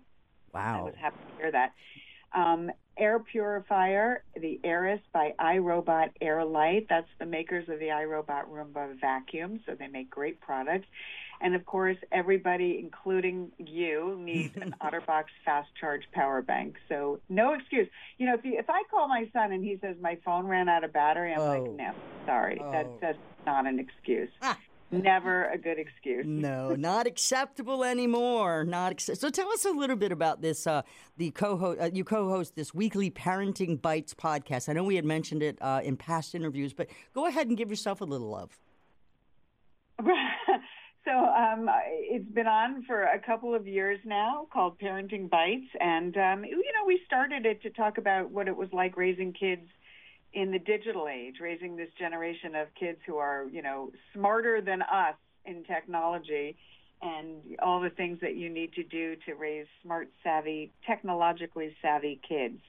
wow, 0.54 0.82
I 0.82 0.84
was 0.84 0.96
happy 1.00 1.18
to 1.18 1.42
hear 1.42 1.52
that. 1.52 1.74
Um, 2.34 2.72
air 2.98 3.20
purifier, 3.20 4.24
the 4.36 4.60
Aeris 4.64 5.00
by 5.14 5.34
iRobot 5.40 6.12
Air 6.22 6.44
Light. 6.44 6.88
That's 6.90 7.08
the 7.20 7.26
makers 7.26 7.70
of 7.70 7.80
the 7.80 7.88
iRobot 7.88 8.50
Roomba 8.50 9.00
vacuum, 9.00 9.62
so 9.66 9.76
they 9.76 9.88
make 9.88 10.10
great 10.10 10.42
products. 10.42 10.88
And 11.42 11.56
of 11.56 11.66
course, 11.66 11.98
everybody, 12.12 12.80
including 12.82 13.52
you, 13.58 14.18
needs 14.20 14.56
an 14.56 14.76
OtterBox 14.82 15.26
fast 15.44 15.70
charge 15.80 16.04
power 16.14 16.42
bank. 16.42 16.76
So 16.90 17.20
no 17.30 17.54
excuse. 17.54 17.88
You 18.18 18.28
know, 18.28 18.36
if, 18.36 18.46
you, 18.46 18.58
if 18.58 18.70
I 18.70 18.84
call 18.90 19.08
my 19.08 19.30
son 19.34 19.52
and 19.52 19.64
he 19.64 19.78
says 19.82 19.96
my 20.02 20.18
phone 20.24 20.48
ran 20.48 20.70
out 20.70 20.84
of 20.84 20.94
battery, 20.94 21.34
I'm 21.34 21.40
oh. 21.42 21.48
like, 21.48 21.72
no, 21.72 21.92
sorry, 22.26 22.62
oh. 22.64 22.72
that, 22.72 22.88
that's 23.02 23.18
not 23.46 23.68
an 23.68 23.80
excuse. 23.80 24.30
Ah. 24.42 24.58
Never 24.92 25.50
a 25.50 25.58
good 25.58 25.80
excuse. 25.80 26.26
no, 26.28 26.76
not 26.76 27.08
acceptable 27.08 27.84
anymore. 27.84 28.64
Not 28.64 28.92
accept- 28.92 29.20
so. 29.20 29.30
Tell 29.30 29.52
us 29.52 29.66
a 29.66 29.72
little 29.72 29.96
bit 29.96 30.12
about 30.12 30.42
this. 30.42 30.68
Uh, 30.68 30.84
the 31.18 31.32
co-host, 31.32 31.82
uh, 31.82 31.90
you 31.92 32.04
co-host 32.04 32.56
this 32.56 32.74
weekly 32.74 33.10
Parenting 33.10 33.82
Bites 33.82 34.14
podcast. 34.14 34.70
I 34.70 34.74
know 34.74 34.84
we 34.84 34.96
had 34.96 35.04
mentioned 35.04 35.42
it 35.42 35.58
uh, 35.60 35.82
in 35.84 35.98
past 35.98 36.36
interviews, 36.36 36.72
but 36.72 36.88
go 37.14 37.26
ahead 37.26 37.48
and 37.48 37.58
give 37.58 37.70
yourself 37.70 38.00
a 38.02 38.06
little 38.06 38.30
love. 38.30 38.58
So 41.06 41.12
um, 41.12 41.70
it's 42.02 42.30
been 42.32 42.48
on 42.48 42.84
for 42.86 43.04
a 43.04 43.20
couple 43.20 43.54
of 43.54 43.68
years 43.68 44.00
now, 44.06 44.48
called 44.52 44.80
Parenting 44.80 45.30
Bites, 45.30 45.70
and 45.80 46.18
um, 46.18 46.44
you 46.44 46.58
know 46.74 46.86
we 46.88 47.00
started 47.06 47.46
it 47.46 47.62
to 47.62 47.70
talk 47.70 48.00
about 48.00 48.32
what 48.32 48.48
it 48.48 48.58
was 48.58 48.70
like 48.74 48.98
raising 48.98 49.32
kids 49.32 49.68
in 50.34 50.52
the 50.52 50.58
digital 50.58 51.08
age, 51.08 51.36
raising 51.40 51.76
this 51.76 51.90
generation 51.98 52.56
of 52.56 52.68
kids 52.74 52.98
who 53.06 53.18
are 53.18 53.46
you 53.52 53.62
know 53.62 53.92
smarter 54.16 54.62
than 54.62 54.82
us 54.82 55.16
in 55.46 55.64
technology, 55.66 56.58
and 57.04 57.56
all 57.62 57.82
the 57.82 57.92
things 57.92 58.20
that 58.22 58.36
you 58.36 58.50
need 58.50 58.74
to 58.74 58.84
do 58.84 59.16
to 59.28 59.36
raise 59.36 59.68
smart, 59.84 60.10
savvy, 60.24 60.72
technologically 60.88 61.76
savvy 61.84 62.20
kids. 62.28 62.60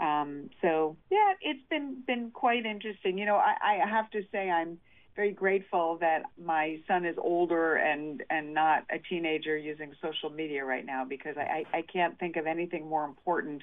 Um, 0.00 0.48
so 0.62 0.96
yeah, 1.10 1.34
it's 1.42 1.68
been 1.68 2.02
been 2.06 2.30
quite 2.30 2.64
interesting. 2.64 3.18
You 3.18 3.26
know, 3.26 3.36
I, 3.36 3.82
I 3.82 3.86
have 3.86 4.10
to 4.12 4.22
say 4.32 4.48
I'm 4.48 4.78
very 5.16 5.32
grateful 5.32 5.96
that 6.00 6.22
my 6.42 6.78
son 6.86 7.06
is 7.06 7.16
older 7.18 7.74
and 7.74 8.22
and 8.30 8.52
not 8.52 8.84
a 8.90 8.98
teenager 8.98 9.56
using 9.56 9.92
social 10.02 10.30
media 10.30 10.64
right 10.64 10.84
now 10.84 11.04
because 11.04 11.36
I, 11.38 11.64
I 11.72 11.82
can't 11.82 12.18
think 12.18 12.36
of 12.36 12.46
anything 12.46 12.86
more 12.86 13.04
important 13.04 13.62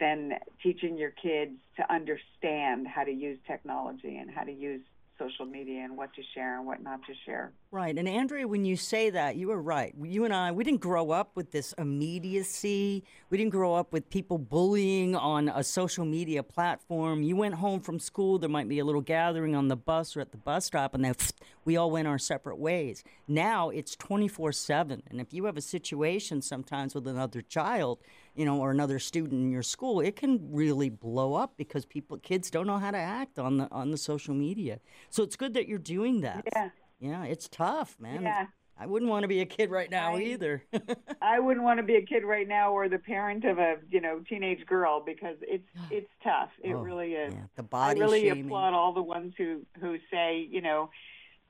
than 0.00 0.32
teaching 0.62 0.96
your 0.96 1.10
kids 1.10 1.52
to 1.76 1.92
understand 1.92 2.86
how 2.86 3.04
to 3.04 3.12
use 3.12 3.38
technology 3.46 4.16
and 4.16 4.30
how 4.30 4.42
to 4.42 4.52
use 4.52 4.80
social 5.18 5.46
media 5.46 5.80
and 5.80 5.96
what 5.96 6.12
to 6.14 6.22
share 6.34 6.58
and 6.58 6.66
what 6.66 6.82
not 6.82 7.00
to 7.06 7.12
share. 7.24 7.52
Right. 7.70 7.96
And 7.96 8.08
Andrea, 8.08 8.46
when 8.46 8.64
you 8.64 8.76
say 8.76 9.10
that, 9.10 9.36
you 9.36 9.48
were 9.48 9.60
right. 9.60 9.94
You 10.02 10.24
and 10.24 10.34
I, 10.34 10.52
we 10.52 10.64
didn't 10.64 10.80
grow 10.80 11.10
up 11.10 11.32
with 11.34 11.50
this 11.50 11.74
immediacy. 11.78 13.04
We 13.30 13.38
didn't 13.38 13.50
grow 13.50 13.74
up 13.74 13.92
with 13.92 14.08
people 14.08 14.38
bullying 14.38 15.16
on 15.16 15.48
a 15.48 15.64
social 15.64 16.04
media 16.04 16.42
platform. 16.42 17.22
You 17.22 17.36
went 17.36 17.54
home 17.54 17.80
from 17.80 17.98
school, 17.98 18.38
there 18.38 18.50
might 18.50 18.68
be 18.68 18.78
a 18.78 18.84
little 18.84 19.00
gathering 19.00 19.54
on 19.54 19.68
the 19.68 19.76
bus 19.76 20.16
or 20.16 20.20
at 20.20 20.30
the 20.30 20.38
bus 20.38 20.66
stop, 20.66 20.94
and 20.94 21.04
then 21.04 21.14
we 21.64 21.76
all 21.76 21.90
went 21.90 22.08
our 22.08 22.18
separate 22.18 22.58
ways. 22.58 23.02
Now 23.28 23.70
it's 23.70 23.96
24 23.96 24.52
7. 24.52 25.02
And 25.10 25.20
if 25.20 25.32
you 25.32 25.44
have 25.46 25.56
a 25.56 25.62
situation 25.62 26.42
sometimes 26.42 26.94
with 26.94 27.06
another 27.06 27.42
child, 27.42 27.98
you 28.36 28.44
know, 28.44 28.60
or 28.60 28.70
another 28.70 28.98
student 28.98 29.32
in 29.32 29.50
your 29.50 29.62
school, 29.62 30.00
it 30.00 30.14
can 30.16 30.48
really 30.52 30.90
blow 30.90 31.34
up 31.34 31.56
because 31.56 31.84
people, 31.86 32.18
kids 32.18 32.50
don't 32.50 32.66
know 32.66 32.78
how 32.78 32.90
to 32.90 32.98
act 32.98 33.38
on 33.38 33.56
the 33.56 33.68
on 33.72 33.90
the 33.90 33.96
social 33.98 34.34
media. 34.34 34.78
So 35.10 35.22
it's 35.22 35.36
good 35.36 35.54
that 35.54 35.66
you're 35.68 35.78
doing 35.78 36.20
that. 36.20 36.44
Yeah. 36.54 36.68
Yeah, 37.00 37.24
it's 37.24 37.48
tough, 37.48 37.96
man. 38.00 38.22
Yeah. 38.22 38.46
I 38.78 38.84
wouldn't 38.86 39.10
want 39.10 39.22
to 39.24 39.28
be 39.28 39.40
a 39.40 39.46
kid 39.46 39.70
right 39.70 39.90
now 39.90 40.16
I- 40.16 40.20
either. 40.20 40.62
I 41.22 41.38
wouldn't 41.40 41.64
want 41.64 41.78
to 41.78 41.82
be 41.82 41.96
a 41.96 42.02
kid 42.02 42.24
right 42.24 42.46
now 42.46 42.72
or 42.72 42.88
the 42.90 42.98
parent 42.98 43.44
of 43.44 43.58
a 43.58 43.76
you 43.90 44.00
know 44.02 44.20
teenage 44.28 44.66
girl 44.66 45.02
because 45.04 45.36
it's 45.40 45.68
it's 45.90 46.10
tough. 46.22 46.50
It 46.62 46.74
Oh, 46.74 46.80
really 46.80 47.12
is. 47.14 47.34
the 47.56 47.62
body 47.62 47.98
I 48.00 48.04
really 48.04 48.20
shaming. 48.28 48.44
applaud 48.46 48.74
all 48.74 48.92
the 48.92 49.02
ones 49.02 49.32
who 49.38 49.62
who 49.80 49.96
say 50.10 50.46
you 50.50 50.60
know 50.60 50.90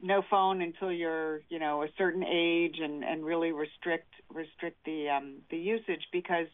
no 0.00 0.22
phone 0.30 0.60
until 0.62 0.92
you're 0.92 1.42
you 1.48 1.58
know 1.58 1.82
a 1.82 1.88
certain 1.98 2.22
age 2.22 2.76
and 2.80 3.02
and 3.02 3.24
really 3.24 3.50
restrict 3.50 4.12
restrict 4.32 4.78
the 4.84 5.08
um 5.08 5.38
the 5.50 5.56
usage 5.58 6.06
because 6.12 6.46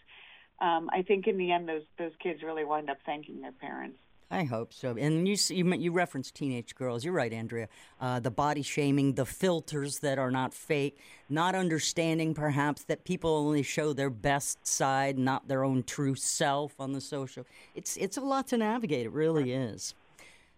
um 0.63 0.89
I 0.93 1.03
think 1.03 1.27
in 1.27 1.37
the 1.37 1.53
end 1.53 1.69
those 1.69 1.83
those 1.99 2.13
kids 2.23 2.43
really 2.43 2.65
wind 2.65 2.89
up 2.89 2.99
thanking 3.05 3.41
their 3.41 3.53
parents. 3.53 3.99
I 4.33 4.45
hope 4.45 4.73
so. 4.73 4.97
And 4.97 5.29
you 5.29 5.37
you, 5.51 5.75
you 5.75 5.93
referenced 5.93 6.35
teenage 6.35 6.75
girls. 6.75 7.05
You're 7.05 7.13
right, 7.13 7.33
Andrea. 7.33 7.69
Uh, 8.01 8.19
the 8.19 8.31
body 8.31 8.63
shaming, 8.63 9.13
the 9.13 9.27
filters 9.27 9.99
that 9.99 10.19
are 10.19 10.31
not 10.31 10.55
fake, 10.55 10.99
not 11.29 11.55
understanding 11.55 12.33
perhaps 12.33 12.83
that 12.85 13.05
people 13.05 13.37
only 13.37 13.63
show 13.63 13.93
their 13.93 14.09
best 14.09 14.67
side, 14.67 15.19
not 15.19 15.49
their 15.49 15.65
own 15.65 15.83
true 15.83 16.15
self 16.15 16.73
on 16.81 16.93
the 16.93 17.01
social. 17.01 17.45
It's 17.75 17.99
it's 17.99 18.17
a 18.17 18.23
lot 18.23 18.47
to 18.49 18.57
navigate. 18.57 19.05
It 19.05 19.13
really 19.13 19.53
is. 19.53 19.95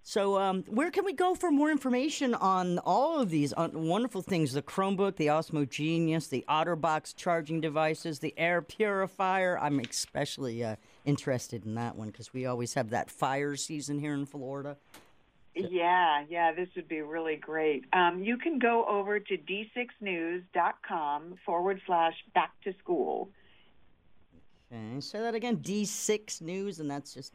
So, 0.06 0.38
um, 0.38 0.64
where 0.64 0.90
can 0.90 1.06
we 1.06 1.14
go 1.14 1.34
for 1.34 1.50
more 1.50 1.70
information 1.70 2.34
on 2.34 2.78
all 2.80 3.20
of 3.20 3.30
these 3.30 3.54
uh, 3.56 3.70
wonderful 3.72 4.20
things? 4.20 4.52
The 4.52 4.60
Chromebook, 4.60 5.16
the 5.16 5.28
Osmo 5.28 5.66
Genius, 5.66 6.26
the 6.26 6.44
OtterBox 6.46 7.16
charging 7.16 7.62
devices, 7.62 8.18
the 8.18 8.34
air 8.36 8.60
purifier. 8.60 9.58
I'm 9.58 9.80
especially 9.80 10.62
uh, 10.62 10.76
interested 11.06 11.64
in 11.64 11.74
that 11.76 11.96
one 11.96 12.08
because 12.08 12.34
we 12.34 12.44
always 12.44 12.74
have 12.74 12.90
that 12.90 13.10
fire 13.10 13.56
season 13.56 13.98
here 13.98 14.12
in 14.12 14.26
Florida. 14.26 14.76
Yeah, 15.54 16.24
yeah, 16.28 16.52
this 16.52 16.68
would 16.76 16.86
be 16.86 17.00
really 17.00 17.36
great. 17.36 17.86
Um, 17.94 18.22
you 18.22 18.36
can 18.36 18.58
go 18.58 18.84
over 18.84 19.18
to 19.18 19.38
d6news.com 19.38 21.36
forward 21.46 21.80
slash 21.86 22.14
back 22.34 22.50
to 22.64 22.74
school. 22.78 23.30
Okay, 24.70 25.00
say 25.00 25.20
that 25.20 25.34
again. 25.34 25.56
D6 25.58 26.42
News, 26.42 26.78
and 26.78 26.90
that's 26.90 27.14
just 27.14 27.32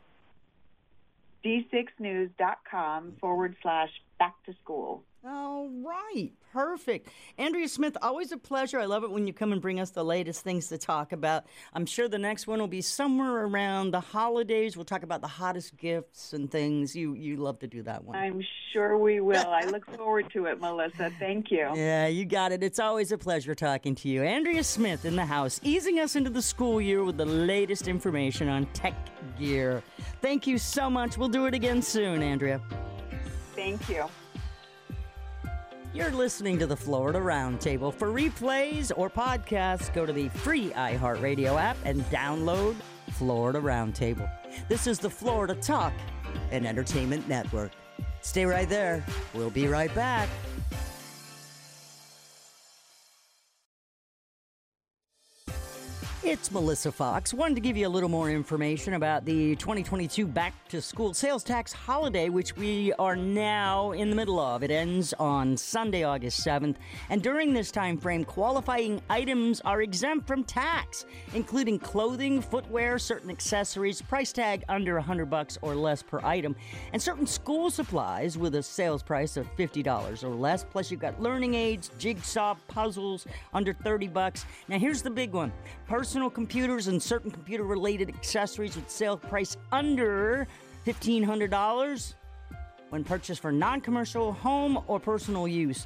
d6news.com 1.45 3.13
forward 3.19 3.55
slash 3.61 3.89
back 4.17 4.35
to 4.45 4.53
school. 4.63 5.03
All 5.25 5.69
right, 5.83 6.31
perfect. 6.53 7.09
Andrea 7.37 7.67
Smith, 7.67 7.97
always 8.01 8.31
a 8.31 8.37
pleasure. 8.37 8.79
I 8.79 8.85
love 8.85 9.03
it 9.03 9.11
when 9.11 9.27
you 9.27 9.33
come 9.33 9.51
and 9.51 9.61
bring 9.61 9.77
us 9.77 9.89
the 9.89 10.03
latest 10.03 10.45
things 10.45 10.69
to 10.69 10.77
talk 10.77 11.11
about. 11.11 11.43
I'm 11.73 11.85
sure 11.85 12.07
the 12.07 12.17
next 12.17 12.47
one 12.47 12.59
will 12.59 12.67
be 12.67 12.81
somewhere 12.81 13.45
around 13.45 13.91
the 13.91 13.99
holidays. 13.99 14.77
We'll 14.77 14.85
talk 14.85 15.03
about 15.03 15.19
the 15.19 15.27
hottest 15.27 15.75
gifts 15.75 16.31
and 16.31 16.49
things. 16.49 16.95
You 16.95 17.15
you 17.15 17.35
love 17.35 17.59
to 17.59 17.67
do 17.67 17.83
that 17.83 18.05
one. 18.05 18.15
I'm 18.15 18.41
sure 18.71 18.97
we 18.97 19.19
will. 19.19 19.45
I 19.49 19.65
look 19.65 19.85
forward 19.97 20.31
to 20.31 20.45
it, 20.45 20.61
Melissa. 20.61 21.11
Thank 21.19 21.51
you. 21.51 21.69
Yeah, 21.75 22.07
you 22.07 22.23
got 22.23 22.53
it. 22.53 22.63
It's 22.63 22.79
always 22.79 23.11
a 23.11 23.17
pleasure 23.17 23.53
talking 23.53 23.95
to 23.95 24.07
you. 24.07 24.23
Andrea 24.23 24.63
Smith 24.63 25.03
in 25.03 25.17
the 25.17 25.25
house, 25.25 25.59
easing 25.63 25.99
us 25.99 26.15
into 26.15 26.29
the 26.29 26.41
school 26.41 26.79
year 26.79 27.03
with 27.03 27.17
the 27.17 27.25
latest 27.25 27.89
information 27.89 28.47
on 28.47 28.67
tech 28.67 28.95
gear. 29.37 29.83
Thank 30.21 30.47
you 30.47 30.57
so 30.57 30.89
much. 30.89 31.17
We'll 31.17 31.27
do 31.27 31.45
it 31.45 31.53
again 31.53 31.81
soon, 31.81 32.23
Andrea. 32.23 32.61
Thank 33.53 33.89
you. 33.89 34.05
You're 35.91 36.11
listening 36.11 36.59
to 36.59 36.67
the 36.67 36.77
Florida 36.77 37.17
Roundtable. 37.17 37.91
For 37.91 38.09
replays 38.09 38.91
or 38.95 39.09
podcasts, 39.09 39.91
go 39.91 40.05
to 40.05 40.13
the 40.13 40.29
free 40.29 40.69
iHeartRadio 40.69 41.59
app 41.59 41.77
and 41.83 42.03
download 42.11 42.75
Florida 43.13 43.59
Roundtable. 43.59 44.29
This 44.67 44.85
is 44.85 44.99
the 44.99 45.09
Florida 45.09 45.55
Talk 45.55 45.93
and 46.51 46.67
Entertainment 46.67 47.27
Network. 47.27 47.71
Stay 48.21 48.45
right 48.45 48.69
there. 48.69 49.03
We'll 49.33 49.49
be 49.49 49.67
right 49.67 49.93
back. 49.95 50.29
It's 56.21 56.51
Melissa 56.51 56.91
Fox. 56.91 57.33
Wanted 57.33 57.55
to 57.55 57.61
give 57.61 57.77
you 57.77 57.87
a 57.87 57.89
little 57.89 58.09
more 58.09 58.29
information 58.29 58.95
about 58.95 59.23
the 59.23 59.55
2022 59.55 60.27
back 60.27 60.53
to 60.67 60.81
school 60.81 61.13
sales 61.13 61.45
tax 61.45 61.71
holiday, 61.71 62.27
which 62.27 62.57
we 62.57 62.91
are 62.99 63.15
now 63.15 63.93
in 63.93 64.09
the 64.09 64.17
middle 64.17 64.37
of. 64.37 64.61
It 64.61 64.69
ends 64.69 65.13
on 65.13 65.55
Sunday, 65.55 66.03
August 66.03 66.45
7th. 66.45 66.75
And 67.09 67.23
during 67.23 67.53
this 67.53 67.71
time 67.71 67.97
frame, 67.97 68.25
qualifying 68.25 69.01
items 69.09 69.61
are 69.61 69.81
exempt 69.81 70.27
from 70.27 70.43
tax, 70.43 71.05
including 71.33 71.79
clothing, 71.79 72.41
footwear, 72.41 72.99
certain 72.99 73.29
accessories, 73.29 74.01
price 74.01 74.33
tag 74.33 74.65
under 74.67 74.95
100 74.95 75.29
bucks 75.29 75.57
or 75.61 75.73
less 75.73 76.03
per 76.03 76.19
item, 76.19 76.53
and 76.91 77.01
certain 77.01 77.27
school 77.27 77.71
supplies 77.71 78.37
with 78.37 78.55
a 78.55 78.61
sales 78.61 79.01
price 79.01 79.37
of 79.37 79.47
$50 79.55 80.23
or 80.25 80.35
less. 80.35 80.65
Plus, 80.65 80.91
you've 80.91 80.99
got 80.99 81.21
learning 81.21 81.53
aids, 81.53 81.91
jigsaw 81.97 82.55
puzzles 82.67 83.25
under 83.53 83.71
30 83.71 84.09
bucks. 84.09 84.45
Now, 84.67 84.77
here's 84.77 85.01
the 85.01 85.09
big 85.09 85.31
one 85.31 85.53
personal 85.87 86.18
computers 86.27 86.87
and 86.87 86.99
certain 86.99 87.29
computer 87.29 87.63
related 87.63 88.09
accessories 88.09 88.75
with 88.75 88.89
sale 88.89 89.15
price 89.15 89.55
under 89.71 90.47
$1,500 90.87 92.13
when 92.89 93.03
purchased 93.03 93.41
for 93.41 93.51
non 93.51 93.79
commercial, 93.79 94.33
home, 94.33 94.83
or 94.87 94.99
personal 94.99 95.47
use. 95.47 95.85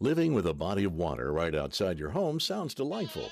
Living 0.00 0.34
with 0.34 0.46
a 0.46 0.52
body 0.52 0.84
of 0.84 0.92
water 0.92 1.32
right 1.32 1.54
outside 1.54 1.98
your 1.98 2.10
home 2.10 2.38
sounds 2.38 2.74
delightful 2.74 3.30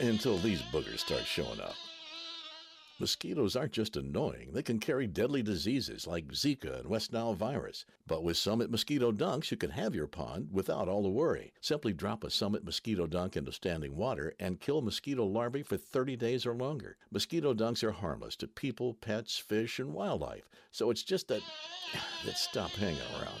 until 0.00 0.38
these 0.38 0.62
boogers 0.62 1.00
start 1.00 1.24
showing 1.24 1.60
up. 1.60 1.74
Mosquitoes 3.00 3.56
aren't 3.56 3.72
just 3.72 3.96
annoying, 3.96 4.50
they 4.52 4.62
can 4.62 4.78
carry 4.78 5.06
deadly 5.06 5.42
diseases 5.42 6.06
like 6.06 6.28
Zika 6.28 6.80
and 6.80 6.88
West 6.88 7.12
Nile 7.12 7.34
virus. 7.34 7.86
But 8.06 8.22
with 8.22 8.36
Summit 8.36 8.70
Mosquito 8.70 9.10
Dunks, 9.10 9.50
you 9.50 9.56
can 9.56 9.70
have 9.70 9.94
your 9.94 10.06
pond 10.06 10.50
without 10.52 10.86
all 10.86 11.02
the 11.02 11.08
worry. 11.08 11.52
Simply 11.60 11.92
drop 11.94 12.24
a 12.24 12.30
Summit 12.30 12.62
Mosquito 12.62 13.06
Dunk 13.06 13.36
into 13.36 13.52
standing 13.52 13.96
water 13.96 14.34
and 14.38 14.60
kill 14.60 14.82
mosquito 14.82 15.24
larvae 15.24 15.62
for 15.62 15.78
30 15.78 16.14
days 16.16 16.44
or 16.44 16.54
longer. 16.54 16.98
Mosquito 17.10 17.54
dunks 17.54 17.82
are 17.82 17.90
harmless 17.90 18.36
to 18.36 18.46
people, 18.46 18.94
pets, 18.94 19.38
fish, 19.38 19.78
and 19.78 19.94
wildlife, 19.94 20.48
so 20.70 20.90
it's 20.90 21.02
just 21.02 21.26
that, 21.28 21.42
that 22.26 22.36
stop 22.36 22.70
hanging 22.72 23.00
around. 23.18 23.40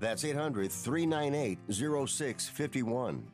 That's 0.00 0.24
800 0.24 0.70
398 0.70 1.58
0651. 1.68 3.30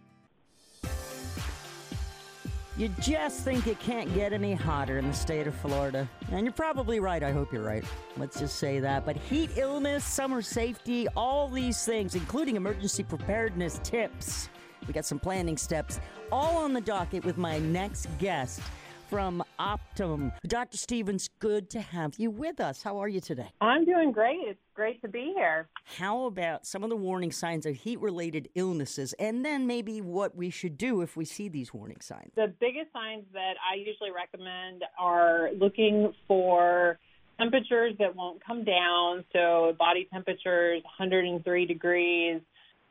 You 2.76 2.88
just 3.00 3.44
think 3.44 3.66
it 3.66 3.78
can't 3.78 4.12
get 4.14 4.32
any 4.32 4.54
hotter 4.54 4.96
in 4.96 5.08
the 5.08 5.12
state 5.12 5.46
of 5.46 5.54
Florida. 5.54 6.08
And 6.32 6.46
you're 6.46 6.52
probably 6.52 6.98
right. 6.98 7.22
I 7.22 7.30
hope 7.30 7.52
you're 7.52 7.62
right. 7.62 7.84
Let's 8.16 8.38
just 8.38 8.56
say 8.56 8.80
that. 8.80 9.04
But 9.04 9.16
heat 9.16 9.50
illness, 9.56 10.02
summer 10.02 10.40
safety, 10.40 11.06
all 11.14 11.48
these 11.48 11.84
things, 11.84 12.14
including 12.14 12.56
emergency 12.56 13.02
preparedness 13.02 13.80
tips. 13.82 14.48
We 14.86 14.94
got 14.94 15.04
some 15.04 15.18
planning 15.18 15.58
steps 15.58 16.00
all 16.32 16.56
on 16.56 16.72
the 16.72 16.80
docket 16.80 17.22
with 17.22 17.36
my 17.36 17.58
next 17.58 18.06
guest 18.18 18.62
from 19.10 19.42
Optum. 19.58 20.32
Dr. 20.46 20.76
Stevens, 20.76 21.28
good 21.40 21.68
to 21.70 21.80
have 21.80 22.14
you 22.16 22.30
with 22.30 22.60
us. 22.60 22.80
How 22.80 22.98
are 22.98 23.08
you 23.08 23.20
today? 23.20 23.48
I'm 23.60 23.84
doing 23.84 24.12
great. 24.12 24.38
It's 24.42 24.60
great 24.72 25.02
to 25.02 25.08
be 25.08 25.32
here. 25.34 25.68
How 25.98 26.26
about 26.26 26.64
some 26.64 26.84
of 26.84 26.90
the 26.90 26.96
warning 26.96 27.32
signs 27.32 27.66
of 27.66 27.74
heat 27.74 28.00
related 28.00 28.48
illnesses 28.54 29.12
and 29.18 29.44
then 29.44 29.66
maybe 29.66 30.00
what 30.00 30.36
we 30.36 30.48
should 30.48 30.78
do 30.78 31.00
if 31.00 31.16
we 31.16 31.24
see 31.24 31.48
these 31.48 31.74
warning 31.74 32.00
signs? 32.00 32.30
The 32.36 32.54
biggest 32.60 32.92
signs 32.92 33.24
that 33.32 33.54
I 33.68 33.78
usually 33.78 34.12
recommend 34.14 34.84
are 34.96 35.50
looking 35.58 36.14
for 36.28 36.96
temperatures 37.36 37.94
that 37.98 38.14
won't 38.14 38.44
come 38.44 38.62
down. 38.62 39.24
So, 39.32 39.74
body 39.76 40.08
temperatures 40.12 40.84
103 40.84 41.66
degrees 41.66 42.42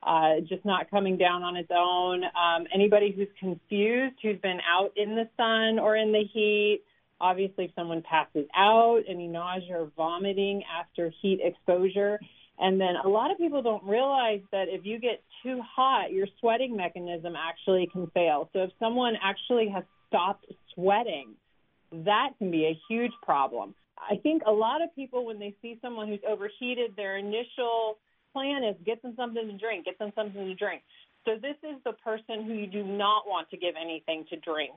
uh, 0.02 0.40
just 0.48 0.64
not 0.66 0.90
coming 0.90 1.18
down 1.18 1.44
on 1.44 1.56
its 1.56 1.70
own. 1.76 2.24
Um, 2.24 2.68
anybody 2.74 3.12
who's 3.16 3.28
confused, 3.40 4.16
who's 4.22 4.40
been 4.42 4.60
out 4.70 4.92
in 4.96 5.16
the 5.16 5.28
sun 5.38 5.80
or 5.80 5.96
in 5.96 6.12
the 6.12 6.24
heat, 6.34 6.82
obviously 7.20 7.66
if 7.66 7.72
someone 7.76 8.02
passes 8.02 8.46
out, 8.56 9.02
any 9.08 9.28
nausea 9.28 9.78
or 9.78 9.92
vomiting 9.98 10.64
after 10.80 11.12
heat 11.22 11.40
exposure. 11.44 12.20
And 12.60 12.80
then 12.80 12.96
a 13.04 13.08
lot 13.08 13.32
of 13.32 13.38
people 13.38 13.62
don't 13.62 13.84
realize 13.84 14.42
that 14.52 14.68
if 14.68 14.86
you 14.86 15.00
get 15.00 15.24
too 15.44 15.62
hot, 15.62 16.12
your 16.12 16.28
sweating 16.40 16.76
mechanism 16.76 17.34
actually 17.36 17.88
can 17.92 18.08
fail. 18.08 18.50
So 18.54 18.64
if 18.64 18.72
someone 18.80 19.16
actually 19.24 19.70
has 19.70 19.84
stopped 20.08 20.46
sweating, 20.74 21.36
that 21.92 22.32
can 22.38 22.52
be 22.52 22.66
a 22.66 22.80
huge 22.90 23.14
problem. 23.24 23.76
I 23.98 24.16
think 24.18 24.44
a 24.46 24.52
lot 24.52 24.82
of 24.82 24.94
people, 24.96 25.26
when 25.26 25.40
they 25.40 25.56
see 25.62 25.78
someone 25.82 26.08
who's 26.08 26.20
overheated, 26.28 26.96
their 26.96 27.18
initial 27.18 27.98
plan 28.34 28.64
is 28.64 28.76
get 28.86 29.02
them 29.02 29.14
something 29.16 29.48
to 29.48 29.58
drink, 29.58 29.86
get 29.86 30.00
them 30.00 30.12
something 30.16 30.46
to 30.46 30.56
drink. 30.56 30.82
So 31.26 31.36
this 31.36 31.56
is 31.64 31.78
the 31.84 31.94
person 31.94 32.46
who 32.46 32.54
you 32.54 32.68
do 32.68 32.84
not 32.84 33.24
want 33.28 33.50
to 33.52 33.58
give 33.58 33.76
anything 33.80 34.26
to 34.30 34.38
drink 34.38 34.72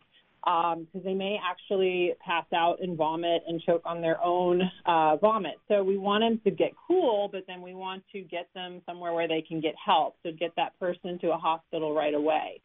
because 0.44 0.76
um, 0.76 1.02
they 1.04 1.14
may 1.14 1.38
actually 1.42 2.14
pass 2.24 2.44
out 2.52 2.78
and 2.82 2.96
vomit 2.96 3.44
and 3.46 3.62
choke 3.62 3.82
on 3.84 4.00
their 4.00 4.20
own 4.22 4.60
uh, 4.86 5.16
vomit. 5.16 5.54
So 5.68 5.84
we 5.84 5.96
want 5.96 6.22
them 6.22 6.40
to 6.44 6.50
get 6.50 6.72
cool, 6.88 7.28
but 7.30 7.44
then 7.46 7.62
we 7.62 7.74
want 7.74 8.02
to 8.12 8.22
get 8.22 8.48
them 8.52 8.82
somewhere 8.84 9.12
where 9.12 9.28
they 9.28 9.44
can 9.46 9.60
get 9.60 9.74
help. 9.84 10.16
So 10.24 10.30
get 10.36 10.52
that 10.56 10.78
person 10.80 11.18
to 11.20 11.30
a 11.30 11.36
hospital 11.36 11.94
right 11.94 12.14
away. 12.14 12.60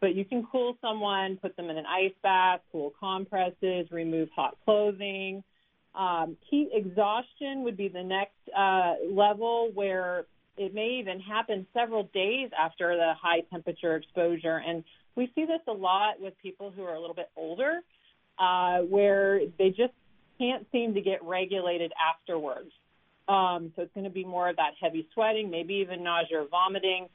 But 0.00 0.16
you 0.16 0.24
can 0.24 0.44
cool 0.50 0.76
someone, 0.80 1.38
put 1.40 1.56
them 1.56 1.70
in 1.70 1.78
an 1.78 1.86
ice 1.86 2.14
bath, 2.24 2.60
cool 2.72 2.92
compresses, 2.98 3.86
remove 3.92 4.28
hot 4.34 4.56
clothing, 4.64 5.44
um, 5.94 6.36
heat 6.48 6.70
exhaustion 6.72 7.64
would 7.64 7.76
be 7.76 7.88
the 7.88 8.02
next 8.02 8.36
uh, 8.56 8.94
level 9.10 9.70
where 9.74 10.24
it 10.56 10.74
may 10.74 10.98
even 11.00 11.20
happen 11.20 11.66
several 11.72 12.04
days 12.14 12.50
after 12.58 12.96
the 12.96 13.12
high 13.20 13.40
temperature 13.50 13.96
exposure. 13.96 14.62
And 14.66 14.84
we 15.16 15.30
see 15.34 15.44
this 15.44 15.60
a 15.68 15.72
lot 15.72 16.20
with 16.20 16.34
people 16.42 16.70
who 16.74 16.84
are 16.84 16.94
a 16.94 17.00
little 17.00 17.14
bit 17.14 17.30
older, 17.36 17.80
uh, 18.38 18.78
where 18.78 19.40
they 19.58 19.68
just 19.68 19.92
can't 20.38 20.66
seem 20.72 20.94
to 20.94 21.00
get 21.00 21.22
regulated 21.22 21.92
afterwards. 22.00 22.70
Um, 23.28 23.72
so 23.76 23.82
it's 23.82 23.94
going 23.94 24.04
to 24.04 24.10
be 24.10 24.24
more 24.24 24.48
of 24.48 24.56
that 24.56 24.72
heavy 24.80 25.06
sweating, 25.14 25.50
maybe 25.50 25.74
even 25.74 26.02
nausea 26.02 26.40
or 26.40 26.48
vomiting. 26.48 27.08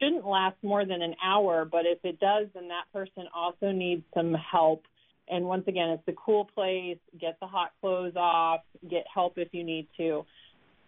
Shouldn't 0.00 0.26
last 0.26 0.56
more 0.62 0.84
than 0.84 1.00
an 1.00 1.14
hour, 1.24 1.64
but 1.64 1.86
if 1.86 2.04
it 2.04 2.20
does, 2.20 2.48
then 2.54 2.68
that 2.68 2.84
person 2.92 3.24
also 3.34 3.72
needs 3.72 4.02
some 4.12 4.34
help 4.34 4.82
and 5.28 5.44
once 5.44 5.64
again, 5.66 5.90
it's 5.90 6.06
a 6.08 6.12
cool 6.12 6.44
place. 6.54 6.98
Get 7.20 7.38
the 7.40 7.46
hot 7.46 7.72
clothes 7.80 8.14
off. 8.16 8.60
Get 8.88 9.04
help 9.12 9.38
if 9.38 9.48
you 9.52 9.64
need 9.64 9.88
to. 9.96 10.24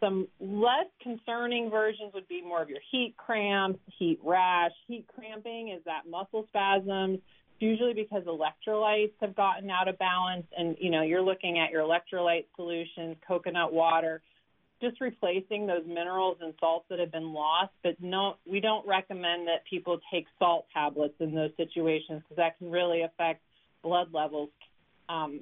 Some 0.01 0.28
less 0.41 0.86
concerning 1.03 1.70
versions 1.70 2.12
would 2.14 2.28
be 2.28 2.41
more 2.41 2.62
of 2.62 2.68
your 2.68 2.78
heat 2.91 3.14
cramps, 3.16 3.80
heat 3.99 4.20
rash. 4.22 4.70
Heat 4.86 5.07
cramping 5.12 5.70
is 5.70 5.82
that 5.86 6.09
muscle 6.09 6.47
spasms, 6.49 7.18
usually 7.59 7.95
because 7.95 8.22
electrolytes 8.24 9.12
have 9.20 9.34
gotten 9.34 9.70
out 9.70 9.89
of 9.89 9.99
balance. 9.99 10.47
And, 10.57 10.76
you 10.78 10.91
know, 10.91 11.03
you're 11.03 11.22
looking 11.22 11.59
at 11.59 11.72
your 11.72 11.82
electrolyte 11.82 12.45
solutions, 12.55 13.16
coconut 13.26 13.72
water, 13.72 14.22
just 14.80 15.01
replacing 15.01 15.66
those 15.66 15.82
minerals 15.84 16.39
and 16.41 16.55
salts 16.61 16.86
that 16.91 17.01
have 17.01 17.11
been 17.11 17.32
lost. 17.32 17.72
But 17.82 17.97
no, 18.01 18.34
we 18.49 18.61
don't 18.61 18.86
recommend 18.86 19.49
that 19.49 19.64
people 19.68 19.99
take 20.12 20.26
salt 20.39 20.66
tablets 20.72 21.14
in 21.18 21.34
those 21.34 21.51
situations 21.57 22.22
because 22.22 22.36
that 22.36 22.57
can 22.59 22.70
really 22.70 23.03
affect 23.03 23.43
blood 23.89 24.09
levels. 24.12 24.51
Um, 25.09 25.41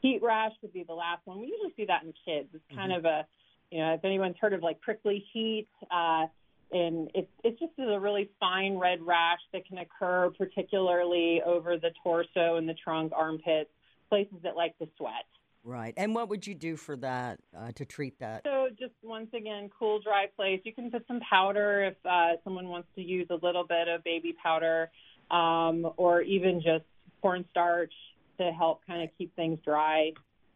heat 0.00 0.20
rash 0.22 0.52
would 0.62 0.72
be 0.72 0.82
the 0.82 0.94
last 0.94 1.22
one. 1.24 1.40
We 1.40 1.46
usually 1.46 1.72
see 1.76 1.86
that 1.86 2.02
in 2.02 2.12
kids. 2.26 2.48
It's 2.52 2.64
kind 2.74 2.90
mm-hmm. 2.90 2.98
of 2.98 3.04
a, 3.04 3.26
you 3.70 3.78
know, 3.78 3.94
if 3.94 4.04
anyone's 4.04 4.36
heard 4.40 4.52
of 4.52 4.62
like 4.62 4.80
prickly 4.80 5.24
heat, 5.32 5.68
uh, 5.90 6.26
and 6.72 7.10
it's 7.14 7.30
it's 7.44 7.60
just 7.60 7.72
a 7.78 8.00
really 8.00 8.30
fine 8.40 8.78
red 8.78 9.00
rash 9.02 9.40
that 9.52 9.66
can 9.66 9.78
occur 9.78 10.30
particularly 10.36 11.40
over 11.44 11.76
the 11.76 11.90
torso 12.02 12.56
and 12.56 12.68
the 12.68 12.74
trunk, 12.74 13.12
armpits, 13.14 13.70
places 14.08 14.38
that 14.42 14.56
like 14.56 14.76
to 14.78 14.88
sweat. 14.96 15.26
Right. 15.64 15.94
And 15.96 16.12
what 16.12 16.28
would 16.28 16.44
you 16.44 16.54
do 16.54 16.76
for 16.76 16.96
that 16.96 17.38
uh, 17.56 17.70
to 17.76 17.84
treat 17.84 18.18
that? 18.18 18.42
So 18.44 18.68
just 18.76 18.94
once 19.02 19.28
again, 19.32 19.70
cool, 19.78 20.00
dry 20.00 20.26
place. 20.34 20.60
You 20.64 20.72
can 20.72 20.90
put 20.90 21.06
some 21.06 21.20
powder 21.20 21.84
if 21.84 21.94
uh, 22.04 22.40
someone 22.42 22.68
wants 22.68 22.88
to 22.96 23.02
use 23.02 23.28
a 23.30 23.38
little 23.46 23.64
bit 23.64 23.86
of 23.86 24.02
baby 24.02 24.34
powder, 24.42 24.90
um, 25.30 25.88
or 25.96 26.22
even 26.22 26.60
just 26.60 26.84
cornstarch 27.22 27.94
to 28.38 28.50
help 28.52 28.84
kind 28.86 29.02
of 29.02 29.08
keep 29.16 29.34
things 29.36 29.58
dry. 29.64 30.12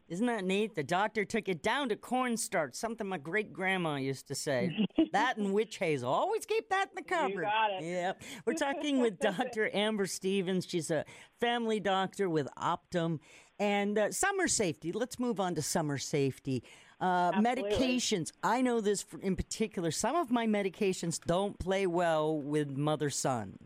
Isn't 0.08 0.26
that 0.26 0.44
neat? 0.44 0.76
The 0.76 0.84
doctor 0.84 1.24
took 1.24 1.48
it 1.48 1.62
down 1.64 1.88
to 1.88 1.96
cornstarch, 1.96 2.74
something 2.74 3.08
my 3.08 3.18
great 3.18 3.52
grandma 3.52 3.96
used 3.96 4.28
to 4.28 4.36
say. 4.36 4.86
that 5.12 5.36
and 5.36 5.52
witch 5.52 5.78
hazel. 5.78 6.12
Always 6.12 6.46
keep 6.46 6.68
that 6.68 6.90
in 6.90 6.94
the 6.94 7.02
cupboard. 7.14 7.30
You 7.30 7.42
got 7.42 7.70
it. 7.72 7.84
Yeah. 7.84 8.12
We're 8.44 8.54
talking 8.54 9.00
with 9.00 9.18
Dr. 9.20 9.68
Amber 9.74 10.06
Stevens. 10.06 10.64
She's 10.68 10.92
a 10.92 11.04
family 11.40 11.80
doctor 11.80 12.30
with 12.30 12.48
Optum. 12.56 13.18
And 13.58 13.98
uh, 13.98 14.12
summer 14.12 14.46
safety. 14.46 14.92
Let's 14.92 15.18
move 15.18 15.40
on 15.40 15.54
to 15.56 15.62
summer 15.62 15.98
safety. 15.98 16.62
Uh, 17.00 17.32
medications. 17.32 18.30
I 18.42 18.62
know 18.62 18.80
this 18.80 19.04
in 19.22 19.34
particular. 19.34 19.90
Some 19.90 20.14
of 20.14 20.30
my 20.30 20.46
medications 20.46 21.20
don't 21.20 21.58
play 21.58 21.86
well 21.86 22.40
with 22.40 22.76
mother 22.76 23.10
sun. 23.10 23.58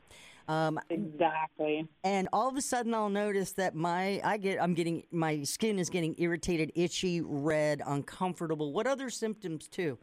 Um, 0.51 0.81
exactly. 0.91 1.87
And 2.03 2.29
all 2.33 2.49
of 2.49 2.57
a 2.57 2.61
sudden, 2.61 2.93
I'll 2.93 3.09
notice 3.09 3.53
that 3.53 3.77
my 3.77 4.21
I 4.25 4.37
get 4.37 4.61
I'm 4.61 4.75
getting 4.75 5.05
my 5.13 5.45
skin 5.45 5.79
is 5.79 5.89
getting 5.89 6.17
irritated, 6.19 6.73
itchy, 6.75 7.21
red, 7.21 7.81
uncomfortable. 7.87 8.73
What 8.73 8.89
other 8.89 9.11
symptoms 9.11 9.69
too? 9.69 9.97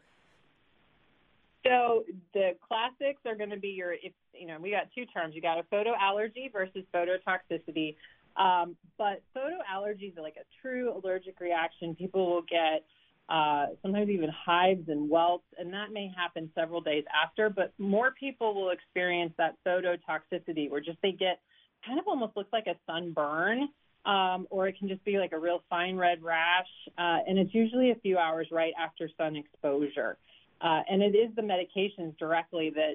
So 1.66 2.04
the 2.32 2.52
classics 2.66 3.20
are 3.26 3.34
going 3.34 3.50
to 3.50 3.58
be 3.58 3.68
your 3.68 3.92
if 3.92 4.14
you 4.32 4.46
know 4.46 4.56
we 4.58 4.70
got 4.70 4.88
two 4.94 5.04
terms. 5.04 5.34
You 5.34 5.42
got 5.42 5.58
a 5.58 5.64
photo 5.64 5.92
allergy 6.00 6.48
versus 6.50 6.82
phototoxicity. 6.94 7.96
Um, 8.38 8.74
but 8.96 9.20
photo 9.34 9.58
allergies 9.70 10.16
are 10.16 10.22
like 10.22 10.36
a 10.36 10.46
true 10.62 10.94
allergic 10.96 11.40
reaction. 11.40 11.94
People 11.94 12.24
will 12.30 12.42
get 12.42 12.86
uh, 13.28 13.66
sometimes 13.82 14.08
even 14.08 14.30
hives 14.30 14.88
and 14.88 15.08
welts, 15.08 15.46
and 15.58 15.72
that 15.72 15.92
may 15.92 16.10
happen 16.16 16.50
several 16.54 16.80
days 16.80 17.04
after. 17.14 17.50
But 17.50 17.72
more 17.78 18.12
people 18.18 18.54
will 18.54 18.70
experience 18.70 19.32
that 19.38 19.56
phototoxicity, 19.66 20.70
where 20.70 20.80
just 20.80 20.98
they 21.02 21.12
get 21.12 21.40
kind 21.86 21.98
of 21.98 22.06
almost 22.08 22.36
looks 22.36 22.52
like 22.52 22.66
a 22.66 22.74
sunburn 22.86 23.68
um, 24.08 24.46
or 24.50 24.66
it 24.68 24.78
can 24.78 24.88
just 24.88 25.04
be 25.04 25.18
like 25.18 25.32
a 25.32 25.38
real 25.38 25.62
fine 25.68 25.96
red 25.96 26.22
rash, 26.22 26.66
uh, 26.96 27.18
and 27.26 27.38
it's 27.38 27.54
usually 27.54 27.90
a 27.90 27.94
few 27.96 28.16
hours 28.16 28.48
right 28.50 28.72
after 28.80 29.10
sun 29.18 29.36
exposure. 29.36 30.16
Uh, 30.60 30.80
and 30.90 31.02
it 31.02 31.14
is 31.14 31.30
the 31.36 31.42
medications 31.42 32.16
directly 32.18 32.70
that 32.70 32.94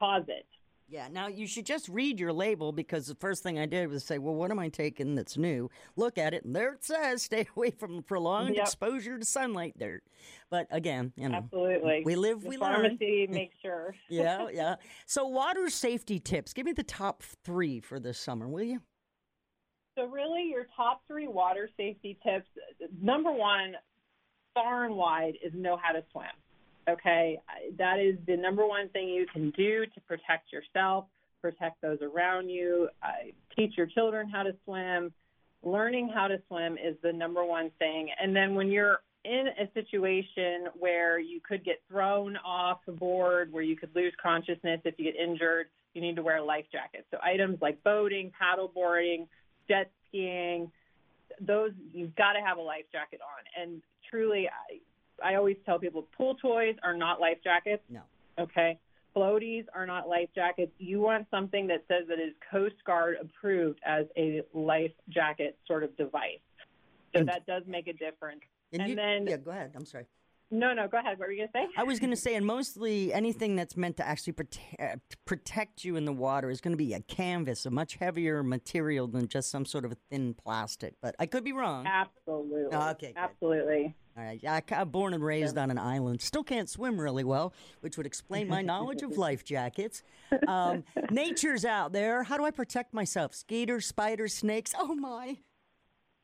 cause 0.00 0.24
it. 0.28 0.46
Yeah, 0.86 1.08
now 1.10 1.28
you 1.28 1.46
should 1.46 1.64
just 1.64 1.88
read 1.88 2.20
your 2.20 2.32
label 2.32 2.70
because 2.70 3.06
the 3.06 3.14
first 3.14 3.42
thing 3.42 3.58
I 3.58 3.64
did 3.66 3.88
was 3.88 4.04
say, 4.04 4.18
well, 4.18 4.34
what 4.34 4.50
am 4.50 4.58
I 4.58 4.68
taking 4.68 5.14
that's 5.14 5.38
new? 5.38 5.70
Look 5.96 6.18
at 6.18 6.34
it, 6.34 6.44
and 6.44 6.54
there 6.54 6.72
it 6.74 6.84
says, 6.84 7.22
stay 7.22 7.46
away 7.56 7.70
from 7.70 8.02
prolonged 8.02 8.56
Yep. 8.56 8.66
exposure 8.66 9.18
to 9.18 9.24
sunlight 9.24 9.74
there. 9.78 10.02
But 10.50 10.66
again, 10.70 11.12
you 11.16 11.28
know, 11.30 11.38
Absolutely. 11.38 12.02
we 12.04 12.16
live, 12.16 12.42
the 12.42 12.48
we 12.50 12.58
learn. 12.58 12.74
pharmacy 12.98 13.26
makes 13.30 13.56
sure. 13.62 13.94
yeah, 14.10 14.48
yeah. 14.52 14.76
So, 15.06 15.26
water 15.26 15.70
safety 15.70 16.20
tips. 16.20 16.52
Give 16.52 16.66
me 16.66 16.72
the 16.72 16.82
top 16.82 17.22
three 17.44 17.80
for 17.80 17.98
this 17.98 18.18
summer, 18.18 18.46
will 18.46 18.62
you? 18.62 18.82
So, 19.98 20.04
really, 20.06 20.42
your 20.50 20.66
top 20.76 21.02
three 21.08 21.28
water 21.28 21.70
safety 21.78 22.18
tips 22.22 22.48
number 23.00 23.32
one, 23.32 23.74
far 24.52 24.84
and 24.84 24.96
wide, 24.96 25.34
is 25.42 25.52
know 25.54 25.78
how 25.82 25.92
to 25.92 26.04
swim. 26.12 26.26
Okay. 26.88 27.38
That 27.78 27.98
is 27.98 28.16
the 28.26 28.36
number 28.36 28.66
one 28.66 28.88
thing 28.90 29.08
you 29.08 29.26
can 29.32 29.50
do 29.50 29.86
to 29.86 30.00
protect 30.02 30.52
yourself, 30.52 31.06
protect 31.40 31.80
those 31.80 31.98
around 32.02 32.48
you, 32.48 32.88
uh, 33.02 33.30
teach 33.56 33.76
your 33.76 33.86
children 33.86 34.28
how 34.28 34.42
to 34.42 34.54
swim. 34.64 35.12
Learning 35.62 36.10
how 36.12 36.28
to 36.28 36.40
swim 36.48 36.74
is 36.74 36.94
the 37.02 37.12
number 37.12 37.42
one 37.42 37.70
thing. 37.78 38.10
And 38.20 38.36
then 38.36 38.54
when 38.54 38.68
you're 38.68 38.98
in 39.24 39.46
a 39.58 39.66
situation 39.72 40.66
where 40.78 41.18
you 41.18 41.40
could 41.40 41.64
get 41.64 41.80
thrown 41.88 42.36
off 42.44 42.80
a 42.86 42.92
board, 42.92 43.50
where 43.50 43.62
you 43.62 43.74
could 43.74 43.88
lose 43.94 44.12
consciousness 44.22 44.80
if 44.84 44.94
you 44.98 45.10
get 45.10 45.16
injured, 45.16 45.68
you 45.94 46.02
need 46.02 46.16
to 46.16 46.22
wear 46.22 46.36
a 46.36 46.44
life 46.44 46.66
jacket. 46.70 47.06
So 47.10 47.16
items 47.22 47.58
like 47.62 47.82
boating, 47.82 48.30
paddle 48.38 48.70
boarding, 48.74 49.26
jet 49.68 49.90
skiing, 50.08 50.70
those 51.40 51.70
you've 51.92 52.14
got 52.14 52.34
to 52.34 52.40
have 52.40 52.58
a 52.58 52.62
life 52.62 52.84
jacket 52.92 53.20
on. 53.22 53.62
And 53.62 53.80
truly, 54.10 54.48
I, 55.22 55.34
always 55.34 55.56
tell 55.66 55.78
people 55.78 56.06
pool 56.16 56.34
toys 56.36 56.76
are 56.82 56.96
not 56.96 57.20
life 57.20 57.38
jackets. 57.44 57.82
No. 57.90 58.00
Okay. 58.38 58.78
Floaties 59.16 59.64
are 59.74 59.86
not 59.86 60.08
life 60.08 60.28
jackets. 60.34 60.72
You 60.78 61.00
want 61.00 61.26
something 61.30 61.68
that 61.68 61.84
says 61.86 62.08
that 62.08 62.18
is 62.18 62.32
Coast 62.50 62.74
Guard 62.84 63.16
approved 63.20 63.78
as 63.86 64.06
a 64.16 64.42
life 64.52 64.90
jacket 65.08 65.56
sort 65.66 65.84
of 65.84 65.96
device. 65.96 66.40
So 67.16 67.22
that 67.24 67.46
does 67.46 67.62
make 67.68 67.86
a 67.86 67.92
difference. 67.92 68.40
And, 68.72 68.88
you- 68.88 68.96
then, 68.96 69.26
yeah, 69.28 69.36
go 69.36 69.52
ahead. 69.52 69.70
I'm 69.76 69.84
sorry. 69.84 70.06
no, 70.50 70.72
no, 70.74 70.88
go 70.88 70.98
ahead. 70.98 71.16
What 71.16 71.28
were 71.28 71.32
you 71.32 71.46
going 71.46 71.48
to 71.48 71.52
say? 71.52 71.80
I 71.80 71.84
was 71.84 72.00
going 72.00 72.10
to 72.10 72.16
say, 72.16 72.34
and 72.34 72.44
mostly 72.44 73.12
anything 73.12 73.54
that's 73.54 73.76
meant 73.76 73.96
to 73.98 74.06
actually 74.06 74.32
prote- 74.32 74.58
uh, 74.80 74.96
protect 75.26 75.84
you 75.84 75.94
in 75.94 76.06
the 76.06 76.12
water 76.12 76.50
is 76.50 76.60
going 76.60 76.72
to 76.72 76.76
be 76.76 76.92
a 76.92 77.00
canvas, 77.00 77.66
a 77.66 77.70
much 77.70 77.94
heavier 77.94 78.42
material 78.42 79.06
than 79.06 79.28
just 79.28 79.48
some 79.48 79.64
sort 79.64 79.84
of 79.84 79.92
a 79.92 79.96
thin 80.10 80.34
plastic. 80.34 80.94
But 81.00 81.14
I 81.20 81.26
could 81.26 81.44
be 81.44 81.52
wrong. 81.52 81.86
Absolutely. 81.86 82.76
Oh, 82.76 82.90
okay. 82.90 83.14
Absolutely. 83.16 83.94
All 84.16 84.22
right. 84.22 84.40
I, 84.44 84.62
I'm 84.70 84.90
born 84.90 85.12
and 85.12 85.24
raised 85.24 85.58
on 85.58 85.70
an 85.70 85.78
island. 85.78 86.20
Still 86.20 86.44
can't 86.44 86.68
swim 86.68 87.00
really 87.00 87.24
well, 87.24 87.52
which 87.80 87.96
would 87.96 88.06
explain 88.06 88.48
my 88.48 88.62
knowledge 88.62 89.02
of 89.02 89.16
life 89.18 89.44
jackets. 89.44 90.02
Um, 90.46 90.84
nature's 91.10 91.64
out 91.64 91.92
there. 91.92 92.22
How 92.22 92.36
do 92.36 92.44
I 92.44 92.52
protect 92.52 92.94
myself? 92.94 93.34
Skaters, 93.34 93.86
spiders, 93.86 94.32
snakes. 94.32 94.72
Oh 94.78 94.94
my. 94.94 95.38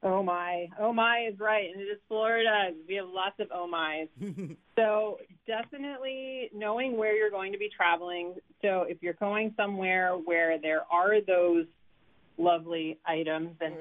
Oh 0.03 0.22
my, 0.22 0.68
oh 0.78 0.95
my 0.95 1.28
is 1.30 1.38
right, 1.38 1.70
and 1.70 1.82
it 1.82 1.84
is 1.84 1.99
Florida. 2.09 2.70
We 2.88 2.95
have 2.95 3.09
lots 3.09 3.38
of 3.38 3.49
oh 3.53 3.66
my's. 3.66 4.09
so 4.76 5.18
definitely 5.47 6.49
knowing 6.55 6.97
where 6.97 7.14
you're 7.14 7.30
going 7.30 7.53
to 7.53 7.59
be 7.59 7.68
traveling. 7.68 8.34
So 8.62 8.86
if 8.88 9.03
you're 9.03 9.12
going 9.12 9.53
somewhere 9.59 10.12
where 10.12 10.59
there 10.59 10.84
are 10.91 11.20
those 11.20 11.66
lovely 12.38 12.99
items 13.05 13.57
and 13.61 13.74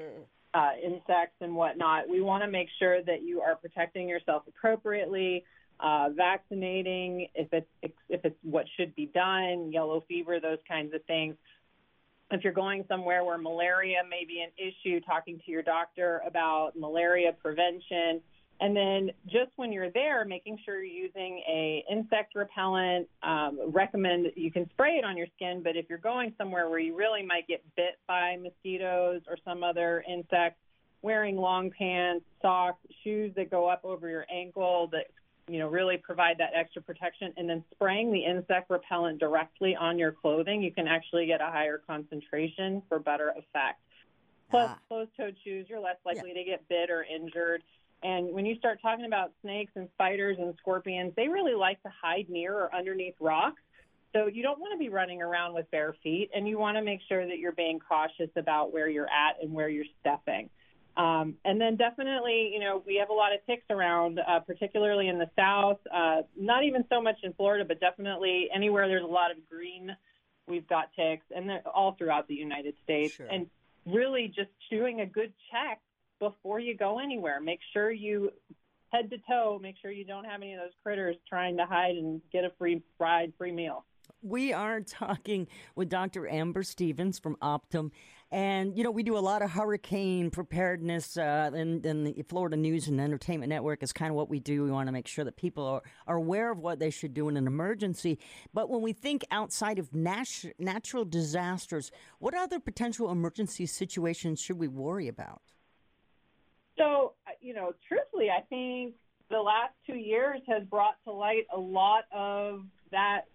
uh, 0.54 0.70
insects 0.82 1.36
and 1.40 1.54
whatnot, 1.54 2.08
we 2.08 2.20
want 2.20 2.42
to 2.42 2.50
make 2.50 2.68
sure 2.78 3.02
that 3.02 3.22
you 3.22 3.40
are 3.40 3.56
protecting 3.56 4.08
yourself 4.08 4.42
appropriately. 4.48 5.44
Uh, 5.78 6.10
vaccinating 6.10 7.26
if 7.34 7.48
it's 7.52 7.94
if 8.10 8.20
it's 8.22 8.36
what 8.42 8.66
should 8.76 8.94
be 8.94 9.06
done, 9.14 9.72
yellow 9.72 10.04
fever, 10.06 10.38
those 10.38 10.58
kinds 10.68 10.92
of 10.94 11.02
things 11.04 11.36
if 12.30 12.44
you're 12.44 12.52
going 12.52 12.84
somewhere 12.88 13.24
where 13.24 13.38
malaria 13.38 13.98
may 14.08 14.24
be 14.24 14.40
an 14.40 14.50
issue, 14.56 15.00
talking 15.00 15.40
to 15.44 15.50
your 15.50 15.62
doctor 15.62 16.22
about 16.26 16.72
malaria 16.78 17.32
prevention. 17.32 18.20
And 18.60 18.76
then 18.76 19.10
just 19.26 19.50
when 19.56 19.72
you're 19.72 19.90
there, 19.90 20.24
making 20.26 20.58
sure 20.64 20.82
you're 20.82 21.04
using 21.06 21.42
a 21.48 21.82
insect 21.90 22.34
repellent. 22.34 23.08
Um, 23.22 23.58
recommend 23.68 24.26
you 24.36 24.52
can 24.52 24.68
spray 24.70 24.96
it 24.96 25.04
on 25.04 25.16
your 25.16 25.28
skin, 25.34 25.62
but 25.62 25.76
if 25.76 25.86
you're 25.88 25.98
going 25.98 26.34
somewhere 26.36 26.68
where 26.68 26.78
you 26.78 26.94
really 26.94 27.24
might 27.24 27.48
get 27.48 27.64
bit 27.74 27.98
by 28.06 28.36
mosquitoes 28.36 29.22
or 29.26 29.38
some 29.46 29.64
other 29.64 30.04
insect, 30.06 30.58
wearing 31.00 31.36
long 31.36 31.70
pants, 31.70 32.26
socks, 32.42 32.80
shoes 33.02 33.32
that 33.36 33.50
go 33.50 33.66
up 33.66 33.82
over 33.82 34.10
your 34.10 34.26
ankle 34.30 34.88
that 34.92 35.06
you 35.48 35.58
know 35.58 35.68
really 35.68 35.96
provide 35.96 36.36
that 36.36 36.50
extra 36.54 36.82
protection, 36.82 37.32
and 37.38 37.48
then 37.48 37.64
spraying 37.74 38.12
the 38.12 38.22
insect 38.22 38.68
repellent 38.68 39.18
directly 39.18 39.74
on 39.74 39.98
your 39.98 40.12
clothing, 40.12 40.62
you 40.62 40.70
can 40.70 40.86
actually 40.86 41.24
get 41.24 41.40
a 41.40 41.46
higher 41.46 41.80
concentration 41.86 42.82
for 42.90 42.98
better 42.98 43.30
effect. 43.30 43.80
Plus, 44.50 44.70
closed-toed 44.88 45.36
shoes, 45.44 45.66
you're 45.68 45.80
less 45.80 45.96
likely 46.04 46.34
to 46.34 46.44
get 46.44 46.68
bit 46.68 46.90
or 46.90 47.04
injured. 47.04 47.62
And 48.02 48.32
when 48.32 48.46
you 48.46 48.56
start 48.56 48.80
talking 48.80 49.04
about 49.04 49.32
snakes 49.42 49.72
and 49.74 49.88
spiders 49.94 50.36
and 50.38 50.54
scorpions, 50.58 51.12
they 51.16 51.28
really 51.28 51.54
like 51.54 51.82
to 51.82 51.90
hide 52.02 52.28
near 52.28 52.54
or 52.54 52.74
underneath 52.74 53.14
rocks. 53.20 53.60
So 54.12 54.26
you 54.26 54.42
don't 54.42 54.58
want 54.58 54.72
to 54.72 54.78
be 54.78 54.88
running 54.88 55.22
around 55.22 55.54
with 55.54 55.70
bare 55.70 55.94
feet, 56.02 56.30
and 56.34 56.48
you 56.48 56.58
want 56.58 56.76
to 56.76 56.82
make 56.82 57.00
sure 57.08 57.24
that 57.24 57.38
you're 57.38 57.52
being 57.52 57.78
cautious 57.78 58.30
about 58.36 58.72
where 58.72 58.88
you're 58.88 59.06
at 59.06 59.36
and 59.42 59.52
where 59.52 59.68
you're 59.68 59.84
stepping. 60.00 60.50
Um, 60.96 61.36
and 61.44 61.60
then 61.60 61.76
definitely, 61.76 62.50
you 62.52 62.58
know, 62.58 62.82
we 62.84 62.96
have 62.96 63.10
a 63.10 63.12
lot 63.12 63.32
of 63.32 63.44
ticks 63.46 63.64
around, 63.70 64.18
uh, 64.18 64.40
particularly 64.40 65.08
in 65.08 65.18
the 65.18 65.30
south. 65.36 65.78
Uh, 65.92 66.22
not 66.36 66.64
even 66.64 66.84
so 66.88 67.00
much 67.00 67.18
in 67.22 67.32
Florida, 67.34 67.64
but 67.64 67.78
definitely 67.78 68.48
anywhere 68.52 68.88
there's 68.88 69.04
a 69.04 69.06
lot 69.06 69.30
of 69.30 69.36
green, 69.48 69.94
we've 70.48 70.66
got 70.66 70.90
ticks, 70.96 71.26
and 71.34 71.48
they're 71.48 71.62
all 71.66 71.92
throughout 71.92 72.26
the 72.26 72.34
United 72.34 72.74
States. 72.82 73.14
And 73.30 73.46
really, 73.86 74.26
just 74.26 74.50
doing 74.70 75.00
a 75.00 75.06
good 75.06 75.32
check 75.52 75.80
before 76.20 76.60
you 76.60 76.76
go 76.76 77.00
anywhere. 77.00 77.40
Make 77.40 77.60
sure 77.72 77.90
you 77.90 78.30
head 78.92 79.10
to 79.10 79.16
toe. 79.28 79.58
Make 79.60 79.76
sure 79.82 79.90
you 79.90 80.04
don't 80.04 80.24
have 80.24 80.40
any 80.42 80.54
of 80.54 80.60
those 80.60 80.72
critters 80.84 81.16
trying 81.28 81.56
to 81.56 81.66
hide 81.66 81.96
and 81.96 82.20
get 82.32 82.44
a 82.44 82.50
free 82.58 82.82
ride, 82.98 83.32
free 83.36 83.52
meal. 83.52 83.84
We 84.22 84.52
are 84.52 84.80
talking 84.80 85.48
with 85.74 85.88
Dr. 85.88 86.28
Amber 86.28 86.62
Stevens 86.62 87.18
from 87.18 87.36
Optum. 87.36 87.90
And, 88.32 88.78
you 88.78 88.84
know, 88.84 88.92
we 88.92 89.02
do 89.02 89.18
a 89.18 89.18
lot 89.18 89.42
of 89.42 89.50
hurricane 89.50 90.30
preparedness, 90.30 91.16
uh, 91.16 91.50
and, 91.52 91.84
and 91.84 92.06
the 92.06 92.22
Florida 92.28 92.56
News 92.56 92.86
and 92.86 93.00
Entertainment 93.00 93.50
Network 93.50 93.82
is 93.82 93.92
kind 93.92 94.08
of 94.08 94.14
what 94.14 94.30
we 94.30 94.38
do. 94.38 94.62
We 94.62 94.70
want 94.70 94.86
to 94.86 94.92
make 94.92 95.08
sure 95.08 95.24
that 95.24 95.36
people 95.36 95.66
are, 95.66 95.82
are 96.06 96.14
aware 96.14 96.52
of 96.52 96.60
what 96.60 96.78
they 96.78 96.90
should 96.90 97.12
do 97.12 97.28
in 97.28 97.36
an 97.36 97.48
emergency. 97.48 98.20
But 98.54 98.70
when 98.70 98.82
we 98.82 98.92
think 98.92 99.24
outside 99.32 99.80
of 99.80 99.92
nat- 99.92 100.44
natural 100.60 101.04
disasters, 101.04 101.90
what 102.20 102.32
other 102.32 102.60
potential 102.60 103.10
emergency 103.10 103.66
situations 103.66 104.40
should 104.40 104.60
we 104.60 104.68
worry 104.68 105.08
about? 105.08 105.42
So, 106.80 107.12
uh, 107.26 107.32
you 107.42 107.52
know, 107.52 107.74
truthfully, 107.86 108.30
I 108.30 108.40
think 108.48 108.94
the 109.30 109.38
last 109.38 109.74
two 109.86 109.96
years 109.96 110.40
has 110.48 110.62
brought 110.64 110.96
to 111.04 111.12
light 111.12 111.46
a 111.54 111.58
lot 111.58 112.04
of 112.10 112.62
that 112.90 113.26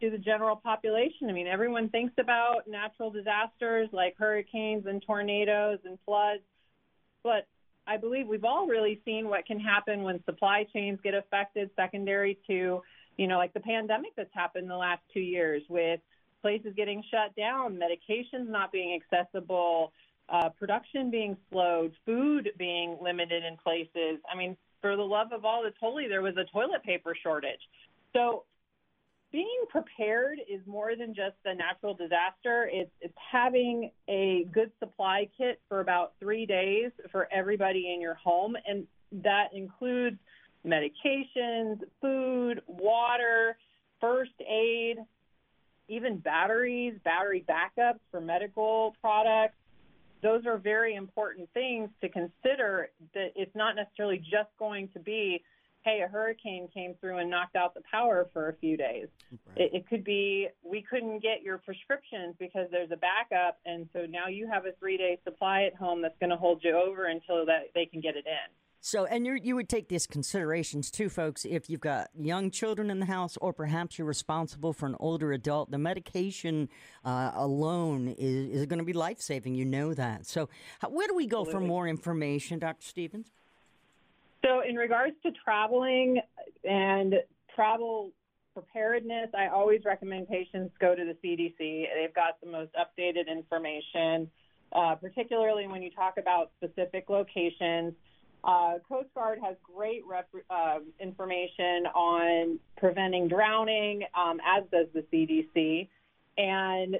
to 0.00 0.10
the 0.10 0.16
general 0.16 0.56
population. 0.56 1.28
I 1.28 1.32
mean, 1.32 1.46
everyone 1.46 1.90
thinks 1.90 2.14
about 2.18 2.66
natural 2.66 3.10
disasters 3.10 3.90
like 3.92 4.16
hurricanes 4.18 4.86
and 4.86 5.02
tornadoes 5.02 5.80
and 5.84 5.98
floods, 6.06 6.42
but 7.22 7.46
I 7.86 7.98
believe 7.98 8.26
we've 8.26 8.44
all 8.44 8.66
really 8.66 9.02
seen 9.04 9.28
what 9.28 9.44
can 9.44 9.60
happen 9.60 10.02
when 10.02 10.24
supply 10.24 10.66
chains 10.72 10.98
get 11.04 11.12
affected, 11.14 11.70
secondary 11.76 12.38
to, 12.46 12.80
you 13.18 13.26
know, 13.26 13.36
like 13.36 13.52
the 13.52 13.60
pandemic 13.60 14.12
that's 14.16 14.32
happened 14.32 14.70
the 14.70 14.76
last 14.76 15.02
two 15.12 15.20
years 15.20 15.62
with 15.68 16.00
places 16.40 16.72
getting 16.74 17.02
shut 17.10 17.36
down, 17.36 17.76
medications 17.78 18.48
not 18.48 18.72
being 18.72 18.98
accessible, 18.98 19.92
uh, 20.28 20.48
production 20.50 21.10
being 21.10 21.36
slowed, 21.50 21.92
food 22.06 22.50
being 22.58 22.96
limited 23.00 23.44
in 23.44 23.56
places. 23.56 24.20
I 24.30 24.36
mean, 24.36 24.56
for 24.80 24.96
the 24.96 25.02
love 25.02 25.32
of 25.32 25.44
all 25.44 25.62
that's 25.62 25.76
holy, 25.80 26.08
there 26.08 26.22
was 26.22 26.36
a 26.36 26.44
toilet 26.44 26.82
paper 26.82 27.16
shortage. 27.20 27.60
So 28.14 28.44
being 29.32 29.64
prepared 29.68 30.38
is 30.48 30.60
more 30.66 30.94
than 30.96 31.14
just 31.14 31.36
a 31.44 31.54
natural 31.54 31.94
disaster. 31.94 32.70
It's, 32.72 32.90
it's 33.00 33.14
having 33.32 33.90
a 34.08 34.46
good 34.52 34.70
supply 34.78 35.28
kit 35.36 35.60
for 35.68 35.80
about 35.80 36.12
three 36.20 36.46
days 36.46 36.92
for 37.10 37.28
everybody 37.32 37.92
in 37.92 38.00
your 38.00 38.14
home, 38.14 38.56
and 38.66 38.86
that 39.24 39.48
includes 39.52 40.18
medications, 40.66 41.80
food, 42.00 42.62
water, 42.66 43.56
first 44.00 44.32
aid, 44.48 44.98
even 45.88 46.18
batteries, 46.18 46.94
battery 47.04 47.44
backups 47.48 48.00
for 48.10 48.20
medical 48.20 48.94
products. 49.00 49.56
Those 50.24 50.46
are 50.46 50.58
very 50.58 50.96
important 50.96 51.48
things 51.52 51.90
to 52.00 52.08
consider 52.08 52.88
that 53.12 53.28
it's 53.36 53.54
not 53.54 53.76
necessarily 53.76 54.18
just 54.18 54.50
going 54.58 54.88
to 54.94 54.98
be 54.98 55.44
hey, 55.84 56.00
a 56.02 56.08
hurricane 56.08 56.66
came 56.72 56.94
through 56.98 57.18
and 57.18 57.30
knocked 57.30 57.56
out 57.56 57.74
the 57.74 57.82
power 57.90 58.26
for 58.32 58.48
a 58.48 58.54
few 58.54 58.76
days. 58.76 59.06
Right. 59.30 59.66
It, 59.66 59.74
it 59.74 59.88
could 59.88 60.02
be 60.02 60.48
we 60.62 60.82
couldn't 60.82 61.20
get 61.20 61.42
your 61.42 61.58
prescriptions 61.58 62.34
because 62.38 62.68
there's 62.70 62.90
a 62.90 62.96
backup, 62.96 63.58
and 63.66 63.86
so 63.92 64.06
now 64.08 64.28
you 64.28 64.48
have 64.50 64.64
a 64.64 64.72
three 64.80 64.96
day 64.96 65.18
supply 65.24 65.64
at 65.64 65.74
home 65.74 66.00
that's 66.00 66.18
going 66.18 66.30
to 66.30 66.36
hold 66.36 66.64
you 66.64 66.74
over 66.74 67.06
until 67.06 67.44
that 67.46 67.70
they 67.74 67.84
can 67.84 68.00
get 68.00 68.16
it 68.16 68.24
in. 68.26 68.63
So, 68.86 69.06
and 69.06 69.24
you 69.24 69.38
you 69.42 69.56
would 69.56 69.70
take 69.70 69.88
these 69.88 70.06
considerations 70.06 70.90
too, 70.90 71.08
folks. 71.08 71.46
If 71.46 71.70
you've 71.70 71.80
got 71.80 72.10
young 72.14 72.50
children 72.50 72.90
in 72.90 73.00
the 73.00 73.06
house, 73.06 73.38
or 73.40 73.54
perhaps 73.54 73.98
you're 73.98 74.06
responsible 74.06 74.74
for 74.74 74.84
an 74.84 74.94
older 75.00 75.32
adult, 75.32 75.70
the 75.70 75.78
medication 75.78 76.68
uh, 77.02 77.30
alone 77.34 78.08
is, 78.08 78.50
is 78.50 78.66
going 78.66 78.80
to 78.80 78.84
be 78.84 78.92
life 78.92 79.22
saving. 79.22 79.54
You 79.54 79.64
know 79.64 79.94
that. 79.94 80.26
So, 80.26 80.50
how, 80.80 80.90
where 80.90 81.08
do 81.08 81.14
we 81.14 81.26
go 81.26 81.40
Absolutely. 81.40 81.66
for 81.66 81.66
more 81.66 81.88
information, 81.88 82.58
Dr. 82.58 82.86
Stevens? 82.86 83.32
So, 84.44 84.60
in 84.60 84.76
regards 84.76 85.16
to 85.22 85.32
traveling 85.42 86.20
and 86.62 87.14
travel 87.54 88.12
preparedness, 88.52 89.30
I 89.34 89.46
always 89.46 89.80
recommend 89.86 90.28
patients 90.28 90.74
go 90.78 90.94
to 90.94 91.04
the 91.06 91.16
CDC. 91.26 91.56
They've 91.58 92.14
got 92.14 92.38
the 92.42 92.50
most 92.50 92.72
updated 92.74 93.28
information, 93.32 94.30
uh, 94.72 94.96
particularly 94.96 95.68
when 95.68 95.82
you 95.82 95.90
talk 95.90 96.18
about 96.18 96.50
specific 96.58 97.08
locations. 97.08 97.94
Uh, 98.44 98.74
Coast 98.86 99.08
Guard 99.14 99.38
has 99.42 99.56
great 99.62 100.02
rep, 100.06 100.28
uh, 100.50 100.78
information 101.00 101.86
on 101.94 102.58
preventing 102.76 103.26
drowning, 103.26 104.02
um, 104.14 104.38
as 104.46 104.64
does 104.70 104.86
the 104.92 105.04
CDC. 105.10 105.88
And 106.36 106.98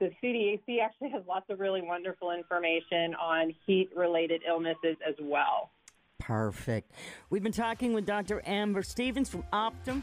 the 0.00 0.10
CDC 0.22 0.80
actually 0.82 1.10
has 1.10 1.22
lots 1.28 1.48
of 1.48 1.60
really 1.60 1.82
wonderful 1.82 2.32
information 2.32 3.14
on 3.14 3.54
heat 3.66 3.90
related 3.94 4.42
illnesses 4.46 4.96
as 5.06 5.14
well. 5.20 5.70
Perfect. 6.18 6.90
We've 7.28 7.42
been 7.42 7.52
talking 7.52 7.92
with 7.92 8.04
Dr. 8.04 8.42
Amber 8.44 8.82
Stevens 8.82 9.28
from 9.28 9.44
Optum. 9.52 10.02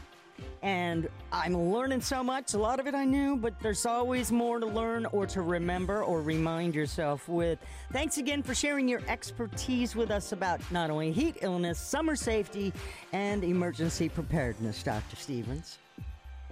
And 0.62 1.08
I'm 1.32 1.56
learning 1.72 2.00
so 2.00 2.22
much. 2.22 2.54
A 2.54 2.58
lot 2.58 2.80
of 2.80 2.86
it 2.86 2.94
I 2.94 3.04
knew, 3.04 3.36
but 3.36 3.58
there's 3.60 3.86
always 3.86 4.32
more 4.32 4.58
to 4.58 4.66
learn 4.66 5.06
or 5.06 5.26
to 5.26 5.42
remember 5.42 6.02
or 6.02 6.20
remind 6.20 6.74
yourself 6.74 7.28
with. 7.28 7.58
Thanks 7.92 8.18
again 8.18 8.42
for 8.42 8.54
sharing 8.54 8.88
your 8.88 9.02
expertise 9.06 9.94
with 9.94 10.10
us 10.10 10.32
about 10.32 10.60
not 10.72 10.90
only 10.90 11.12
heat 11.12 11.36
illness, 11.42 11.78
summer 11.78 12.16
safety, 12.16 12.72
and 13.12 13.44
emergency 13.44 14.08
preparedness, 14.08 14.82
Dr. 14.82 15.16
Stevens. 15.16 15.78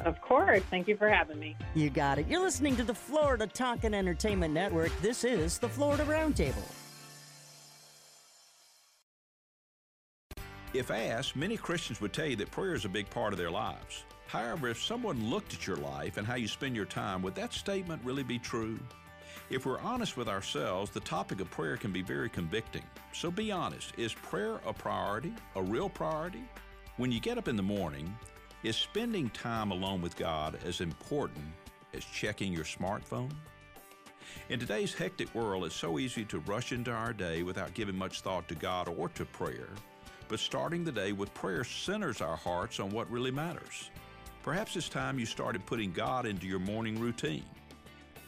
Of 0.05 0.21
course. 0.21 0.63
Thank 0.71 0.89
you 0.89 0.97
for 0.97 1.09
having 1.09 1.39
me. 1.39 1.57
You 1.75 1.91
got 1.91 2.19
it. 2.19 2.27
You're 2.29 2.43
listening 2.43 2.77
to 2.77 2.85
the 2.85 2.95
Florida 2.95 3.47
Talk 3.47 3.85
and 3.85 3.95
Entertainment 3.95 4.53
Network. 4.53 4.93
This 5.01 5.25
is 5.25 5.59
the 5.59 5.69
Florida 5.69 6.05
Roundtable. 6.05 6.86
If 10.77 10.91
asked, 10.91 11.37
many 11.37 11.57
Christians 11.57 12.03
would 12.03 12.13
tell 12.13 12.27
you 12.27 12.37
that 12.37 12.51
prayer 12.51 12.75
is 12.75 12.85
a 12.85 12.91
big 12.91 13.09
part 13.09 13.33
of 13.33 13.39
their 13.39 13.51
lives. 13.51 14.05
However, 14.27 14.69
if 14.69 14.83
someone 14.83 15.31
looked 15.31 15.55
at 15.55 15.67
your 15.67 15.79
life 15.79 16.19
and 16.19 16.27
how 16.27 16.35
you 16.35 16.47
spend 16.47 16.77
your 16.77 16.85
time, 16.85 17.23
would 17.23 17.35
that 17.37 17.55
statement 17.55 18.03
really 18.05 18.23
be 18.23 18.39
true? 18.39 18.79
If 19.49 19.65
we're 19.65 19.81
honest 19.81 20.19
with 20.19 20.29
ourselves, 20.29 20.91
the 20.91 21.01
topic 21.01 21.41
of 21.41 21.51
prayer 21.51 21.79
can 21.79 21.93
be 21.93 22.03
very 22.03 22.29
convicting. 22.29 22.83
So 23.15 23.31
be 23.31 23.51
honest. 23.51 23.95
Is 23.97 24.13
prayer 24.13 24.61
a 24.67 24.73
priority? 24.75 25.33
A 25.55 25.63
real 25.63 25.89
priority? 25.89 26.45
When 26.99 27.11
you 27.11 27.21
get 27.21 27.39
up 27.39 27.49
in 27.49 27.57
the 27.57 27.63
morning, 27.63 28.15
is 28.63 28.77
spending 28.77 29.31
time 29.31 29.71
alone 29.71 30.03
with 30.03 30.15
God 30.15 30.59
as 30.63 30.83
important 30.83 31.47
as 31.95 32.05
checking 32.05 32.53
your 32.53 32.65
smartphone? 32.65 33.33
In 34.51 34.61
today's 34.61 34.93
hectic 34.93 35.35
world, 35.35 35.65
it's 35.65 35.75
so 35.75 35.99
easy 35.99 36.27
to 36.27 36.41
rush 36.41 36.73
into 36.73 36.91
our 36.91 37.15
day 37.15 37.43
without 37.43 37.73
giving 37.73 37.97
much 37.97 38.21
thought 38.21 38.47
to 38.49 38.55
God 38.55 38.89
or 38.89 39.09
to 39.09 39.25
prayer. 39.25 39.71
But 40.29 40.41
starting 40.41 40.85
the 40.85 40.93
day 40.93 41.13
with 41.13 41.33
prayer 41.35 41.65
centers 41.65 42.21
our 42.21 42.37
hearts 42.37 42.81
on 42.81 42.91
what 42.91 43.11
really 43.11 43.31
matters. 43.31 43.91
Perhaps 44.43 44.77
it's 44.77 44.89
time 44.89 45.19
you 45.19 45.27
started 45.27 45.67
putting 45.67 45.93
God 45.93 46.27
into 46.27 46.47
your 46.47 46.59
morning 46.59 46.99
routine. 46.99 47.45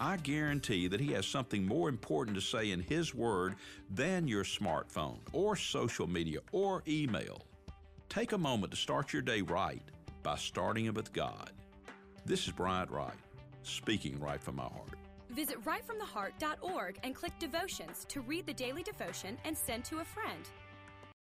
I 0.01 0.17
guarantee 0.17 0.87
that 0.89 1.01
He 1.01 1.13
has 1.13 1.27
something 1.27 1.67
more 1.67 1.89
important 1.89 2.37
to 2.37 2.41
say 2.41 2.71
in 2.71 2.81
His 2.81 3.15
Word 3.15 3.57
than 3.91 4.29
your 4.29 4.45
smartphone 4.45 5.19
or 5.33 5.57
social 5.57 6.07
media 6.07 6.39
or 6.53 6.83
email. 6.87 7.43
Take 8.09 8.33
a 8.33 8.39
moment 8.39 8.73
to 8.73 8.77
start 8.79 9.13
your 9.13 9.23
day 9.23 9.43
right 9.43 9.83
by 10.23 10.37
starting 10.37 10.87
it 10.87 10.95
with 10.95 11.13
God. 11.13 11.51
This 12.25 12.47
is 12.47 12.53
Bryant 12.53 12.91
Wright, 12.91 13.17
speaking 13.63 14.21
right 14.21 14.41
from 14.41 14.57
my 14.57 14.65
heart. 14.65 14.99
Visit 15.31 15.63
rightfromtheheart.org 15.65 16.99
and 17.03 17.15
click 17.15 17.33
devotions 17.39 18.05
to 18.09 18.21
read 18.21 18.47
the 18.47 18.55
daily 18.55 18.83
devotion 18.83 19.37
and 19.45 19.57
send 19.57 19.85
to 19.87 19.99
a 19.99 20.05
friend. 20.05 20.49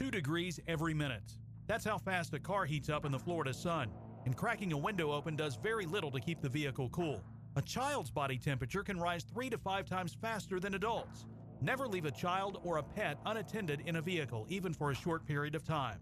two 0.00 0.10
degrees 0.10 0.58
every 0.66 0.94
minute. 0.94 1.36
That's 1.66 1.84
how 1.84 1.98
fast 1.98 2.32
a 2.32 2.38
car 2.38 2.64
heats 2.64 2.88
up 2.88 3.04
in 3.04 3.12
the 3.12 3.18
Florida 3.18 3.52
sun, 3.52 3.90
and 4.24 4.34
cracking 4.34 4.72
a 4.72 4.78
window 4.78 5.12
open 5.12 5.36
does 5.36 5.56
very 5.56 5.84
little 5.84 6.10
to 6.12 6.20
keep 6.20 6.40
the 6.40 6.48
vehicle 6.48 6.88
cool. 6.88 7.22
A 7.56 7.62
child's 7.62 8.10
body 8.10 8.38
temperature 8.38 8.82
can 8.82 8.98
rise 8.98 9.24
three 9.24 9.50
to 9.50 9.58
five 9.58 9.84
times 9.86 10.16
faster 10.18 10.58
than 10.58 10.74
adults. 10.74 11.26
Never 11.60 11.86
leave 11.86 12.06
a 12.06 12.10
child 12.10 12.60
or 12.64 12.78
a 12.78 12.82
pet 12.82 13.18
unattended 13.26 13.82
in 13.84 13.96
a 13.96 14.00
vehicle, 14.00 14.46
even 14.48 14.72
for 14.72 14.90
a 14.90 14.94
short 14.94 15.26
period 15.26 15.54
of 15.54 15.64
time. 15.64 15.98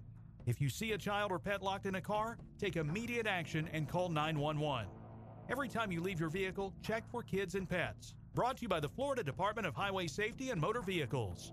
If 0.47 0.61
you 0.61 0.69
see 0.69 0.93
a 0.93 0.99
child 0.99 1.33
or 1.33 1.41
pet 1.41 1.61
locked 1.61 1.87
in 1.87 1.97
a 1.97 2.01
car, 2.01 2.39
take 2.57 2.77
immediate 2.77 3.27
action 3.27 3.69
and 3.73 3.89
call 3.89 4.09
911. 4.11 4.87
Every 5.51 5.69
time 5.69 5.91
you 5.91 6.01
leave 6.01 6.21
your 6.21 6.31
vehicle, 6.31 6.73
check 6.83 7.03
for 7.11 7.25
kids 7.25 7.57
and 7.57 7.69
pets. 7.69 8.15
Brought 8.35 8.59
to 8.59 8.63
you 8.63 8.69
by 8.69 8.79
the 8.79 8.89
Florida 8.89 9.25
Department 9.25 9.67
of 9.67 9.75
Highway 9.75 10.07
Safety 10.07 10.51
and 10.51 10.61
Motor 10.61 10.83
Vehicles. 10.83 11.53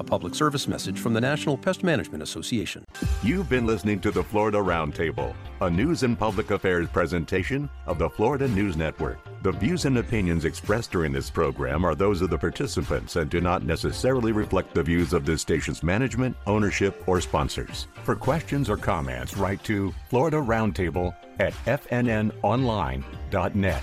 A 0.00 0.02
public 0.02 0.34
service 0.34 0.66
message 0.66 0.98
from 0.98 1.12
the 1.12 1.20
National 1.20 1.58
Pest 1.58 1.84
Management 1.84 2.22
Association. 2.22 2.86
You've 3.22 3.50
been 3.50 3.66
listening 3.66 4.00
to 4.00 4.10
the 4.10 4.24
Florida 4.24 4.56
Roundtable, 4.56 5.34
a 5.60 5.68
news 5.68 6.04
and 6.04 6.18
public 6.18 6.52
affairs 6.52 6.88
presentation 6.88 7.68
of 7.84 7.98
the 7.98 8.08
Florida 8.08 8.48
News 8.48 8.78
Network. 8.78 9.18
The 9.42 9.52
views 9.52 9.84
and 9.84 9.98
opinions 9.98 10.46
expressed 10.46 10.90
during 10.90 11.12
this 11.12 11.28
program 11.28 11.84
are 11.84 11.94
those 11.94 12.22
of 12.22 12.30
the 12.30 12.38
participants 12.38 13.16
and 13.16 13.28
do 13.28 13.42
not 13.42 13.62
necessarily 13.62 14.32
reflect 14.32 14.72
the 14.72 14.82
views 14.82 15.12
of 15.12 15.26
this 15.26 15.42
station's 15.42 15.82
management, 15.82 16.34
ownership, 16.46 17.06
or 17.06 17.20
sponsors. 17.20 17.86
For 18.02 18.16
questions 18.16 18.70
or 18.70 18.78
comments, 18.78 19.36
write 19.36 19.62
to 19.64 19.92
Florida 20.08 20.38
Roundtable 20.38 21.14
at 21.40 21.52
fnnonline.net. 21.66 23.82